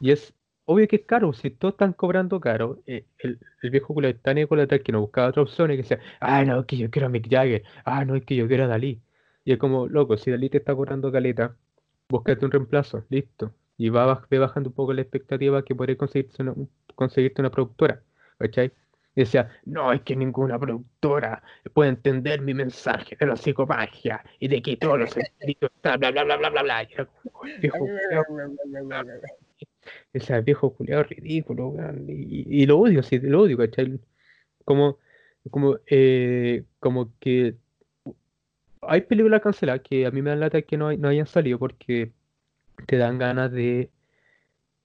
Y 0.00 0.12
es 0.12 0.34
obvio 0.64 0.88
que 0.88 0.96
es 0.96 1.02
caro, 1.06 1.32
si 1.32 1.50
todos 1.50 1.74
están 1.74 1.92
cobrando 1.92 2.40
caro, 2.40 2.82
eh, 2.86 3.06
el, 3.18 3.38
el 3.62 3.70
viejo 3.70 3.94
culo 3.94 4.14
tan 4.16 4.38
ególatra 4.38 4.78
que 4.80 4.92
no 4.92 5.00
buscaba 5.00 5.28
otra 5.28 5.42
opción 5.42 5.70
y 5.70 5.76
que 5.76 5.82
decía, 5.82 6.00
ah, 6.20 6.44
no, 6.44 6.60
es 6.60 6.66
que 6.66 6.76
yo 6.76 6.90
quiero 6.90 7.06
a 7.06 7.10
Mick 7.10 7.28
Jagger, 7.30 7.62
ah, 7.84 8.04
no, 8.04 8.16
es 8.16 8.24
que 8.24 8.36
yo 8.36 8.46
quiero 8.48 8.64
a 8.64 8.66
Dalí. 8.68 9.02
Y 9.44 9.52
es 9.52 9.58
como, 9.58 9.86
loco, 9.88 10.16
si 10.16 10.30
Dalí 10.30 10.48
te 10.50 10.58
está 10.58 10.74
cobrando 10.74 11.10
caleta, 11.12 11.56
búscate 12.08 12.44
un 12.44 12.52
reemplazo, 12.52 13.04
listo. 13.08 13.54
Y 13.76 13.88
va 13.88 14.06
baj- 14.06 14.26
ve 14.30 14.38
bajando 14.38 14.68
un 14.70 14.74
poco 14.74 14.92
la 14.92 15.02
expectativa 15.02 15.64
que 15.64 15.74
podría 15.74 15.96
conseguirse 15.96 16.42
una, 16.42 16.54
conseguirte 16.94 17.40
una 17.42 17.50
productora, 17.50 18.02
¿cachai? 18.38 18.72
Y 19.14 19.20
decía, 19.22 19.50
no, 19.64 19.92
es 19.92 20.02
que 20.02 20.16
ninguna 20.16 20.58
productora 20.58 21.42
puede 21.74 21.90
entender 21.90 22.40
mi 22.40 22.54
mensaje 22.54 23.16
de 23.18 23.26
la 23.26 23.36
psicomagia 23.36 24.24
y 24.38 24.48
de 24.48 24.62
que 24.62 24.76
todos 24.76 24.98
los 24.98 25.16
espíritus 25.16 25.70
están 25.74 26.00
bla 26.00 26.10
bla 26.12 26.24
bla 26.24 26.36
bla 26.36 26.50
bla 26.50 26.62
bla. 26.62 26.82
Y 26.84 26.92
era 26.94 27.06
como, 27.06 27.20
"Oh, 27.32 27.50
viejo 27.56 27.90
culiao", 28.06 28.24
ese 30.12 30.40
viejo 30.42 30.74
culiado 30.74 31.04
ridículo, 31.04 31.68
weón, 31.68 32.06
Y, 32.08 32.62
y 32.62 32.66
lo 32.66 32.78
odio, 32.78 33.02
sí, 33.02 33.18
lo 33.20 33.42
odio, 33.42 33.56
¿cachai? 33.58 34.00
Como, 34.64 34.98
como, 35.50 35.78
eh, 35.86 36.64
como 36.80 37.12
que 37.20 37.56
hay 38.82 39.02
películas 39.02 39.40
canceladas 39.42 39.82
que 39.82 40.06
a 40.06 40.10
mí 40.10 40.22
me 40.22 40.30
dan 40.30 40.40
lata 40.40 40.62
que 40.62 40.76
no, 40.76 40.88
hay- 40.88 40.98
no 40.98 41.08
hayan 41.08 41.26
salido 41.26 41.58
porque 41.58 42.12
te 42.86 42.96
dan 42.98 43.18
ganas 43.18 43.52
de 43.52 43.90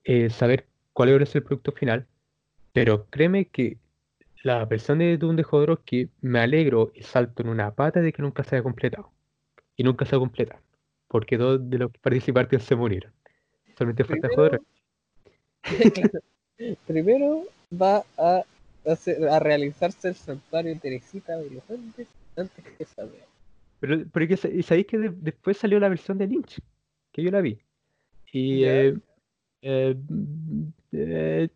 eh, 0.04 0.30
saber 0.30 0.68
cuál 0.93 1.10
es 1.22 1.36
el 1.36 1.43
producto 1.43 1.72
final. 1.72 2.08
Pero 2.74 3.08
créeme 3.10 3.50
que 3.50 3.80
la 4.43 4.66
versión 4.66 5.00
de 5.00 5.18
Doom 5.18 5.38
de 5.38 5.43
Jodorowsky 5.43 6.12
me 6.22 6.39
alegro 6.41 6.91
y 6.95 7.04
salto 7.04 7.43
en 7.43 7.50
una 7.50 7.76
pata 7.76 8.02
de 8.02 8.14
que 8.14 8.22
nunca 8.24 8.43
se 8.43 8.56
haya 8.58 8.64
completado. 8.64 9.14
Y 9.78 9.84
nunca 9.84 10.06
se 10.06 10.14
va 10.14 10.20
a 10.20 10.22
completar. 10.22 10.62
Porque 11.08 11.38
todos 11.38 11.70
de 11.70 11.80
los 11.80 11.91
participantes 12.02 12.64
se 12.64 12.76
murieron. 12.76 13.14
Solamente 13.78 14.06
falta 14.06 14.30
Jodorowsky. 14.30 14.77
Claro. 16.57 16.76
Primero 16.88 17.43
va 17.72 18.03
a, 18.18 18.43
hacer- 18.86 19.28
a 19.30 19.39
realizarse 19.39 20.07
el 20.09 20.15
santuario 20.15 20.74
de 20.74 20.80
Teresita 20.80 21.38
de 21.38 21.49
los 21.51 21.70
Andes 21.70 22.07
antes 22.36 22.65
que 22.78 22.86
salga. 22.86 23.13
Pero, 23.80 24.03
pero 24.11 24.28
que, 24.28 24.38
sabéis 24.38 24.88
que 24.88 24.97
de- 24.97 25.13
después 25.15 25.57
salió 25.57 25.80
la 25.80 25.89
versión 25.89 26.18
de 26.18 26.26
Lynch, 26.28 26.59
que 27.11 27.22
yo 27.22 27.30
la 27.30 27.41
vi. 27.41 27.59
Y 28.32 28.61
Ya. 28.61 28.72
eh, 28.82 28.97
eh, 29.61 29.95
eh, 30.93 31.49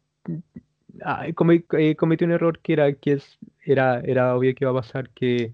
ah, 1.03 1.26
come- 1.34 1.66
eh, 1.80 1.95
cometí 1.95 2.24
un 2.26 2.32
error 2.32 2.59
que 2.59 2.74
era 2.74 2.93
que 2.93 3.14
es, 3.14 3.39
era, 3.66 4.01
era 4.01 4.36
obvio 4.36 4.53
que 4.53 4.64
iba 4.66 4.72
a 4.72 4.76
pasar 4.82 5.09
que 5.09 5.53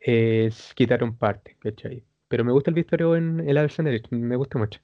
eh, 0.00 0.46
s- 0.46 0.72
quitaron 0.74 1.16
parte, 1.16 1.56
¿cachai? 1.58 2.04
Pero 2.28 2.44
me 2.44 2.52
gusta 2.52 2.70
el 2.70 2.74
vestuario 2.74 3.16
en, 3.16 3.40
en 3.40 3.54
la 3.54 3.62
versión 3.62 3.86
de 3.86 3.92
Lynch, 3.92 4.10
me 4.10 4.36
gusta 4.36 4.58
mucho. 4.58 4.80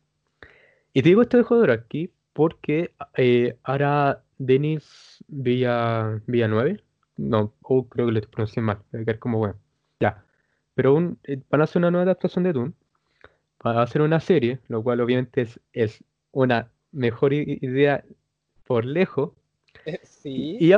Y 0.93 1.03
te 1.03 1.09
digo 1.09 1.23
esto 1.23 1.37
de 1.37 1.45
Jodorowsky 1.45 2.11
porque 2.33 2.95
eh, 3.17 3.57
ahora 3.63 4.25
Denis 4.39 5.25
Villa, 5.29 6.21
Villanueve, 6.27 6.83
no, 7.17 7.55
oh, 7.63 7.89
creo 7.89 8.07
que 8.07 8.13
lo 8.13 8.21
pronuncié 8.23 8.63
mal, 8.63 8.79
a 8.93 8.99
quedar 8.99 9.19
como 9.19 9.39
bueno. 9.39 9.57
Ya. 10.01 10.25
Pero 10.75 10.95
un, 10.95 11.19
eh, 11.25 11.41
van 11.51 11.61
a 11.61 11.65
hacer 11.65 11.81
una 11.81 11.91
nueva 11.91 12.05
adaptación 12.05 12.45
de 12.45 12.53
Dune. 12.53 12.73
Van 13.63 13.77
a 13.79 13.83
hacer 13.83 14.03
una 14.03 14.21
serie, 14.21 14.61
lo 14.69 14.83
cual 14.83 15.01
obviamente 15.01 15.43
es, 15.43 15.61
es 15.73 16.05
una 16.33 16.71
mejor 16.93 17.33
idea 17.33 18.05
por 18.67 18.85
lejos. 18.85 19.33
Eh, 19.85 20.01
Sí, 20.05 20.59
Y, 20.59 20.73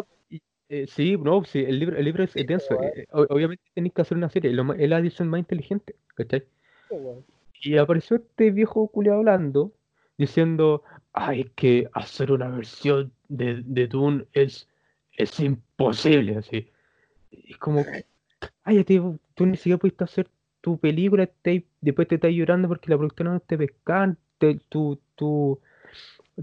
eh, 0.68 0.86
sí, 0.86 1.16
no, 1.18 1.44
sí, 1.44 1.60
el 1.60 1.78
libro, 1.78 1.96
el 1.96 2.04
libro 2.04 2.24
es 2.24 2.32
Sí, 2.32 2.44
denso. 2.44 2.74
eh, 2.82 3.06
o- 3.12 3.26
obviamente 3.30 3.64
tenéis 3.74 3.94
que 3.94 4.02
hacer 4.02 4.16
una 4.16 4.30
serie, 4.30 4.52
lo 4.52 4.72
es 4.74 4.88
la 4.88 4.98
edición 4.98 5.28
más 5.28 5.38
inteligente, 5.40 5.96
¿cachai? 6.16 6.44
bueno. 6.88 7.24
Y 7.62 7.76
apareció 7.78 8.16
este 8.16 8.50
viejo 8.50 8.88
culiao 8.88 9.18
hablando, 9.18 9.72
diciendo, 10.18 10.82
ay, 11.14 11.42
es 11.42 11.50
que 11.56 11.88
hacer 11.94 12.32
una 12.32 12.48
versión 12.50 13.12
de, 13.28 13.62
de 13.64 13.86
Dune 13.88 14.26
es, 14.34 14.68
es 15.12 15.40
imposible, 15.40 16.36
así. 16.38 16.68
Y 17.30 17.52
es 17.52 17.58
como, 17.58 17.84
cállate, 18.64 19.02
tú 19.34 19.46
ni 19.46 19.56
siquiera 19.56 19.78
pudiste 19.78 20.04
hacer 20.04 20.30
tu 20.60 20.78
película, 20.78 21.26
te- 21.26 21.66
después 21.80 22.08
te 22.08 22.16
estás 22.16 22.32
llorando 22.32 22.68
porque 22.68 22.90
la 22.90 22.98
productora 22.98 23.32
no 23.32 23.40
te 23.40 23.58
pescan, 23.58 24.18
te- 24.38 24.60
tu, 24.68 25.00
tu, 25.16 25.60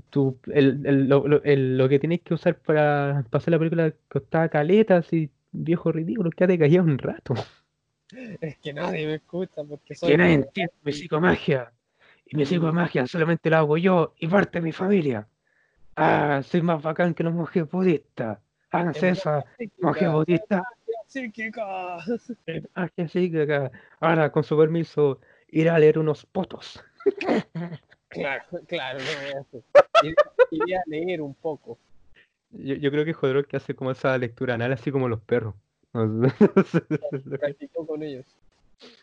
tu, 0.09 0.39
el, 0.53 0.85
el- 0.85 1.09
lo, 1.09 1.27
lo- 1.27 1.43
el- 1.43 1.77
lo 1.77 1.89
que 1.89 1.99
tienes 1.99 2.21
que 2.21 2.33
usar 2.33 2.57
para, 2.59 3.25
hacer 3.31 3.51
la 3.51 3.59
película 3.59 3.93
costaba 4.09 4.49
caleta, 4.49 4.97
así, 4.97 5.29
viejo 5.51 5.91
ridículo, 5.91 6.29
quédate 6.31 6.59
callado 6.59 6.85
un 6.85 6.97
rato. 6.97 7.33
Es 8.41 8.57
que 8.57 8.73
nadie 8.73 9.05
me 9.07 9.15
escucha 9.15 9.63
porque 9.63 9.95
soy 9.95 10.11
Que 10.11 10.17
nadie 10.17 10.33
entiende 10.35 10.73
mi 10.83 10.91
psicomagia. 10.91 11.71
Y 12.31 12.37
mi 12.37 12.45
psicomagia 12.45 13.05
solamente 13.07 13.49
la 13.49 13.59
hago 13.59 13.77
yo 13.77 14.13
y 14.17 14.27
parte 14.27 14.59
de 14.59 14.63
mi 14.63 14.71
familia. 14.71 15.27
Ah, 15.97 16.41
soy 16.41 16.61
más 16.61 16.81
bacán 16.81 17.13
que 17.13 17.23
los 17.23 17.33
monjes 17.33 17.69
budistas. 17.69 18.39
Háganse 18.71 19.09
Es 19.09 19.19
esa, 19.19 19.43
monjes 19.81 20.09
budistas. 20.09 20.63
psíquica. 21.07 21.97
Magia 22.73 23.07
psíquica. 23.09 23.71
Ahora, 23.99 24.31
con 24.31 24.45
su 24.45 24.57
permiso, 24.57 25.19
ir 25.49 25.69
a 25.69 25.77
leer 25.77 25.99
unos 25.99 26.25
potos. 26.25 26.81
Claro, 28.07 28.43
claro, 28.67 28.99
no 28.99 29.05
voy 29.05 29.31
a 29.33 30.15
Iría 30.51 30.79
a 30.79 30.89
leer 30.89 31.21
un 31.21 31.33
poco. 31.33 31.77
Yo, 32.51 32.75
yo 32.75 32.91
creo 32.91 33.03
que 33.03 33.13
Jodorowsky 33.13 33.49
que 33.51 33.57
hace 33.57 33.75
como 33.75 33.91
esa 33.91 34.17
lectura 34.17 34.53
anal, 34.53 34.71
así 34.71 34.89
como 34.89 35.09
los 35.09 35.21
perros. 35.21 35.55
Practicó 37.39 37.85
con 37.85 38.03
ellos. 38.03 38.25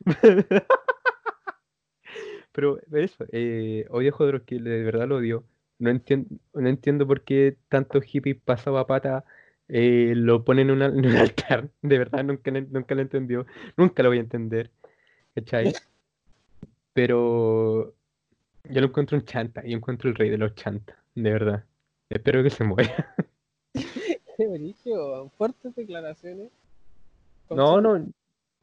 Pero 2.59 2.81
eso, 2.91 3.25
eh, 3.31 3.87
odio 3.89 4.09
a 4.11 4.17
Jodorowsky, 4.17 4.59
de 4.59 4.83
verdad 4.83 5.07
lo 5.07 5.19
odio. 5.19 5.45
No 5.79 5.91
entiendo, 5.91 6.29
no 6.55 6.69
entiendo 6.69 7.07
por 7.07 7.21
qué 7.23 7.57
tantos 7.69 8.03
hippies 8.03 8.37
pasado 8.37 8.79
a 8.79 8.87
pata 8.89 9.25
eh, 9.69 10.13
lo 10.17 10.43
ponen 10.43 10.71
en, 10.71 10.75
una- 10.75 10.87
en 10.99 11.07
un 11.07 11.15
altar. 11.15 11.69
De 11.83 11.99
verdad, 11.99 12.25
nunca, 12.25 12.51
lo- 12.51 12.61
nunca 12.63 12.97
lo 12.97 13.03
entendió. 13.03 13.47
Nunca 13.77 14.03
lo 14.03 14.09
voy 14.09 14.19
a 14.19 14.23
entender. 14.23 14.73
¿Cachai? 15.37 15.73
Pero 16.93 17.95
yo 18.65 18.81
lo 18.81 18.87
encuentro 18.89 19.17
un 19.17 19.25
chanta 19.25 19.65
y 19.65 19.73
encuentro 19.73 20.11
el 20.11 20.17
rey 20.17 20.29
de 20.29 20.39
los 20.39 20.57
chantas, 20.57 20.97
de 21.15 21.31
verdad. 21.31 21.65
Espero 22.11 22.43
que 22.43 22.51
se 22.51 22.65
muera. 22.65 23.15
Qué 24.37 24.49
brillo, 24.49 25.29
fuertes 25.39 25.77
declaraciones. 25.77 26.51
No, 27.51 27.81
no, 27.81 27.99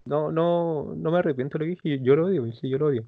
no, 0.04 0.32
no, 0.34 0.94
no 0.98 1.12
me 1.12 1.18
arrepiento 1.20 1.58
de 1.58 1.64
lo 1.64 1.70
que 1.78 1.82
dije. 1.90 2.04
Yo 2.04 2.18
lo 2.18 2.26
odio, 2.26 2.52
sí, 2.52 2.68
yo 2.70 2.78
lo 2.78 2.88
odio. 2.88 3.06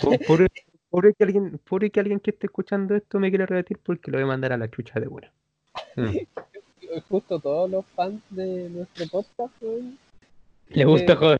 Po- 0.00 0.10
Pobre, 0.26 0.46
pobre 0.90 1.14
que 1.14 1.24
alguien, 1.24 1.58
pobre 1.68 1.90
que 1.90 2.00
alguien 2.00 2.20
que 2.20 2.30
esté 2.30 2.46
escuchando 2.46 2.94
esto 2.96 3.18
me 3.20 3.30
quiera 3.30 3.46
rebatir 3.46 3.78
porque 3.78 4.10
lo 4.10 4.18
voy 4.18 4.24
a 4.24 4.26
mandar 4.28 4.52
a 4.52 4.56
la 4.56 4.70
chucha 4.70 4.98
de 5.00 5.06
buena. 5.08 5.32
Mm. 5.96 6.16
Justo 7.08 7.38
todos 7.38 7.70
los 7.70 7.84
fans 7.86 8.22
de 8.30 8.70
nuestro 8.70 9.06
podcast, 9.08 9.62
weón, 9.62 9.98
Le 10.68 10.84
gusta 10.84 11.12
Eh, 11.12 11.16
joder. 11.16 11.38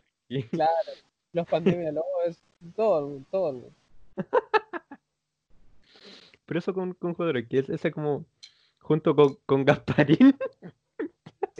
claro, 0.51 0.91
los 1.33 1.47
pandemia 1.47 1.91
lovers, 1.91 2.37
todo, 2.75 3.19
todo. 3.31 3.63
Pero 6.45 6.59
eso 6.59 6.73
con, 6.73 6.93
con 6.93 7.13
Jodorowsky, 7.13 7.59
ese 7.69 7.91
como 7.91 8.25
junto 8.79 9.15
con, 9.15 9.37
con 9.45 9.65
Gasparín, 9.65 10.35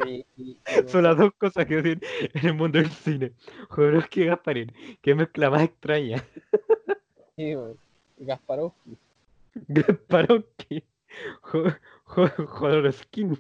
Sí, 0.04 0.26
son 0.88 1.04
las 1.04 1.18
dos 1.18 1.32
cosas 1.38 1.66
que 1.66 1.78
odio 1.78 1.92
en 1.94 2.46
el 2.46 2.54
mundo 2.54 2.80
del 2.80 2.90
cine. 2.92 3.34
Jodorowsky 3.70 4.22
y 4.22 4.26
Gasparín, 4.26 4.72
qué 5.02 5.16
mezcla 5.16 5.50
más 5.50 5.64
extraña. 5.64 6.24
Sí. 7.36 7.56
Gasparovsky. 8.18 8.98
Gasparovsky, 9.68 10.84
Jo- 11.42 11.74
Jo- 12.04 12.46
Jodorowsky, 12.48 13.26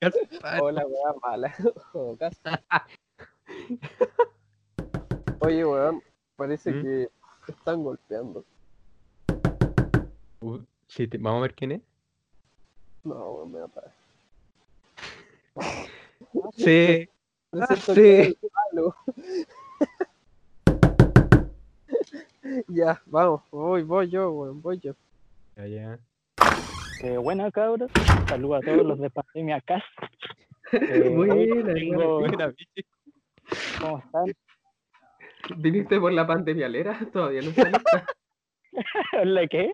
Gaspar- 0.00 0.60
Hola, 0.60 0.86
weá 0.86 1.12
mala. 1.22 1.54
Jodocazo. 1.92 2.38
Oye, 5.40 5.64
weón, 5.64 6.02
parece 6.36 6.70
¿Mm? 6.72 6.82
que 6.82 7.08
están 7.48 7.82
golpeando. 7.82 8.44
Uh, 10.40 10.58
sí, 10.86 11.06
te- 11.08 11.18
vamos 11.18 11.38
a 11.38 11.42
ver 11.42 11.54
quién 11.54 11.72
es. 11.72 11.80
No, 13.08 13.46
me 13.46 13.60
apaga. 13.62 13.92
Sí, 16.56 17.08
Ah, 17.52 17.74
sí. 17.76 17.94
que 17.94 18.20
es 18.28 18.36
malo. 18.74 18.94
ya, 22.68 23.00
vamos, 23.06 23.42
voy, 23.50 23.82
voy 23.82 24.08
yo, 24.10 24.30
weón, 24.32 24.60
voy 24.60 24.78
yo. 24.80 24.94
ya, 25.56 25.66
ya. 25.66 25.98
Eh, 27.02 27.16
buena 27.16 27.50
cabros, 27.50 27.90
saludos 28.28 28.62
a 28.62 28.66
todos 28.66 28.84
los 28.84 28.98
de 28.98 29.08
Pandemia 29.10 29.60
Cast. 29.62 29.86
Eh, 30.72 31.14
hoy 31.16 31.48
Buena, 31.48 31.72
tengo- 31.74 32.18
Buena. 32.20 32.54
¿Cómo 33.80 33.98
están? 34.00 34.26
¿Viniste 35.56 35.98
por 35.98 36.12
la 36.12 36.26
pandemialera? 36.26 36.98
Todavía 37.12 37.40
no 37.40 37.48
está 37.50 37.70
lista. 37.70 38.06
¿La 39.24 39.46
qué? 39.46 39.72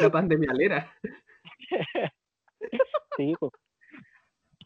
La 0.00 0.10
pandemialera. 0.10 0.92
Sí, 3.18 3.34
pues. 3.38 3.52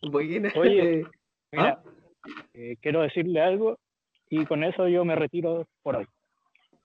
Buena. 0.02 0.52
Oye. 0.56 1.04
Mira, 1.52 1.82
¿Ah? 1.84 1.90
eh, 2.54 2.76
quiero 2.80 3.00
decirle 3.02 3.40
algo 3.40 3.78
y 4.30 4.46
con 4.46 4.62
eso 4.62 4.86
yo 4.88 5.04
me 5.04 5.16
retiro 5.16 5.66
por 5.82 5.96
hoy. 5.96 6.06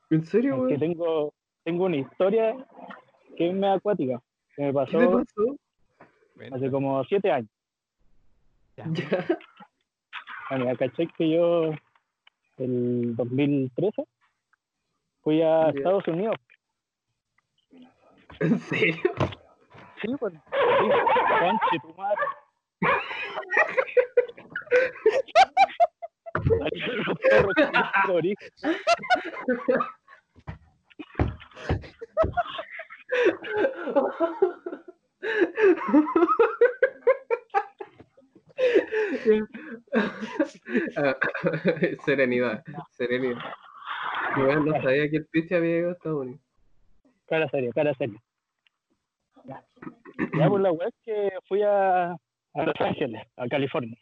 ¿En 0.09 0.25
serio, 0.25 0.57
weón? 0.57 0.79
tengo, 0.79 1.33
tengo 1.63 1.85
una 1.85 1.97
historia 1.97 2.55
que 3.37 3.49
es 3.49 3.53
medio 3.53 3.73
acuática, 3.73 4.21
que 4.55 4.63
me 4.63 4.67
¿Qué 4.69 4.73
pasó 4.73 4.97
te 4.99 5.07
pasó? 5.07 6.55
hace 6.55 6.71
como 6.71 7.03
siete 7.05 7.31
años. 7.31 7.49
Ya. 8.77 8.85
Bueno, 10.49 10.65
ya 10.65 10.75
caché 10.77 11.07
que 11.17 11.29
yo, 11.29 11.71
el 12.57 13.15
2013, 13.17 14.03
fui 15.21 15.41
a 15.41 15.65
Ya. 15.65 15.69
Estados 15.71 16.07
Unidos. 16.07 16.35
¿En 18.39 18.57
serio? 18.59 19.11
Sí, 20.01 20.07
pues. 20.19 20.33
Sí, 20.33 20.39
conche 21.39 21.79
tu 21.81 21.93
madre. 21.95 22.17
Serenidad, 42.05 42.63
serenidad. 42.91 43.37
No 44.37 44.81
sabía 44.81 45.09
que 45.09 45.17
el 45.17 45.25
Pichi 45.27 45.53
había 45.55 45.71
llegado 45.71 45.91
a 45.91 45.93
Estados 45.93 46.21
Unidos. 46.21 46.41
Cara 47.27 47.47
seria, 47.49 47.71
cara 47.73 47.93
seria. 47.95 48.21
Ya, 49.47 49.63
ya 50.37 50.49
pues 50.49 50.61
la 50.61 50.71
web 50.71 50.93
que 51.03 51.29
fui 51.47 51.61
a, 51.63 52.11
a 52.11 52.63
Los 52.65 52.75
Ángeles, 52.79 53.23
a 53.37 53.47
California. 53.47 53.97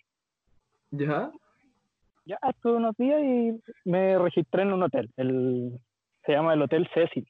¿Ya? 0.91 1.31
Ya 2.25 2.39
estuve 2.49 2.77
unos 2.77 2.95
días 2.97 3.21
y 3.21 3.61
me 3.87 4.17
registré 4.17 4.63
en 4.63 4.73
un 4.73 4.83
hotel. 4.83 5.11
El, 5.17 5.79
se 6.25 6.31
llama 6.31 6.53
el 6.55 6.61
Hotel 6.63 6.89
Cecil. 6.93 7.27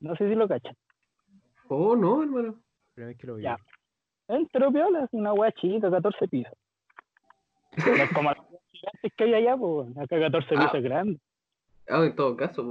No 0.00 0.14
sé 0.16 0.28
si 0.28 0.34
lo 0.36 0.46
cachan. 0.46 0.76
Oh, 1.68 1.96
no, 1.96 2.22
hermano. 2.22 2.60
Primera 2.94 3.08
vez 3.08 3.18
que 3.18 3.26
lo 3.26 3.34
vi. 3.36 3.42
Ya. 3.42 3.56
Entro 4.28 4.70
piola, 4.70 5.04
es 5.04 5.08
una 5.12 5.32
wea 5.32 5.50
chiquita, 5.52 5.90
14 5.90 6.28
pisos. 6.28 6.52
Es 7.72 8.12
como 8.14 8.30
las 8.30 8.38
gigantes 8.70 9.12
que 9.16 9.24
hay 9.24 9.34
allá, 9.34 9.56
pues, 9.56 9.88
acá 9.98 10.20
14 10.20 10.54
Ah. 10.54 10.60
pisos 10.60 10.74
es 10.76 10.82
grande. 10.84 11.18
Ah, 11.88 12.04
en 12.04 12.14
todo 12.14 12.36
caso, 12.36 12.62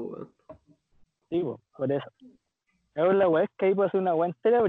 pues. 0.47 0.57
Sí, 1.29 1.41
pues, 1.41 1.59
por 1.77 1.91
eso. 1.91 2.09
Ahora 2.95 3.13
la 3.13 3.27
wea 3.27 3.43
es 3.43 3.49
que 3.57 3.67
ahí 3.67 3.75
pasó 3.75 3.97
una 3.97 4.13
wea 4.15 4.29
entera. 4.29 4.61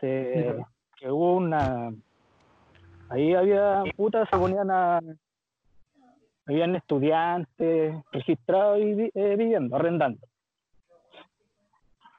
Se, 0.00 0.56
que 0.96 1.10
hubo 1.10 1.36
una. 1.36 1.92
Ahí 3.08 3.34
había 3.34 3.82
putas, 3.96 4.28
se 4.30 4.36
ponían 4.36 4.70
a. 4.70 5.00
Habían 6.46 6.76
estudiantes 6.76 7.94
registrados 8.12 8.78
y 8.78 9.10
eh, 9.14 9.36
viviendo, 9.36 9.74
arrendando. 9.74 10.24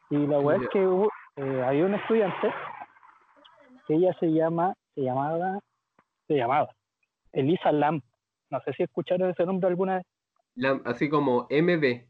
Y 0.10 0.18
la 0.28 0.42
Ya. 0.42 0.64
es 0.64 0.70
que 0.70 0.86
hubo, 0.86 1.10
eh, 1.38 1.64
había 1.66 1.86
un 1.86 1.96
estudiante 1.96 2.54
que 3.88 3.96
ella 3.96 4.14
se 4.20 4.28
llama, 4.28 4.74
se 4.96 5.02
llamaba, 5.02 5.60
se 6.28 6.36
llamaba 6.36 6.70
Elisa 7.32 7.72
Lam. 7.72 8.02
No 8.50 8.60
sé 8.62 8.74
si 8.74 8.84
escucharon 8.84 9.30
ese 9.30 9.46
nombre 9.46 9.70
alguna 9.70 9.98
vez. 9.98 10.06
Así 10.86 11.10
como 11.10 11.48
MB. 11.50 12.07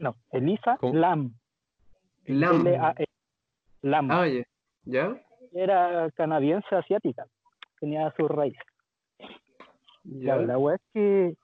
No, 0.00 0.16
Elisa 0.32 0.76
¿Cómo? 0.80 0.94
Lam. 0.94 1.34
Lam. 2.26 2.66
L-A-M. 2.66 3.06
Lam. 3.82 4.10
Ah, 4.10 4.26
ya. 4.26 4.44
¿Ya? 4.84 5.22
Era 5.52 6.10
canadiense 6.12 6.74
asiática. 6.74 7.26
Tenía 7.80 8.12
sus 8.16 8.30
raíces. 8.30 8.62
La 10.04 10.58
wea 10.58 10.76
es 10.76 10.82
que 10.92 11.36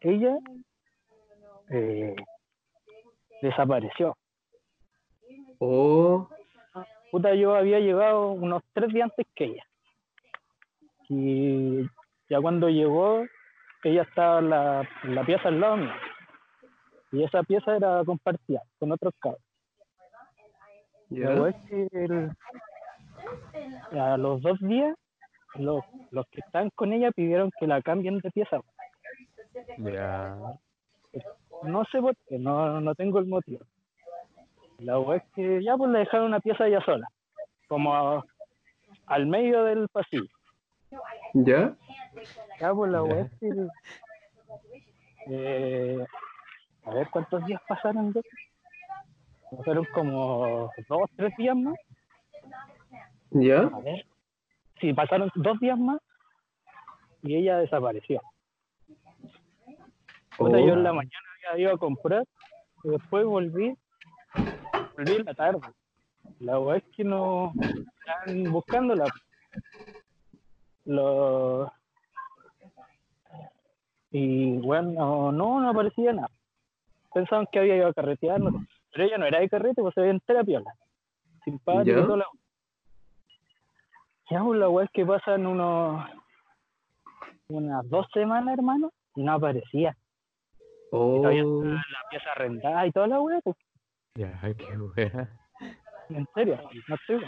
ella 0.00 0.38
eh, 1.70 2.14
desapareció. 3.42 4.16
Oh, 5.58 6.28
Puta, 7.10 7.34
yo 7.34 7.54
había 7.54 7.80
llegado 7.80 8.32
unos 8.32 8.62
tres 8.72 8.92
días 8.92 9.08
antes 9.10 9.26
que 9.34 9.44
ella. 9.44 9.64
Y 11.08 11.82
ya 12.28 12.40
cuando 12.40 12.68
llegó, 12.68 13.24
ella 13.84 14.02
estaba 14.02 14.40
en 14.40 14.50
la, 14.50 14.88
en 15.04 15.14
la 15.14 15.24
pieza 15.24 15.48
al 15.48 15.60
lado 15.60 15.76
mío. 15.76 15.92
Y 17.16 17.24
esa 17.24 17.42
pieza 17.42 17.74
era 17.76 18.02
compartida 18.04 18.62
con 18.78 18.92
otros 18.92 19.14
cabros. 19.18 19.40
¿ya? 21.08 21.30
wea 21.30 21.50
es 21.50 21.56
que 21.68 21.88
el- 21.92 22.30
a 23.98 24.16
los 24.18 24.42
dos 24.42 24.58
días, 24.60 24.94
los, 25.54 25.82
los 26.10 26.26
que 26.26 26.40
están 26.40 26.68
con 26.74 26.92
ella 26.92 27.10
pidieron 27.12 27.50
que 27.58 27.66
la 27.66 27.80
cambien 27.80 28.18
de 28.18 28.30
pieza. 28.30 28.60
Ya. 29.78 30.36
No 31.62 31.84
sé 31.86 32.00
por 32.00 32.14
qué, 32.28 32.38
no, 32.38 32.80
no 32.82 32.94
tengo 32.94 33.18
el 33.18 33.26
motivo. 33.26 33.64
La 34.78 34.98
es 35.14 35.22
que 35.34 35.62
ya 35.64 35.74
pues 35.76 35.90
le 35.90 36.00
dejaron 36.00 36.26
una 36.26 36.40
pieza 36.40 36.66
ella 36.66 36.82
sola, 36.84 37.08
como 37.66 37.94
a- 37.94 38.24
al 39.06 39.26
medio 39.26 39.64
del 39.64 39.88
pasillo. 39.88 40.28
¿Ya? 41.32 41.74
Ya 42.60 42.74
pues 42.74 42.90
la 42.92 43.02
es 43.20 43.30
que... 43.40 43.48
eh, 45.28 46.04
a 46.86 46.90
ver 46.94 47.08
cuántos 47.10 47.44
días 47.46 47.60
pasaron. 47.68 48.12
ya? 48.12 48.20
Pasaron 49.56 49.86
como 49.92 50.70
dos, 50.88 51.10
tres 51.16 51.32
días 51.36 51.56
más. 51.56 51.74
¿Ya? 53.30 53.58
A 53.60 53.80
ver. 53.80 54.06
Sí, 54.80 54.92
pasaron 54.92 55.30
dos 55.34 55.58
días 55.60 55.78
más 55.78 56.00
y 57.22 57.36
ella 57.36 57.58
desapareció. 57.58 58.20
Puta, 60.36 60.58
yo 60.58 60.74
en 60.74 60.82
la 60.82 60.90
Oh, 60.90 60.94
mañana 60.94 61.26
había 61.52 61.64
ido 61.66 61.74
a 61.74 61.78
comprar 61.78 62.24
y 62.84 62.88
después 62.90 63.24
volví, 63.24 63.76
volví 64.96 65.12
en 65.16 65.24
la 65.24 65.34
tarde. 65.34 65.60
La 66.40 66.58
verdad 66.58 66.76
es 66.76 66.84
que 66.94 67.04
no 67.04 67.52
están 67.56 68.52
buscándola. 68.52 69.04
Los 70.84 71.70
y 74.10 74.58
bueno, 74.58 75.32
no, 75.32 75.60
no 75.60 75.68
aparecía 75.70 76.12
nada. 76.12 76.30
Pensaban 77.16 77.46
que 77.50 77.58
había 77.58 77.76
ido 77.76 77.86
a 77.86 77.94
carretear, 77.94 78.38
no 78.38 78.50
sé. 78.50 78.58
pero 78.92 79.04
ella 79.04 79.16
no 79.16 79.24
era 79.24 79.40
de 79.40 79.48
carrete, 79.48 79.80
pues 79.80 79.94
se 79.94 80.02
veía 80.02 80.12
entera 80.12 80.44
piola. 80.44 80.70
Simpática 81.46 81.98
y 81.98 82.04
toda 82.04 82.18
la 82.18 82.26
Ya, 84.28 84.44
pues 84.44 84.58
la 84.60 84.68
weá 84.68 84.84
es 84.84 84.90
que 84.92 85.06
pasan 85.06 85.46
unos 85.46 86.04
unas 87.48 87.88
dos 87.88 88.06
semanas, 88.12 88.52
hermano, 88.58 88.90
y 89.14 89.22
no 89.22 89.32
aparecía. 89.32 89.96
oh, 90.90 91.22
todavía 91.22 91.42
La 91.42 92.08
pieza 92.10 92.32
arrendada 92.32 92.86
y 92.86 92.92
toda 92.92 93.06
la 93.06 93.20
weá, 93.22 93.40
pues, 93.42 93.56
Ya, 94.14 94.38
qué 94.58 94.76
wea. 94.76 95.30
en 96.10 96.28
serio, 96.34 96.60
no 96.86 96.94
estoy. 96.96 97.24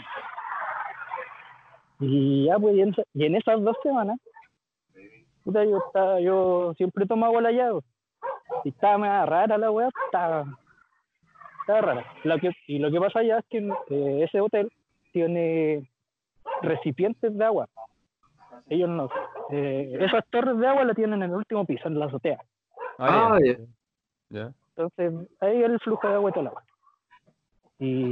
Y 2.01 2.45
ya, 2.45 2.59
pues, 2.59 2.75
y 2.75 2.81
en, 2.81 2.95
y 3.15 3.25
en 3.25 3.35
esas 3.37 3.59
dos 3.63 3.75
semanas, 3.81 4.19
puta, 5.43 5.65
yo, 5.65 5.79
estaba, 5.79 6.19
yo 6.21 6.75
siempre 6.77 7.07
tomo 7.07 7.25
agua 7.25 7.41
la 7.41 7.51
llave. 7.51 7.79
Y 8.63 8.69
estaba 8.69 8.97
media 8.97 9.25
rara 9.25 9.57
la 9.57 9.71
weá, 9.71 9.89
estaba, 10.05 10.45
estaba 11.61 11.81
rara. 11.81 12.05
Lo 12.23 12.37
que, 12.39 12.51
y 12.67 12.79
lo 12.79 12.91
que 12.91 12.99
pasa 12.99 13.19
allá 13.19 13.39
es 13.39 13.45
que 13.49 13.57
eh, 13.89 14.23
ese 14.23 14.41
hotel 14.41 14.71
tiene 15.11 15.89
recipientes 16.61 17.37
de 17.37 17.45
agua. 17.45 17.67
Ellos 18.69 18.89
no. 18.89 19.09
eh, 19.51 19.97
esas 19.99 20.23
torres 20.29 20.57
de 20.57 20.67
agua 20.67 20.83
la 20.83 20.93
tienen 20.93 21.23
en 21.23 21.29
el 21.31 21.35
último 21.37 21.65
piso, 21.65 21.87
en 21.87 21.97
la 21.99 22.05
azotea. 22.05 22.39
Ah, 22.97 23.37
ya. 23.43 23.55
Ya. 24.29 24.51
Entonces, 24.75 25.27
ahí 25.41 25.63
el 25.63 25.79
flujo 25.79 26.07
de 26.07 26.13
agua 26.15 26.29
y 26.29 26.33
todo 26.33 26.41
el 26.41 26.47
agua. 26.47 26.63
Y 27.79 28.11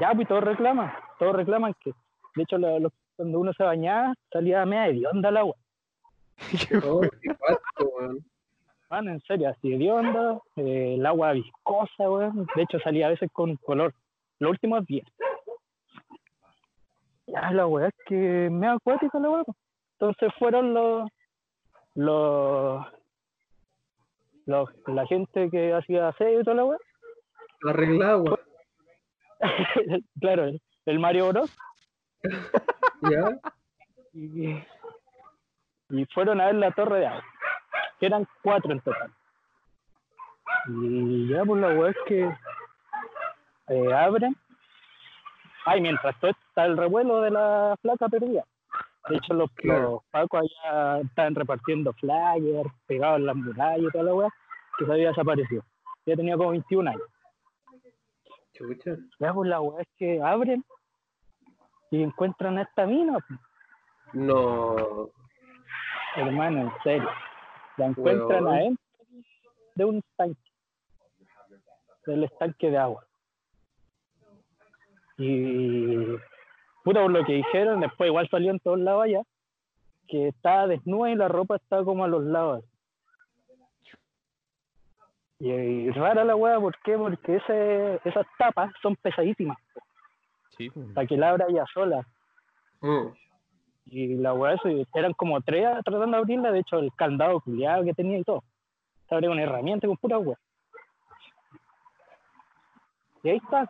ya, 0.00 0.12
pues 0.14 0.28
todos 0.28 0.44
reclaman, 0.44 0.92
todos 1.18 1.34
reclaman 1.34 1.74
que, 1.80 1.90
de 2.36 2.42
hecho, 2.42 2.58
lo- 2.58 2.78
lo- 2.78 2.92
cuando 3.16 3.40
uno 3.40 3.52
se 3.54 3.62
bañaba, 3.64 4.14
salía 4.30 4.64
media 4.66 4.88
hedionda 4.88 5.30
el 5.30 5.36
agua. 5.38 5.54
oh, 6.84 7.00
qué 7.22 7.34
cuático, 7.34 7.90
weón. 7.98 8.18
Man, 8.88 9.08
en 9.08 9.20
serio, 9.22 9.48
así 9.48 9.72
hedionda, 9.72 10.38
eh, 10.56 10.94
el 10.94 11.06
agua 11.06 11.32
viscosa, 11.32 12.08
weón. 12.10 12.46
De 12.54 12.62
hecho, 12.62 12.78
salía 12.80 13.06
a 13.06 13.10
veces 13.10 13.28
con 13.32 13.56
color. 13.56 13.92
Los 14.38 14.50
últimos 14.50 14.84
días. 14.86 15.06
Ya, 17.26 17.50
la 17.50 17.66
weá 17.66 17.88
es 17.88 17.94
que 18.06 18.48
me 18.50 18.68
acuática 18.68 19.18
la 19.18 19.30
weá. 19.30 19.44
Entonces 19.98 20.32
fueron 20.38 20.74
los, 20.74 21.10
los, 21.94 22.86
los, 24.44 24.68
la 24.86 25.06
gente 25.06 25.50
que 25.50 25.72
hacía 25.72 26.08
aseo 26.08 26.40
y 26.40 26.44
toda 26.44 26.56
la 26.56 26.64
weá. 26.66 26.78
Arregla 27.68 28.10
agua. 28.12 28.38
claro, 30.20 30.44
el, 30.44 30.60
el 30.84 30.98
Mario 30.98 31.28
Bros. 31.28 31.56
¿Ya? 33.02 33.38
y, 34.12 34.62
y 35.90 36.04
fueron 36.06 36.40
a 36.40 36.46
ver 36.46 36.54
la 36.56 36.70
torre 36.72 37.00
de 37.00 37.06
agua, 37.06 37.24
que 37.98 38.06
eran 38.06 38.26
cuatro 38.42 38.72
en 38.72 38.80
total. 38.80 39.12
Y 40.68 41.28
ya 41.28 41.44
por 41.44 41.58
la 41.58 41.68
weá 41.68 41.90
es 41.90 41.96
que 42.06 42.30
eh, 43.68 43.94
abren 43.94 44.36
Ay, 45.68 45.80
mientras 45.80 46.18
todo 46.20 46.30
está 46.30 46.64
el 46.66 46.76
revuelo 46.76 47.20
de 47.22 47.30
la 47.32 47.74
flaca 47.82 48.08
perdida. 48.08 48.44
De 49.08 49.16
hecho, 49.16 49.34
los, 49.34 49.50
Claro. 49.52 49.90
los 49.90 50.04
pacos 50.12 50.42
allá 50.42 51.00
estaban 51.00 51.34
repartiendo 51.34 51.92
flyers, 51.94 52.70
pegados 52.86 53.18
en 53.18 53.26
las 53.26 53.34
murallas 53.36 53.80
y 53.80 53.90
toda 53.90 54.04
la 54.04 54.14
weá, 54.14 54.28
que 54.78 54.84
se 54.86 54.92
había 54.92 55.08
desaparecido. 55.08 55.64
Ya 56.06 56.14
tenía 56.14 56.36
como 56.36 56.50
21 56.50 56.88
años. 56.90 57.02
Chucha. 58.54 58.92
Ya, 59.18 59.34
pues 59.34 59.48
la 59.48 59.60
weá 59.60 59.82
es 59.82 59.88
que 59.98 60.22
abren 60.22 60.64
y 61.90 62.02
encuentran 62.02 62.58
a 62.58 62.62
esta 62.62 62.86
mina, 62.86 63.18
pues, 63.26 63.40
No. 64.12 65.08
hermano, 66.14 66.60
en 66.60 66.72
serio. 66.84 67.10
La 67.76 67.86
encuentran 67.86 68.44
Weón. 68.44 68.48
adentro 68.48 68.84
de 69.74 69.84
un 69.84 69.96
estanque, 69.98 70.50
del 72.06 72.24
estanque 72.24 72.70
de 72.70 72.78
agua. 72.78 73.04
Y 75.18 76.06
puta 76.84 77.02
por 77.02 77.10
lo 77.10 77.24
que 77.24 77.34
dijeron, 77.34 77.80
después 77.80 78.08
igual 78.08 78.28
salió 78.30 78.50
en 78.50 78.60
todos 78.60 78.78
lados 78.78 79.04
allá, 79.04 79.22
que 80.08 80.28
estaba 80.28 80.66
desnuda 80.66 81.10
y 81.10 81.14
la 81.16 81.28
ropa 81.28 81.56
estaba 81.56 81.84
como 81.84 82.04
a 82.04 82.08
los 82.08 82.24
lados. 82.24 82.64
Y, 85.38 85.50
y 85.50 85.90
rara 85.90 86.24
la 86.24 86.34
weá, 86.34 86.58
¿por 86.58 86.78
qué? 86.78 86.96
Porque 86.96 87.36
ese, 87.36 88.00
esas 88.08 88.26
tapas 88.38 88.72
son 88.80 88.96
pesadísimas, 88.96 89.58
Sí, 90.56 90.70
para 90.94 91.06
que 91.06 91.16
la 91.18 91.30
abra 91.30 91.46
ella 91.48 91.64
sola. 91.74 92.06
Mm. 92.80 93.08
Y 93.88 94.16
la 94.16 94.32
weá, 94.34 94.54
eso, 94.54 94.68
eran 94.94 95.12
como 95.12 95.40
tres 95.40 95.64
tratando 95.84 96.08
de 96.08 96.16
abrirla, 96.16 96.50
de 96.50 96.60
hecho 96.60 96.78
el 96.78 96.92
candado 96.94 97.40
culiado 97.40 97.84
que 97.84 97.94
tenía 97.94 98.18
y 98.18 98.24
todo. 98.24 98.42
Se 99.08 99.14
abrió 99.14 99.30
con 99.30 99.38
herramienta 99.38 99.86
con 99.86 99.96
pura 99.96 100.18
weá. 100.18 100.36
Y 103.22 103.30
ahí 103.30 103.36
está. 103.36 103.68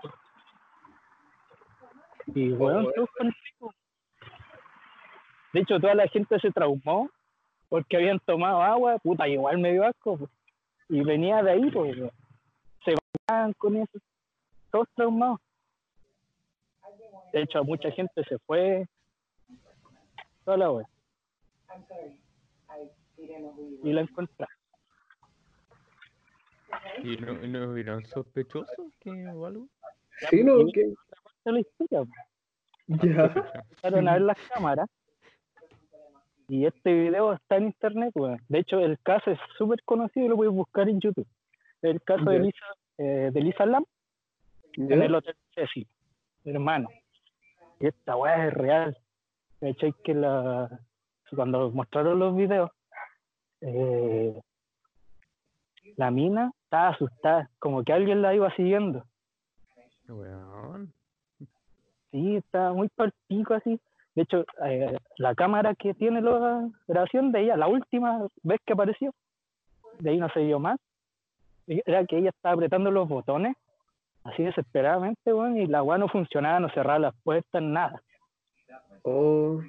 Y 2.34 2.52
weón, 2.52 2.86
Oh, 2.86 2.92
todos 2.92 3.08
con 3.16 3.26
el 3.26 3.34
pico. 3.44 3.74
De 5.52 5.60
hecho, 5.60 5.80
toda 5.80 5.94
la 5.94 6.08
gente 6.08 6.38
se 6.40 6.50
traumó 6.50 7.08
porque 7.68 7.96
habían 7.96 8.18
tomado 8.20 8.62
agua, 8.62 8.98
puta, 8.98 9.28
igual 9.28 9.58
me 9.58 9.72
dio 9.72 9.84
asco. 9.84 10.18
pues. 10.18 10.30
Y 10.88 11.02
venía 11.02 11.42
de 11.42 11.52
ahí, 11.52 11.70
pues, 11.70 11.96
weón. 11.96 12.10
se 12.84 12.94
bañaban 13.28 13.52
con 13.54 13.76
eso, 13.76 13.98
todos 14.70 14.88
traumados. 14.94 15.40
De 17.32 17.42
hecho, 17.42 17.62
mucha 17.64 17.90
gente 17.90 18.22
se 18.24 18.38
fue, 18.40 18.86
toda 20.46 20.56
la 20.56 20.70
wea. 20.70 20.88
Y 23.82 23.92
la 23.92 24.00
encontraron. 24.00 24.56
¿Y 27.02 27.16
no, 27.16 27.44
y 27.44 27.48
no 27.48 27.70
hubieron 27.70 28.04
sospechosos 28.06 28.94
que 29.00 29.10
o 29.28 29.46
algo? 29.46 29.66
Sí, 30.30 30.42
no, 30.42 30.64
que. 30.72 30.94
la 31.44 31.60
historia. 31.60 32.04
Ya. 32.86 33.24
empezaron 33.24 34.08
a 34.08 34.12
ver 34.12 34.22
las 34.22 34.38
cámaras 34.48 34.88
y 36.48 36.66
este 36.66 36.94
video 36.94 37.32
está 37.32 37.56
en 37.56 37.64
internet, 37.64 38.12
weón. 38.14 38.40
De 38.48 38.60
hecho, 38.60 38.78
el 38.78 38.98
caso 39.00 39.32
es 39.32 39.40
súper 39.58 39.82
conocido 39.82 40.26
y 40.26 40.28
lo 40.28 40.36
puedes 40.36 40.52
buscar 40.52 40.88
en 40.88 41.00
YouTube. 41.00 41.26
El 41.82 42.00
caso 42.02 42.24
de. 42.24 42.38
Lisa, 42.38 42.66
eh, 42.98 43.30
de 43.32 43.40
Lisa 43.40 43.66
Lam 43.66 43.84
en 44.76 45.02
el 45.02 45.14
Hotel 45.14 45.34
Cecil, 45.54 45.88
hermano. 46.44 46.88
Y 47.80 47.88
esta 47.88 48.14
weá 48.14 48.46
es 48.46 48.54
real. 48.54 48.96
¿Cachai? 49.60 49.92
Que 50.04 50.14
la, 50.14 50.68
cuando 51.34 51.70
mostraron 51.70 52.18
los 52.18 52.36
videos, 52.36 52.70
eh, 53.60 54.40
la 55.96 56.10
mina 56.10 56.52
estaba 56.64 56.88
asustada, 56.88 57.50
como 57.58 57.82
que 57.84 57.92
alguien 57.92 58.22
la 58.22 58.34
iba 58.34 58.54
siguiendo. 58.54 59.04
Sí, 62.10 62.36
está 62.36 62.72
muy 62.72 62.88
palpico 62.88 63.54
así. 63.54 63.80
De 64.14 64.22
hecho, 64.22 64.44
eh, 64.64 64.96
la 65.18 65.34
cámara 65.34 65.74
que 65.74 65.94
tiene 65.94 66.22
la 66.22 66.68
grabación 66.88 67.32
de 67.32 67.42
ella, 67.42 67.56
la 67.56 67.68
última 67.68 68.26
vez 68.42 68.60
que 68.64 68.72
apareció, 68.72 69.12
de 69.98 70.10
ahí 70.10 70.18
no 70.18 70.28
se 70.30 70.40
dio 70.40 70.58
más, 70.58 70.78
era 71.66 72.04
que 72.06 72.18
ella 72.18 72.30
estaba 72.30 72.54
apretando 72.54 72.90
los 72.90 73.08
botones, 73.08 73.56
así 74.24 74.42
desesperadamente, 74.42 75.32
weón, 75.32 75.58
y 75.58 75.66
la 75.66 75.82
weá 75.82 75.98
no 75.98 76.08
funcionaba, 76.08 76.60
no 76.60 76.70
cerraba 76.70 76.98
las 76.98 77.14
puertas, 77.22 77.62
nada. 77.62 78.00
Oh. 79.02 79.60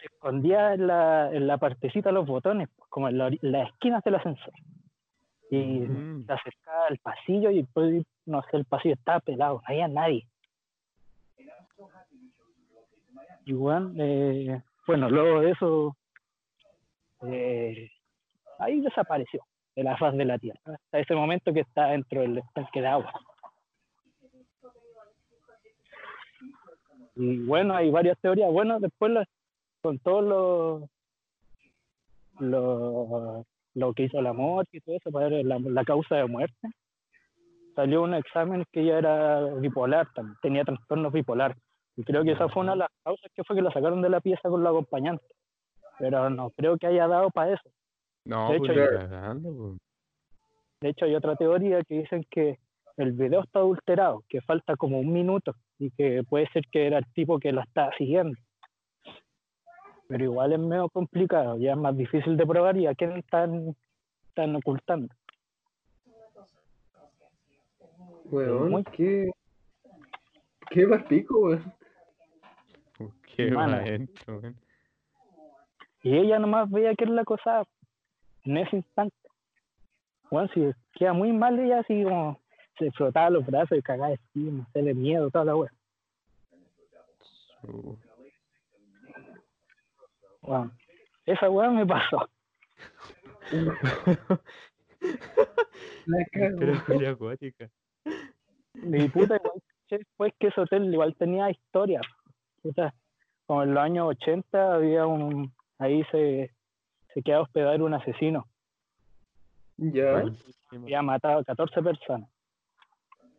Se 0.00 0.06
escondía 0.06 0.74
en 0.74 0.86
la, 0.86 1.32
en 1.32 1.46
la 1.46 1.58
partecita 1.58 2.10
de 2.10 2.14
los 2.14 2.26
botones, 2.26 2.68
pues, 2.76 2.88
como 2.90 3.08
en 3.08 3.18
la 3.18 3.30
las 3.40 3.68
esquinas 3.70 4.04
del 4.04 4.16
ascensor. 4.16 4.52
Y 5.50 5.80
Mm. 5.80 6.26
se 6.26 6.32
acercaba 6.32 6.86
al 6.88 6.98
pasillo 6.98 7.50
y 7.50 7.62
después, 7.62 8.04
no 8.26 8.42
sé, 8.50 8.56
el 8.56 8.64
pasillo 8.64 8.94
estaba 8.94 9.20
pelado, 9.20 9.54
no 9.56 9.62
había 9.66 9.88
nadie. 9.88 10.26
Y 13.44 13.52
weón, 13.54 13.94
eh, 13.98 14.60
bueno, 14.86 15.08
luego 15.08 15.40
de 15.40 15.50
eso, 15.52 15.96
eh, 17.22 17.90
ahí 18.58 18.80
desapareció 18.80 19.40
de 19.76 19.84
la 19.84 19.96
faz 19.96 20.16
de 20.16 20.24
la 20.24 20.38
Tierra, 20.38 20.60
hasta 20.66 20.98
ese 20.98 21.14
momento 21.14 21.52
que 21.52 21.60
está 21.60 21.88
dentro 21.88 22.22
del 22.22 22.38
estanque 22.38 22.80
de 22.80 22.88
agua. 22.88 23.12
Y 27.16 27.38
bueno, 27.44 27.74
hay 27.74 27.90
varias 27.90 28.18
teorías. 28.20 28.52
Bueno, 28.52 28.78
después 28.78 29.12
con 29.82 29.98
todo 29.98 30.20
lo, 30.22 30.88
lo, 32.38 33.44
lo 33.74 33.92
que 33.94 34.04
hizo 34.04 34.20
la 34.20 34.32
muerte 34.32 34.78
y 34.78 34.80
todo 34.80 34.96
eso, 34.96 35.10
para 35.10 35.30
la, 35.30 35.58
la 35.58 35.84
causa 35.84 36.16
de 36.16 36.26
muerte, 36.26 36.68
salió 37.74 38.02
un 38.02 38.14
examen 38.14 38.64
que 38.72 38.82
ella 38.82 38.98
era 38.98 39.44
bipolar, 39.54 40.08
también, 40.14 40.36
tenía 40.42 40.64
trastorno 40.64 41.10
bipolar. 41.10 41.56
Y 41.96 42.04
creo 42.04 42.24
que 42.24 42.32
esa 42.32 42.48
fue 42.48 42.62
una 42.62 42.72
de 42.72 42.78
las 42.78 42.90
causas 43.02 43.30
que 43.34 43.44
fue 43.44 43.56
que 43.56 43.62
la 43.62 43.70
sacaron 43.70 44.02
de 44.02 44.10
la 44.10 44.20
pieza 44.20 44.48
con 44.48 44.62
la 44.62 44.70
acompañante. 44.70 45.24
Pero 45.98 46.28
no 46.28 46.50
creo 46.50 46.76
que 46.76 46.86
haya 46.86 47.06
dado 47.08 47.30
para 47.30 47.54
eso. 47.54 47.70
No, 48.24 48.50
De 48.50 48.58
pues 48.58 48.70
hecho, 48.72 48.98
cagando, 48.98 49.56
pues. 49.56 49.78
De 50.80 50.88
hecho, 50.90 51.04
hay 51.06 51.14
otra 51.14 51.36
teoría 51.36 51.82
que 51.84 52.00
dicen 52.00 52.26
que 52.30 52.58
el 52.96 53.12
video 53.12 53.42
está 53.42 53.58
adulterado, 53.60 54.22
que 54.28 54.40
falta 54.40 54.76
como 54.76 54.98
un 54.98 55.12
minuto 55.12 55.54
y 55.78 55.90
que 55.90 56.22
puede 56.28 56.48
ser 56.48 56.64
que 56.70 56.86
era 56.86 56.98
el 56.98 57.06
tipo 57.12 57.38
que 57.38 57.52
la 57.52 57.62
estaba 57.62 57.90
siguiendo. 57.96 58.38
Pero 60.08 60.24
igual 60.24 60.52
es 60.52 60.58
medio 60.58 60.88
complicado, 60.88 61.58
ya 61.58 61.72
es 61.72 61.78
más 61.78 61.96
difícil 61.96 62.36
de 62.36 62.46
probar 62.46 62.76
y 62.76 62.86
a 62.86 62.94
quién 62.94 63.12
están, 63.12 63.76
están 64.28 64.54
ocultando. 64.56 65.08
Weón, 68.26 68.70
Muy- 68.70 68.84
qué. 68.84 69.30
Qué 70.70 70.86
más 70.86 71.04
pico, 71.04 71.38
weón. 71.38 71.72
Qué 73.36 73.50
maestro, 73.50 74.38
weón. 74.38 74.56
Y 76.02 76.16
ella 76.16 76.38
nomás 76.38 76.70
veía 76.70 76.94
que 76.94 77.04
él 77.04 77.14
la 77.16 77.22
acosaba 77.22 77.64
en 78.44 78.56
ese 78.58 78.76
instante. 78.76 79.16
Bueno, 80.30 80.48
si 80.54 80.70
queda 80.92 81.12
muy 81.12 81.32
mal 81.32 81.58
ella 81.58 81.80
así 81.80 82.04
como 82.04 82.40
se 82.78 82.90
frotaba 82.92 83.30
los 83.30 83.46
brazos 83.46 83.78
y 83.78 83.82
cagaba 83.82 84.12
encima, 84.12 84.66
se 84.72 84.82
le 84.82 84.94
miedo, 84.94 85.30
toda 85.30 85.44
la 85.44 85.56
wea. 85.56 85.72
Bueno, 90.42 90.72
esa 91.24 91.50
wea 91.50 91.70
me 91.70 91.86
pasó. 91.86 92.28
Pero 96.86 97.10
acuática. 97.10 97.68
Mi 98.74 99.08
puta 99.08 99.36
igual 99.36 99.62
después 99.90 100.32
que 100.38 100.48
ese 100.48 100.60
hotel 100.60 100.92
igual 100.92 101.14
tenía 101.16 101.50
historia. 101.50 102.00
Puta, 102.62 102.94
como 103.46 103.62
en 103.62 103.74
los 103.74 103.82
años 103.82 104.08
80 104.08 104.74
había 104.74 105.06
un 105.06 105.52
ahí 105.78 106.04
se, 106.10 106.52
se 107.12 107.22
quedaba 107.22 107.44
hospedado 107.44 107.84
un 107.84 107.94
asesino. 107.94 108.46
Ya. 109.76 110.24
Había 110.70 111.02
matado 111.02 111.40
a 111.40 111.44
14 111.44 111.82
personas. 111.82 112.30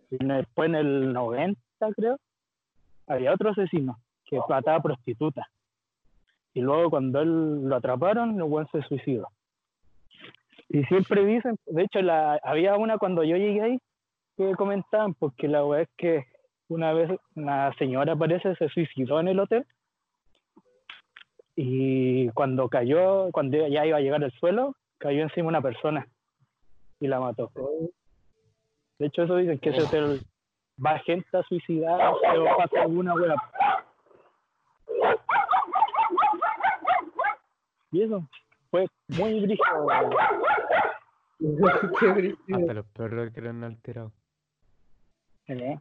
Y 0.09 0.17
después 0.23 0.69
en 0.69 0.75
el 0.75 1.13
90, 1.13 1.59
creo, 1.95 2.17
había 3.07 3.33
otro 3.33 3.51
asesino 3.51 3.97
que 4.25 4.39
mataba 4.47 4.81
prostitutas. 4.81 5.47
Y 6.53 6.61
luego 6.61 6.89
cuando 6.89 7.21
él 7.21 7.67
lo 7.67 7.75
atraparon, 7.75 8.35
el 8.35 8.43
buen 8.43 8.67
se 8.71 8.81
suicidó. 8.83 9.27
Y 10.69 10.83
siempre 10.85 11.25
dicen, 11.25 11.57
de 11.65 11.83
hecho 11.83 12.01
la, 12.01 12.39
había 12.43 12.75
una 12.75 12.97
cuando 12.97 13.23
yo 13.23 13.37
llegué 13.37 13.61
ahí 13.61 13.79
que 14.35 14.53
comentaban, 14.55 15.13
porque 15.13 15.47
la 15.47 15.65
weá 15.65 15.81
es 15.81 15.89
que 15.97 16.25
una 16.67 16.93
vez 16.93 17.09
una 17.35 17.73
señora 17.75 18.15
parece 18.15 18.55
se 18.55 18.69
suicidó 18.69 19.19
en 19.19 19.29
el 19.29 19.39
hotel 19.39 19.65
y 21.55 22.29
cuando 22.29 22.69
cayó, 22.69 23.31
cuando 23.31 23.67
ya 23.67 23.85
iba 23.85 23.97
a 23.97 24.01
llegar 24.01 24.23
al 24.23 24.31
suelo, 24.33 24.75
cayó 24.99 25.23
encima 25.23 25.47
una 25.47 25.61
persona 25.61 26.07
y 26.99 27.07
la 27.07 27.19
mató. 27.19 27.51
Oh, 28.99 29.03
De 29.03 29.05
hecho, 29.07 29.23
eso 29.23 29.35
dicen 29.35 29.59
que 29.59 29.69
ese 29.69 29.83
hotel 29.83 30.21
va 30.83 30.99
gente 30.99 31.37
a 31.37 31.43
suicidarse 31.43 32.37
o 32.37 32.57
pasa 32.57 32.81
alguna 32.81 33.13
wea. 33.13 33.35
Y 37.91 38.03
eso 38.03 38.27
fue 38.69 38.87
muy 39.09 39.39
brígido. 39.41 39.87
Qué 41.99 42.07
brígido. 42.07 42.59
Hasta 42.59 42.73
los 42.73 42.85
perros 42.87 43.31
que 43.33 43.39
eran 43.39 43.63
alterados. 43.63 44.11
¿eh? 45.47 45.79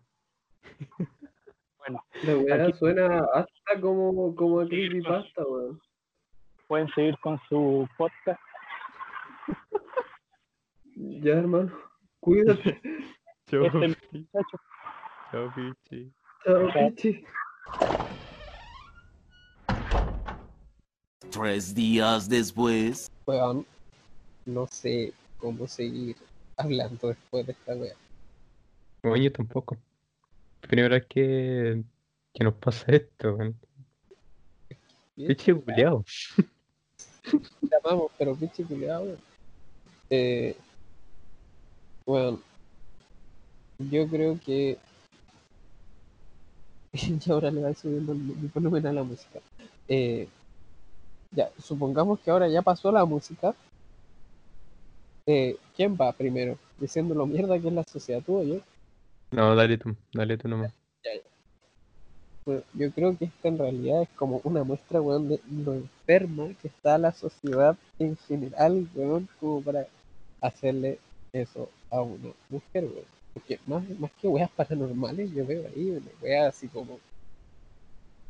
Bueno, 1.79 2.05
La 2.25 2.37
weá 2.37 2.65
Aquí- 2.65 2.73
suena 2.75 3.25
hasta 3.35 3.81
como, 3.81 4.35
como 4.35 4.61
a 4.61 4.67
creepypasta, 4.67 5.43
weón. 5.45 5.81
pueden 6.69 6.89
seguir 6.95 7.19
con 7.21 7.41
su 7.49 7.89
podcast. 7.97 8.41
Ya, 10.97 11.35
hermano. 11.35 11.73
Cuídate. 12.27 12.81
Chao, 13.49 13.67
Este 13.67 13.87
muchacho. 14.19 14.59
chao, 15.31 15.53
pichi. 15.55 16.13
Chao, 16.45 16.69
pichi. 16.75 17.25
Tres 21.31 21.73
días 21.73 22.29
después. 22.29 23.07
Weón, 23.29 23.65
no 24.45 24.67
sé 24.67 25.13
cómo 25.37 25.69
seguir 25.69 26.17
hablando 26.57 27.07
después 27.07 27.47
de 27.47 27.53
esta 27.53 27.77
wea. 27.77 27.95
Bueno, 29.05 29.23
yo 29.23 29.31
tampoco. 29.31 29.77
Primera 30.63 30.89
vez 30.89 31.07
que, 31.07 31.85
que 32.35 32.43
nos 32.45 32.55
pasa 32.55 32.87
esto, 32.89 33.35
weón. 33.37 33.57
Bien, 35.15 35.29
Pichi 35.29 35.53
culiao. 35.53 36.05
te 37.71 37.77
amamos, 37.85 38.11
pero 38.19 38.35
pinche 38.35 38.65
culiao, 38.65 39.05
weón. 39.05 39.19
Eh, 40.11 40.57
bueno, 42.07 42.41
yo 43.79 44.09
creo 44.09 44.39
que. 44.45 44.79
y 46.93 47.31
ahora 47.31 47.51
le 47.51 47.63
va 47.63 47.75
subiendo 47.75 48.13
el, 48.13 48.51
volumen 48.55 48.87
a 48.87 48.93
la 48.93 49.03
música. 49.03 49.41
Eh, 49.89 50.29
ya, 51.33 51.51
supongamos 51.63 52.21
que 52.21 52.31
ahora 52.31 52.49
ya 52.49 52.63
pasó 52.63 52.93
la 52.93 53.05
música. 53.05 53.55
Eh, 55.27 55.57
¿Quién 55.75 55.97
va 56.01 56.13
primero? 56.13 56.57
Diciendo 56.79 57.15
lo 57.15 57.27
mierda 57.27 57.59
que 57.59 57.69
es 57.69 57.75
la 57.75 57.85
sociedad, 57.85 58.23
tú 58.25 58.39
o 58.39 58.45
yo. 58.45 58.61
No, 59.33 59.57
dale 59.57 59.77
tú, 59.77 59.95
dale 60.13 60.39
tú 60.39 60.49
nomás. 60.49 60.73
Bueno, 62.47 62.63
yo 62.75 62.93
creo 62.93 63.19
que 63.19 63.25
esta 63.25 63.49
en 63.49 63.59
realidad 63.59 64.03
es 64.03 64.09
como 64.11 64.41
una 64.45 64.63
muestra, 64.63 65.01
weón, 65.01 65.29
de 65.29 65.41
lo 65.51 65.75
enferma 65.75 66.47
que 66.63 66.69
está 66.69 66.97
la 66.97 67.13
sociedad 67.13 67.77
en 67.99 68.17
general, 68.17 68.89
weón, 68.95 69.29
como 69.41 69.63
para 69.63 69.89
hacerle 70.41 71.01
eso 71.37 71.69
a 71.91 72.01
una 72.03 72.33
mujer, 72.49 72.85
weón. 72.85 73.05
Porque 73.35 73.59
más, 73.67 73.83
más 73.99 74.11
que 74.21 74.29
weas 74.29 74.51
paranormales, 74.51 75.31
yo 75.33 75.47
veo 75.47 75.67
ahí 75.69 75.91
una 75.91 76.11
wea 76.23 76.49
así 76.49 76.69
como 76.69 76.99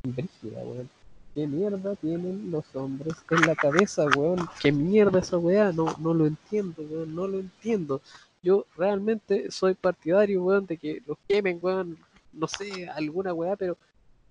brígida, 0.03 0.61
weón. 0.63 0.89
¿Qué 1.35 1.47
mierda 1.47 1.95
tienen 1.97 2.51
los 2.51 2.65
hombres 2.75 3.15
en 3.31 3.47
la 3.47 3.55
cabeza, 3.55 4.07
weón? 4.17 4.49
¿Qué 4.61 4.73
mierda 4.73 5.19
esa 5.21 5.37
wea? 5.39 5.71
No, 5.73 5.95
no 5.99 6.15
lo 6.15 6.27
entiendo, 6.27 6.83
weón, 6.83 7.15
no 7.15 7.27
lo 7.27 7.39
entiendo. 7.39 8.01
Yo 8.43 8.65
realmente 8.77 9.51
soy 9.51 9.75
partidario, 9.75 10.43
weón, 10.43 10.67
de 10.67 10.77
que 10.77 11.03
los 11.07 11.19
quemen, 11.29 11.59
weón, 11.61 11.99
no 12.33 12.49
sé, 12.49 12.89
alguna 12.89 13.35
weá, 13.35 13.57
pero 13.57 13.77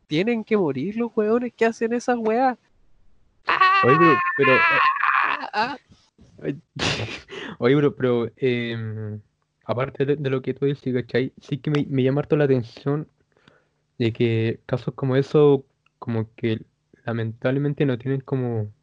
tienen 0.07 0.43
que 0.43 0.57
morir 0.57 0.95
los 0.97 1.11
weones 1.15 1.53
que 1.53 1.65
hacen 1.65 1.93
esas 1.93 2.17
weas. 2.17 2.57
Oye, 3.83 4.15
pero, 4.37 4.53
Ah, 4.53 5.49
ah. 5.53 5.77
Ay, 5.77 5.79
Oye, 7.59 7.75
bro, 7.75 7.95
pero 7.95 8.31
em, 8.37 9.21
aparte 9.65 10.05
de, 10.05 10.15
de 10.17 10.29
lo 10.29 10.41
que 10.41 10.53
tú 10.53 10.65
dices, 10.65 10.93
¿cachai? 10.93 11.33
Sí 11.41 11.57
que 11.59 11.69
me, 11.71 11.85
me 11.89 12.03
llama 12.03 12.21
harto 12.21 12.35
la 12.37 12.45
atención 12.45 13.07
de 13.99 14.13
que 14.13 14.61
casos 14.65 14.93
como 14.95 15.15
eso, 15.15 15.65
como 15.99 16.33
que 16.35 16.61
lamentablemente 17.05 17.85
no 17.85 17.97
tienen 17.97 18.21
como, 18.21 18.73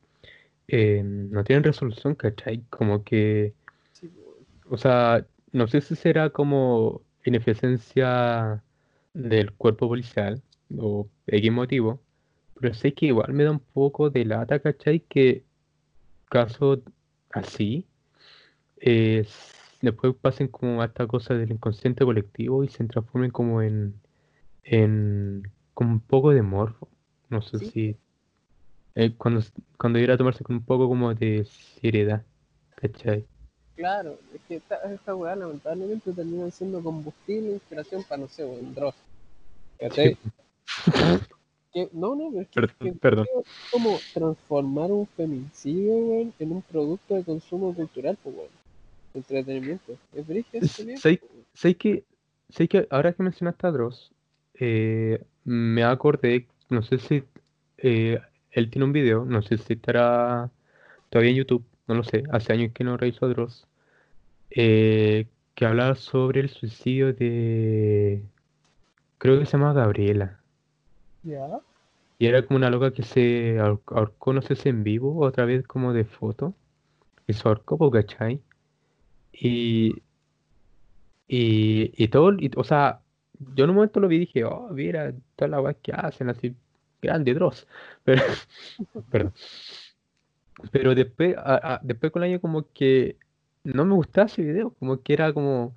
em, 0.68 1.30
no 1.30 1.44
tienen 1.44 1.64
resolución, 1.64 2.14
¿cachai? 2.14 2.64
Como 2.70 3.04
que, 3.04 3.54
Sí, 3.92 4.10
o 4.70 4.76
sea, 4.76 5.26
no 5.52 5.66
sé 5.68 5.80
si 5.80 5.96
será 5.96 6.30
como 6.30 7.02
ineficiencia 7.24 8.62
del 9.14 9.52
cuerpo 9.54 9.88
policial 9.88 10.42
o 10.78 11.08
X 11.26 11.52
motivo, 11.52 12.00
pero 12.54 12.74
sé 12.74 12.94
que 12.94 13.06
igual 13.06 13.32
me 13.34 13.44
da 13.44 13.52
un 13.52 13.60
poco 13.60 14.10
de 14.10 14.24
lata, 14.24 14.60
¿cachai? 14.60 15.00
Que 15.00 15.44
casos 16.30 16.80
así 17.32 17.86
eh, 18.76 19.26
después 19.80 20.14
pasen 20.20 20.48
como 20.48 20.82
a 20.82 20.86
esta 20.86 21.06
cosa 21.06 21.34
del 21.34 21.52
inconsciente 21.52 22.04
colectivo 22.04 22.64
y 22.64 22.68
se 22.68 22.84
transformen 22.84 23.30
como 23.30 23.62
en, 23.62 23.94
en 24.64 25.50
como 25.74 25.92
un 25.92 26.00
poco 26.00 26.30
de 26.30 26.42
morbo. 26.42 26.88
No 27.28 27.42
sé 27.42 27.58
Sí. 27.58 27.70
si 27.70 27.96
eh, 28.94 29.14
cuando, 29.16 29.42
cuando 29.78 29.98
ir 29.98 30.10
a 30.10 30.16
tomarse 30.16 30.44
con 30.44 30.56
un 30.56 30.64
poco 30.64 30.88
como 30.88 31.14
de 31.14 31.44
seriedad, 31.80 32.24
¿cachai? 32.76 33.26
Claro, 33.74 34.18
es 34.34 34.40
que 34.42 34.56
esta, 34.56 34.76
esta 34.92 35.14
weá 35.14 35.34
lamentablemente 35.34 36.12
termina 36.12 36.50
siendo 36.50 36.82
combustible 36.82 37.52
inspiración 37.52 38.04
para, 38.04 38.20
no 38.20 38.28
sé. 38.28 38.46
¿Cachai? 39.78 40.16
Que, 41.72 41.88
no, 41.92 42.14
no, 42.14 42.40
es 42.40 42.48
que, 42.48 42.60
Perdón, 42.60 42.76
que 42.80 42.92
perdón. 42.92 43.26
creo 43.30 43.42
que 43.42 43.50
es 43.50 43.70
como 43.70 44.00
transformar 44.12 44.90
un 44.92 45.06
feminicidio, 45.06 45.94
weón, 45.94 46.34
en 46.38 46.52
un 46.52 46.62
producto 46.62 47.14
de 47.14 47.24
consumo 47.24 47.74
cultural, 47.74 48.18
pues, 48.22 48.36
weón. 48.36 48.48
Entretenimiento. 49.14 49.92
Es 50.14 50.26
brígido 50.26 50.64
S- 50.64 50.76
también. 50.78 50.98
¿sabes 50.98 51.20
¿sabes 51.54 51.76
que, 51.76 52.04
¿sabes 52.50 52.68
que 52.68 52.86
ahora 52.90 53.12
que 53.12 53.22
mencionaste 53.22 53.66
a 53.66 53.70
Dross, 53.70 54.12
eh, 54.54 55.22
me 55.44 55.84
acordé, 55.84 56.46
no 56.70 56.82
sé 56.82 56.98
si 56.98 57.24
eh, 57.78 58.20
él 58.50 58.70
tiene 58.70 58.84
un 58.86 58.92
video, 58.92 59.24
no 59.24 59.42
sé 59.42 59.58
si 59.58 59.74
estará 59.74 60.50
todavía 61.10 61.30
en 61.32 61.36
YouTube, 61.38 61.64
no 61.88 61.94
lo 61.94 62.04
sé, 62.04 62.22
hace 62.30 62.52
años 62.52 62.72
que 62.74 62.84
no 62.84 62.96
reviso 62.96 63.26
a 63.26 63.28
Dross, 63.28 63.66
eh, 64.50 65.26
que 65.54 65.66
hablaba 65.66 65.94
sobre 65.94 66.40
el 66.40 66.50
suicidio 66.50 67.12
de, 67.14 68.22
creo 69.18 69.38
que 69.38 69.46
se 69.46 69.52
llama 69.52 69.72
Gabriela, 69.72 70.41
Ya. 71.22 71.60
y 72.18 72.26
era 72.26 72.46
como 72.46 72.58
una 72.58 72.70
loca 72.70 72.92
que 72.92 73.02
se 73.04 73.58
ahor- 73.60 73.82
ahorcó, 73.88 74.32
no 74.32 74.42
sé 74.42 74.56
si 74.56 74.68
en 74.70 74.84
vivo 74.84 75.20
otra 75.26 75.44
vez 75.46 75.66
como 75.66 75.92
de 75.92 76.04
foto, 76.04 76.54
y 77.28 77.34
se 77.34 77.48
ahorcó, 77.48 77.78
po, 77.78 77.90
¿cachai? 77.90 78.42
Y, 79.32 79.94
y, 81.28 81.92
y 82.02 82.08
todo, 82.08 82.32
y- 82.38 82.50
o 82.56 82.64
sea, 82.64 83.00
yo 83.54 83.64
en 83.64 83.70
un 83.70 83.76
momento 83.76 84.00
lo 84.00 84.08
vi 84.08 84.18
dije, 84.18 84.44
oh, 84.44 84.68
mira, 84.72 85.12
todas 85.36 85.50
las 85.50 85.60
weas 85.62 85.76
que 85.82 85.92
hacen, 85.92 86.28
así, 86.30 86.54
grande 87.00 87.34
Dross, 87.34 87.66
pero, 88.04 88.22
perdón. 89.10 89.34
Pero 90.70 90.94
después, 90.94 91.34
después 91.82 92.12
con 92.12 92.22
el 92.22 92.30
año 92.30 92.40
como 92.40 92.70
que 92.72 93.16
no 93.64 93.84
me 93.84 93.94
gustaba 93.94 94.26
ese 94.26 94.42
video, 94.42 94.70
como 94.74 95.02
que 95.02 95.12
era 95.14 95.32
como, 95.32 95.74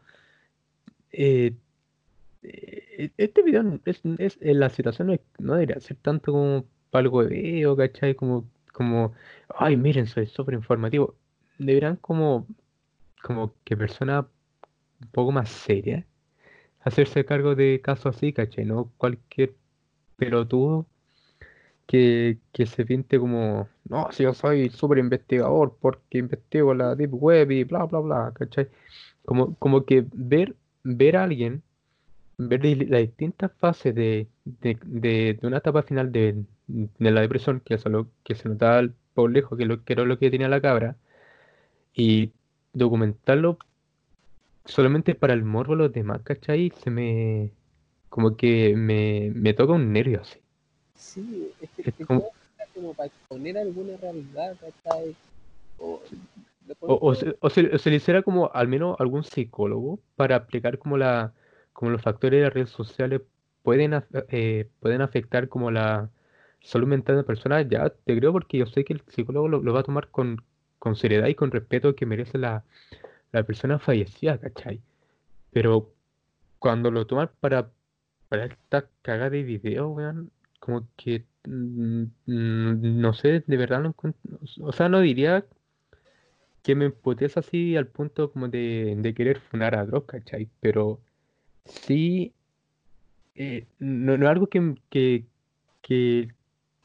eh, 1.11 1.53
este 3.17 3.41
video 3.43 3.63
no- 3.63 3.79
es, 3.85 4.01
es, 4.19 4.37
en 4.41 4.59
la 4.59 4.69
situación 4.69 5.07
no, 5.09 5.15
no 5.39 5.53
debería 5.53 5.79
ser 5.79 5.97
tanto 5.97 6.31
como 6.31 6.65
para 6.91 7.03
el 7.03 7.09
hueveo, 7.09 7.75
¿cachai? 7.75 8.15
Como, 8.15 8.49
como, 8.73 9.13
ay, 9.49 9.77
miren, 9.77 10.07
soy 10.07 10.27
súper 10.27 10.55
informativo. 10.55 11.15
Deberían 11.59 11.97
como, 11.97 12.47
como 13.23 13.53
que 13.65 13.77
personas 13.77 14.25
un 15.01 15.09
poco 15.11 15.31
más 15.33 15.49
serias 15.49 16.05
hacerse 16.81 17.25
cargo 17.25 17.55
de 17.55 17.81
casos 17.83 18.15
así, 18.17 18.33
¿cachai? 18.33 18.65
No 18.65 18.91
cualquier 18.97 19.55
pelotudo 20.17 20.87
que, 21.87 22.39
que 22.51 22.65
se 22.65 22.85
pinte 22.85 23.19
como, 23.19 23.69
no, 23.85 24.11
si 24.11 24.23
yo 24.23 24.33
soy 24.33 24.69
súper 24.69 24.97
investigador 24.99 25.77
porque 25.79 26.17
investigo 26.19 26.73
la 26.73 26.95
Deep 26.95 27.13
Web 27.13 27.51
y 27.51 27.63
bla, 27.63 27.85
bla, 27.85 27.99
bla, 27.99 28.31
¿cachai? 28.35 28.69
Como, 29.25 29.55
como 29.57 29.85
que 29.85 30.05
ver, 30.13 30.55
ver 30.83 31.17
a 31.17 31.23
alguien, 31.23 31.63
ver 32.37 32.63
las 32.89 33.01
distintas 33.01 33.51
fases 33.57 33.93
de, 33.95 34.27
de, 34.45 34.77
de- 34.85 35.37
de 35.41 35.47
una 35.47 35.57
etapa 35.57 35.83
final 35.83 36.11
de, 36.11 36.43
de 36.67 37.11
la 37.11 37.21
depresión, 37.21 37.61
que 37.61 37.75
eso 37.75 37.89
lo, 37.89 38.07
que 38.23 38.35
se 38.35 38.49
notaba 38.49 38.79
al- 38.79 38.93
por 39.13 39.31
lejos, 39.31 39.57
que, 39.57 39.65
lo, 39.65 39.83
que 39.83 39.93
era 39.93 40.03
lo 40.05 40.19
que 40.19 40.29
tenía 40.31 40.49
la 40.49 40.61
cabra, 40.61 40.95
y 41.93 42.31
documentarlo 42.73 43.57
solamente 44.65 45.15
para 45.15 45.33
el 45.33 45.43
morbo 45.43 45.73
de 45.73 45.83
los 45.83 45.93
demás, 45.93 46.21
¿cachai? 46.23 46.71
Se 46.83 46.89
me, 46.89 47.51
como 48.09 48.35
que 48.35 48.75
me, 48.75 49.31
me 49.33 49.53
toca 49.53 49.73
un 49.73 49.93
nervio 49.93 50.21
así. 50.21 50.39
Sí, 50.95 51.51
es 51.61 51.69
que, 51.71 51.81
Es 51.83 51.99
es 51.99 52.05
como- 52.07 52.25
como 52.73 52.93
para 52.93 53.07
exponer 53.07 53.57
alguna 53.57 53.95
realidad, 53.97 54.55
¿cachai? 54.59 55.15
O, 55.77 56.01
O, 56.81 56.97
o 57.09 57.15
se, 57.15 57.37
o 57.39 57.49
se- 57.49 57.75
o 57.75 57.77
se 57.77 57.89
le 57.89 57.97
hiciera 57.97 58.21
como 58.23 58.51
al 58.53 58.67
menos 58.67 58.95
algún 58.99 59.23
psicólogo 59.23 59.99
para 60.15 60.35
explicar 60.37 60.77
cómo 60.79 60.97
la, 60.97 61.31
cómo 61.75 61.91
los 61.91 62.01
factores 62.01 62.39
de 62.39 62.43
las 62.45 62.53
redes 62.53 62.69
sociales 62.69 63.21
pueden, 63.61 64.01
eh, 64.29 64.69
pueden 64.79 65.01
afectar 65.01 65.49
como 65.49 65.71
la 65.71 66.09
salud 66.61 66.87
mental 66.87 67.15
de 67.17 67.21
la 67.23 67.27
persona, 67.27 67.61
ya 67.61 67.89
te 67.89 68.17
creo 68.17 68.31
porque 68.31 68.59
yo 68.59 68.65
sé 68.65 68.85
que 68.85 68.93
el 68.93 69.03
psicólogo 69.09 69.49
lo, 69.49 69.73
va 69.73 69.81
a 69.81 69.83
tomar 69.83 70.09
con, 70.09 70.41
con 70.79 70.95
seriedad 70.95 71.27
y 71.27 71.35
con 71.35 71.51
respeto 71.51 71.95
que 71.95 72.05
merece 72.05 72.37
la, 72.37 72.63
la 73.33 73.43
persona 73.43 73.77
fallecida, 73.79 74.39
¿cachai? 74.39 74.81
Pero 75.51 75.93
cuando 76.59 76.91
lo 76.91 77.05
toman 77.07 77.29
para, 77.41 77.69
para 78.29 78.45
esta 78.45 78.87
cagada 79.01 79.31
de 79.31 79.43
video, 79.43 79.89
weón, 79.89 80.31
como 80.59 80.87
que 80.95 81.25
mm, 81.45 82.03
mm, 82.27 83.01
no 83.01 83.13
sé, 83.13 83.43
de 83.45 83.57
verdad 83.57 83.81
no 83.81 83.95
o 84.61 84.71
sea, 84.71 84.89
no 84.89 85.01
diría 85.01 85.45
que 86.63 86.75
me 86.75 86.85
emputece 86.85 87.39
así 87.39 87.75
al 87.77 87.87
punto 87.87 88.31
como 88.31 88.47
de, 88.47 88.95
de 88.97 89.13
querer 89.13 89.39
funar 89.39 89.75
a 89.75 89.85
Dross, 89.85 90.05
¿cachai? 90.05 90.49
Pero 90.61 91.01
sí 91.65 92.33
eh, 93.35 93.65
no, 93.79 94.17
no 94.17 94.25
es 94.25 94.31
algo 94.31 94.47
que, 94.47 94.75
que, 94.89 95.25
que, 95.81 96.29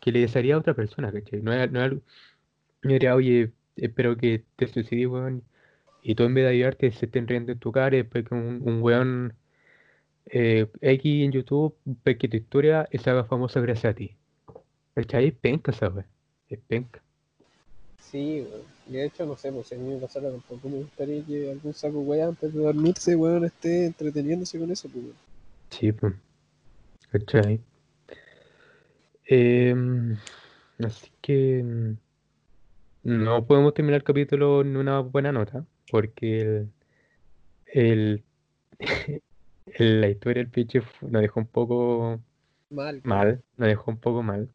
que 0.00 0.12
le 0.12 0.20
desearía 0.20 0.56
a 0.56 0.58
otra 0.58 0.74
persona, 0.74 1.12
¿cachai? 1.12 1.40
No 1.42 1.52
es, 1.52 1.70
no 1.70 1.78
es 1.78 1.84
algo. 1.84 2.02
Yo 2.82 2.90
diría, 2.90 3.14
oye, 3.14 3.52
espero 3.76 4.16
que 4.16 4.44
te 4.56 4.66
suicides, 4.66 5.06
weón. 5.06 5.42
Y 6.02 6.14
tú 6.14 6.24
en 6.24 6.34
vez 6.34 6.44
de 6.44 6.50
ayudarte 6.50 6.90
se 6.92 7.06
estén 7.06 7.28
riendo 7.28 7.52
en 7.52 7.58
tu 7.58 7.72
cara 7.72 7.94
y 7.96 8.02
después 8.02 8.24
un, 8.30 8.62
un 8.64 8.82
weón 8.82 9.34
eh, 10.26 10.66
X 10.80 11.24
en 11.24 11.32
YouTube 11.32 11.76
ve 12.04 12.16
tu 12.28 12.36
historia 12.36 12.88
se 12.98 13.10
haga 13.10 13.24
famosa 13.24 13.60
gracias 13.60 13.92
a 13.92 13.94
ti. 13.94 14.16
¿Cachai? 14.94 15.28
Es 15.28 15.34
penca 15.34 15.72
weón. 15.72 16.06
Es 16.48 16.58
penca. 16.66 17.02
Sí, 17.98 18.46
weón. 18.50 18.79
Y 18.90 18.94
de 18.94 19.06
hecho, 19.06 19.24
no 19.24 19.36
sé, 19.36 19.52
pues 19.52 19.68
si 19.68 19.76
a 19.76 19.78
mí 19.78 19.88
me 19.88 20.00
pasara 20.00 20.30
tampoco 20.30 20.68
me 20.68 20.78
gustaría 20.78 21.24
que 21.24 21.50
algún 21.52 21.72
saco 21.72 22.00
weá 22.00 22.26
antes 22.26 22.52
de 22.52 22.60
dormirse, 22.60 23.14
weón, 23.16 23.44
esté 23.44 23.86
entreteniéndose 23.86 24.58
con 24.58 24.70
eso, 24.70 24.88
pues. 24.88 25.04
weón. 25.04 25.16
Sí, 25.70 25.92
pues. 25.92 26.12
¿Cachai? 27.12 27.60
Em, 29.26 30.16
así 30.84 31.10
que 31.20 31.62
mm, 31.62 31.92
no 33.04 33.46
podemos 33.46 33.74
terminar 33.74 33.98
el 34.00 34.04
capítulo 34.04 34.60
en 34.62 34.76
una 34.76 35.00
buena 35.00 35.32
nota, 35.32 35.64
porque 35.90 36.40
el, 36.40 36.72
el- 37.66 38.24
el- 39.66 40.00
la 40.00 40.08
historia 40.08 40.42
del 40.42 40.50
pinche 40.50 40.82
nos 41.02 41.22
dejó 41.22 41.40
un 41.40 41.46
poco 41.46 42.20
Mal. 42.70 43.00
mal, 43.04 43.42
nos 43.56 43.68
dejó 43.68 43.90
un 43.92 43.98
poco 43.98 44.22
mal. 44.22 44.48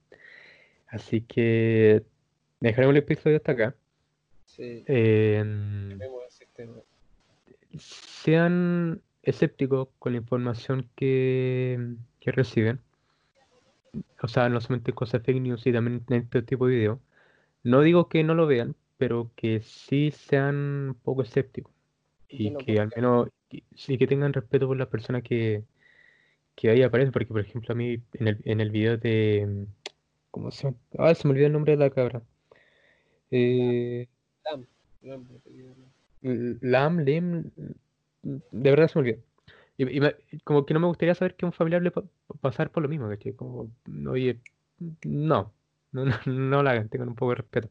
Así 0.87 1.21
que 1.21 2.03
dejaremos 2.59 2.93
el 2.93 2.99
episodio 3.03 3.37
hasta 3.37 3.53
acá. 3.53 3.75
Sí, 4.55 4.83
sistema. 6.29 6.73
sean 7.77 9.01
escépticos 9.23 9.89
con 9.99 10.13
la 10.13 10.19
información 10.19 10.89
que, 10.95 11.95
que 12.19 12.31
reciben. 12.31 12.79
O 14.21 14.27
sea, 14.27 14.49
no 14.49 14.59
solamente 14.61 14.93
cosas 14.93 15.21
fake 15.23 15.41
news 15.41 15.65
y 15.67 15.73
también 15.73 16.03
en 16.09 16.23
este 16.23 16.41
tipo 16.41 16.67
de 16.67 16.75
videos. 16.75 16.99
No 17.63 17.81
digo 17.81 18.09
que 18.09 18.23
no 18.23 18.35
lo 18.35 18.47
vean, 18.47 18.75
pero 18.97 19.31
que 19.35 19.61
sí 19.61 20.11
sean 20.11 20.55
un 20.89 20.95
poco 21.03 21.21
escépticos. 21.23 21.73
Y 22.29 22.49
lo 22.51 22.59
que 22.59 22.79
al 22.79 22.91
menos 22.95 23.29
y- 23.49 23.63
sí 23.75 23.97
que 23.97 24.07
tengan 24.07 24.33
respeto 24.33 24.67
por 24.67 24.77
las 24.77 24.87
personas 24.87 25.23
que, 25.23 25.63
que 26.55 26.69
ahí 26.69 26.81
aparecen. 26.83 27.11
Porque, 27.11 27.27
por 27.27 27.41
ejemplo, 27.41 27.73
a 27.73 27.75
mí 27.75 28.01
en 28.13 28.27
el, 28.27 28.41
en 28.45 28.61
el 28.61 28.71
video 28.71 28.97
de... 28.97 29.67
¿Cómo 30.31 30.51
se 30.51 30.63
llama? 30.63 30.77
Ah, 30.97 31.15
se 31.15 31.27
me 31.27 31.31
olvidó 31.33 31.47
el 31.47 31.53
nombre 31.53 31.73
de 31.73 31.77
la 31.77 31.89
cabra. 31.89 32.21
Eh, 33.31 34.07
Lam, 34.45 34.65
Lam, 35.03 35.27
Lam. 36.61 36.99
Lim, 37.05 37.51
de 38.23 38.69
verdad 38.71 38.87
se 38.87 38.99
me 38.99 39.01
olvidó. 39.01 39.23
Y, 39.77 39.99
me- 39.99 40.15
como 40.43 40.65
que 40.65 40.73
no 40.73 40.79
me 40.79 40.87
gustaría 40.87 41.15
saber 41.15 41.35
que 41.35 41.45
un 41.45 41.53
familiar 41.53 41.81
le 41.81 41.91
pa- 41.91 42.03
pasar 42.41 42.71
por 42.71 42.83
lo 42.83 42.89
mismo, 42.89 43.09
¿cachai? 43.09 43.33
Como, 43.35 43.71
oye, 44.09 44.41
no, 45.05 45.53
no, 45.91 46.05
no, 46.05 46.15
no 46.25 46.63
lo 46.63 46.69
hagan, 46.69 46.89
tengan 46.89 47.09
un 47.09 47.15
poco 47.15 47.31
de 47.31 47.35
respeto. 47.37 47.69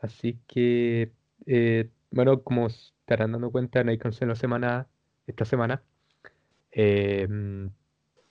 Así 0.00 0.40
que, 0.46 1.12
eh, 1.46 1.90
bueno, 2.10 2.42
como 2.42 2.66
estarán 2.68 3.32
dando 3.32 3.50
cuenta, 3.52 3.84
no 3.84 3.90
hay 3.90 3.98
cancelo 3.98 4.34
semana, 4.34 4.88
esta 5.26 5.44
semana. 5.44 5.82
Eh, 6.72 7.26
mm, 7.28 7.68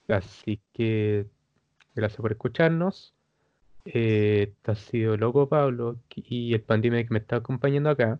así 0.08 0.62
que, 0.72 1.28
gracias 1.94 2.20
por 2.20 2.32
escucharnos. 2.32 3.14
Eh, 3.84 4.52
este 4.52 4.70
ha 4.70 4.74
sido 4.74 5.16
Loco 5.16 5.48
Pablo 5.48 5.96
y 6.14 6.54
el 6.54 6.60
pandemia 6.62 7.02
que 7.04 7.10
me 7.12 7.18
está 7.18 7.36
acompañando 7.36 7.90
acá. 7.90 8.18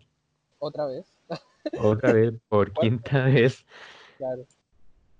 Otra 0.59 0.85
vez, 0.87 1.05
Otra 1.79 2.13
vez, 2.13 2.33
por 2.49 2.71
quinta 2.73 3.25
vez. 3.25 3.65
claro. 4.17 4.45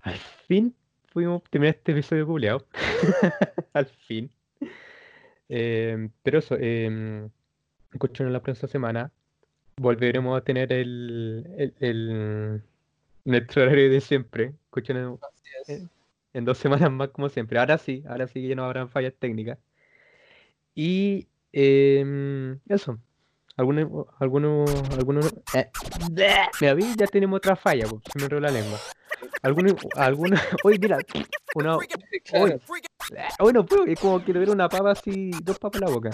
Al 0.02 0.18
fin 0.48 0.76
pudimos 1.14 1.44
terminar 1.50 1.76
este 1.76 1.92
episodio 1.92 2.26
culiao. 2.26 2.64
Al 3.74 3.86
fin. 3.86 4.30
Eh, 5.50 6.10
pero 6.24 6.40
eso, 6.40 6.56
eh, 6.60 7.28
escucharon 7.92 8.34
la 8.34 8.42
próxima 8.42 8.68
semana. 8.70 9.12
Volveremos 9.78 10.38
a 10.38 10.44
tener 10.44 10.72
el, 10.74 11.46
el, 11.58 11.74
el- 11.80 12.64
nuestro 13.26 13.64
horario 13.64 13.90
de 13.92 14.02
siempre. 14.02 14.54
Escuchen. 14.66 15.18
Eh, 15.68 15.88
en 16.34 16.46
dos 16.46 16.58
semanas 16.58 16.92
más 16.92 17.10
como 17.10 17.30
siempre. 17.30 17.60
Ahora 17.60 17.78
sí, 17.78 18.04
ahora 18.08 18.28
sí 18.28 18.42
que 18.42 18.48
ya 18.50 18.56
no 18.56 18.64
habrán 18.64 18.90
fallas 18.90 19.14
técnicas. 19.20 19.58
Y 20.76 21.28
em, 21.52 22.60
eso. 22.68 22.98
Algunos, 23.58 24.08
algunos, 24.20 24.70
algunos. 24.92 25.34
eh, 25.54 25.70
mira, 26.60 26.74
vi, 26.74 26.96
ya 26.96 27.06
tenemos 27.08 27.38
otra 27.38 27.56
falla, 27.56 27.86
pues, 27.88 28.02
se 28.12 28.18
me 28.18 28.24
enredó 28.26 28.42
la 28.42 28.52
lengua. 28.52 28.80
Algunos, 29.44 29.76
algunos. 29.96 30.40
Oye, 30.64 30.78
mira, 30.80 30.98
una. 31.56 31.78
Bueno, 33.40 33.66
pues, 33.66 33.82
es 33.88 34.00
como 34.00 34.24
que 34.24 34.34
le 34.34 34.40
diera 34.40 34.54
una 34.54 34.70
papa 34.70 34.92
así, 34.92 35.32
dos 35.44 35.60
papas 35.60 35.82
en 35.82 35.88
la 35.88 35.94
boca. 35.94 36.10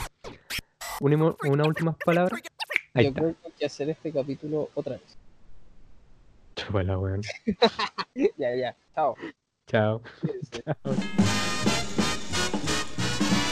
Una, 0.99 1.35
una 1.45 1.63
última 1.63 1.93
palabra. 1.93 2.37
Ahí 2.93 3.03
Yo 3.05 3.09
está. 3.09 3.21
creo 3.21 3.33
que 3.33 3.47
hay 3.47 3.53
que 3.59 3.65
hacer 3.65 3.89
este 3.91 4.11
capítulo 4.11 4.69
otra 4.73 4.93
vez. 4.93 5.17
Chúpala, 6.55 6.97
weón. 6.97 7.21
ya, 8.37 8.55
ya. 8.55 8.75
Chao. 8.95 9.15
Chao. 9.67 10.01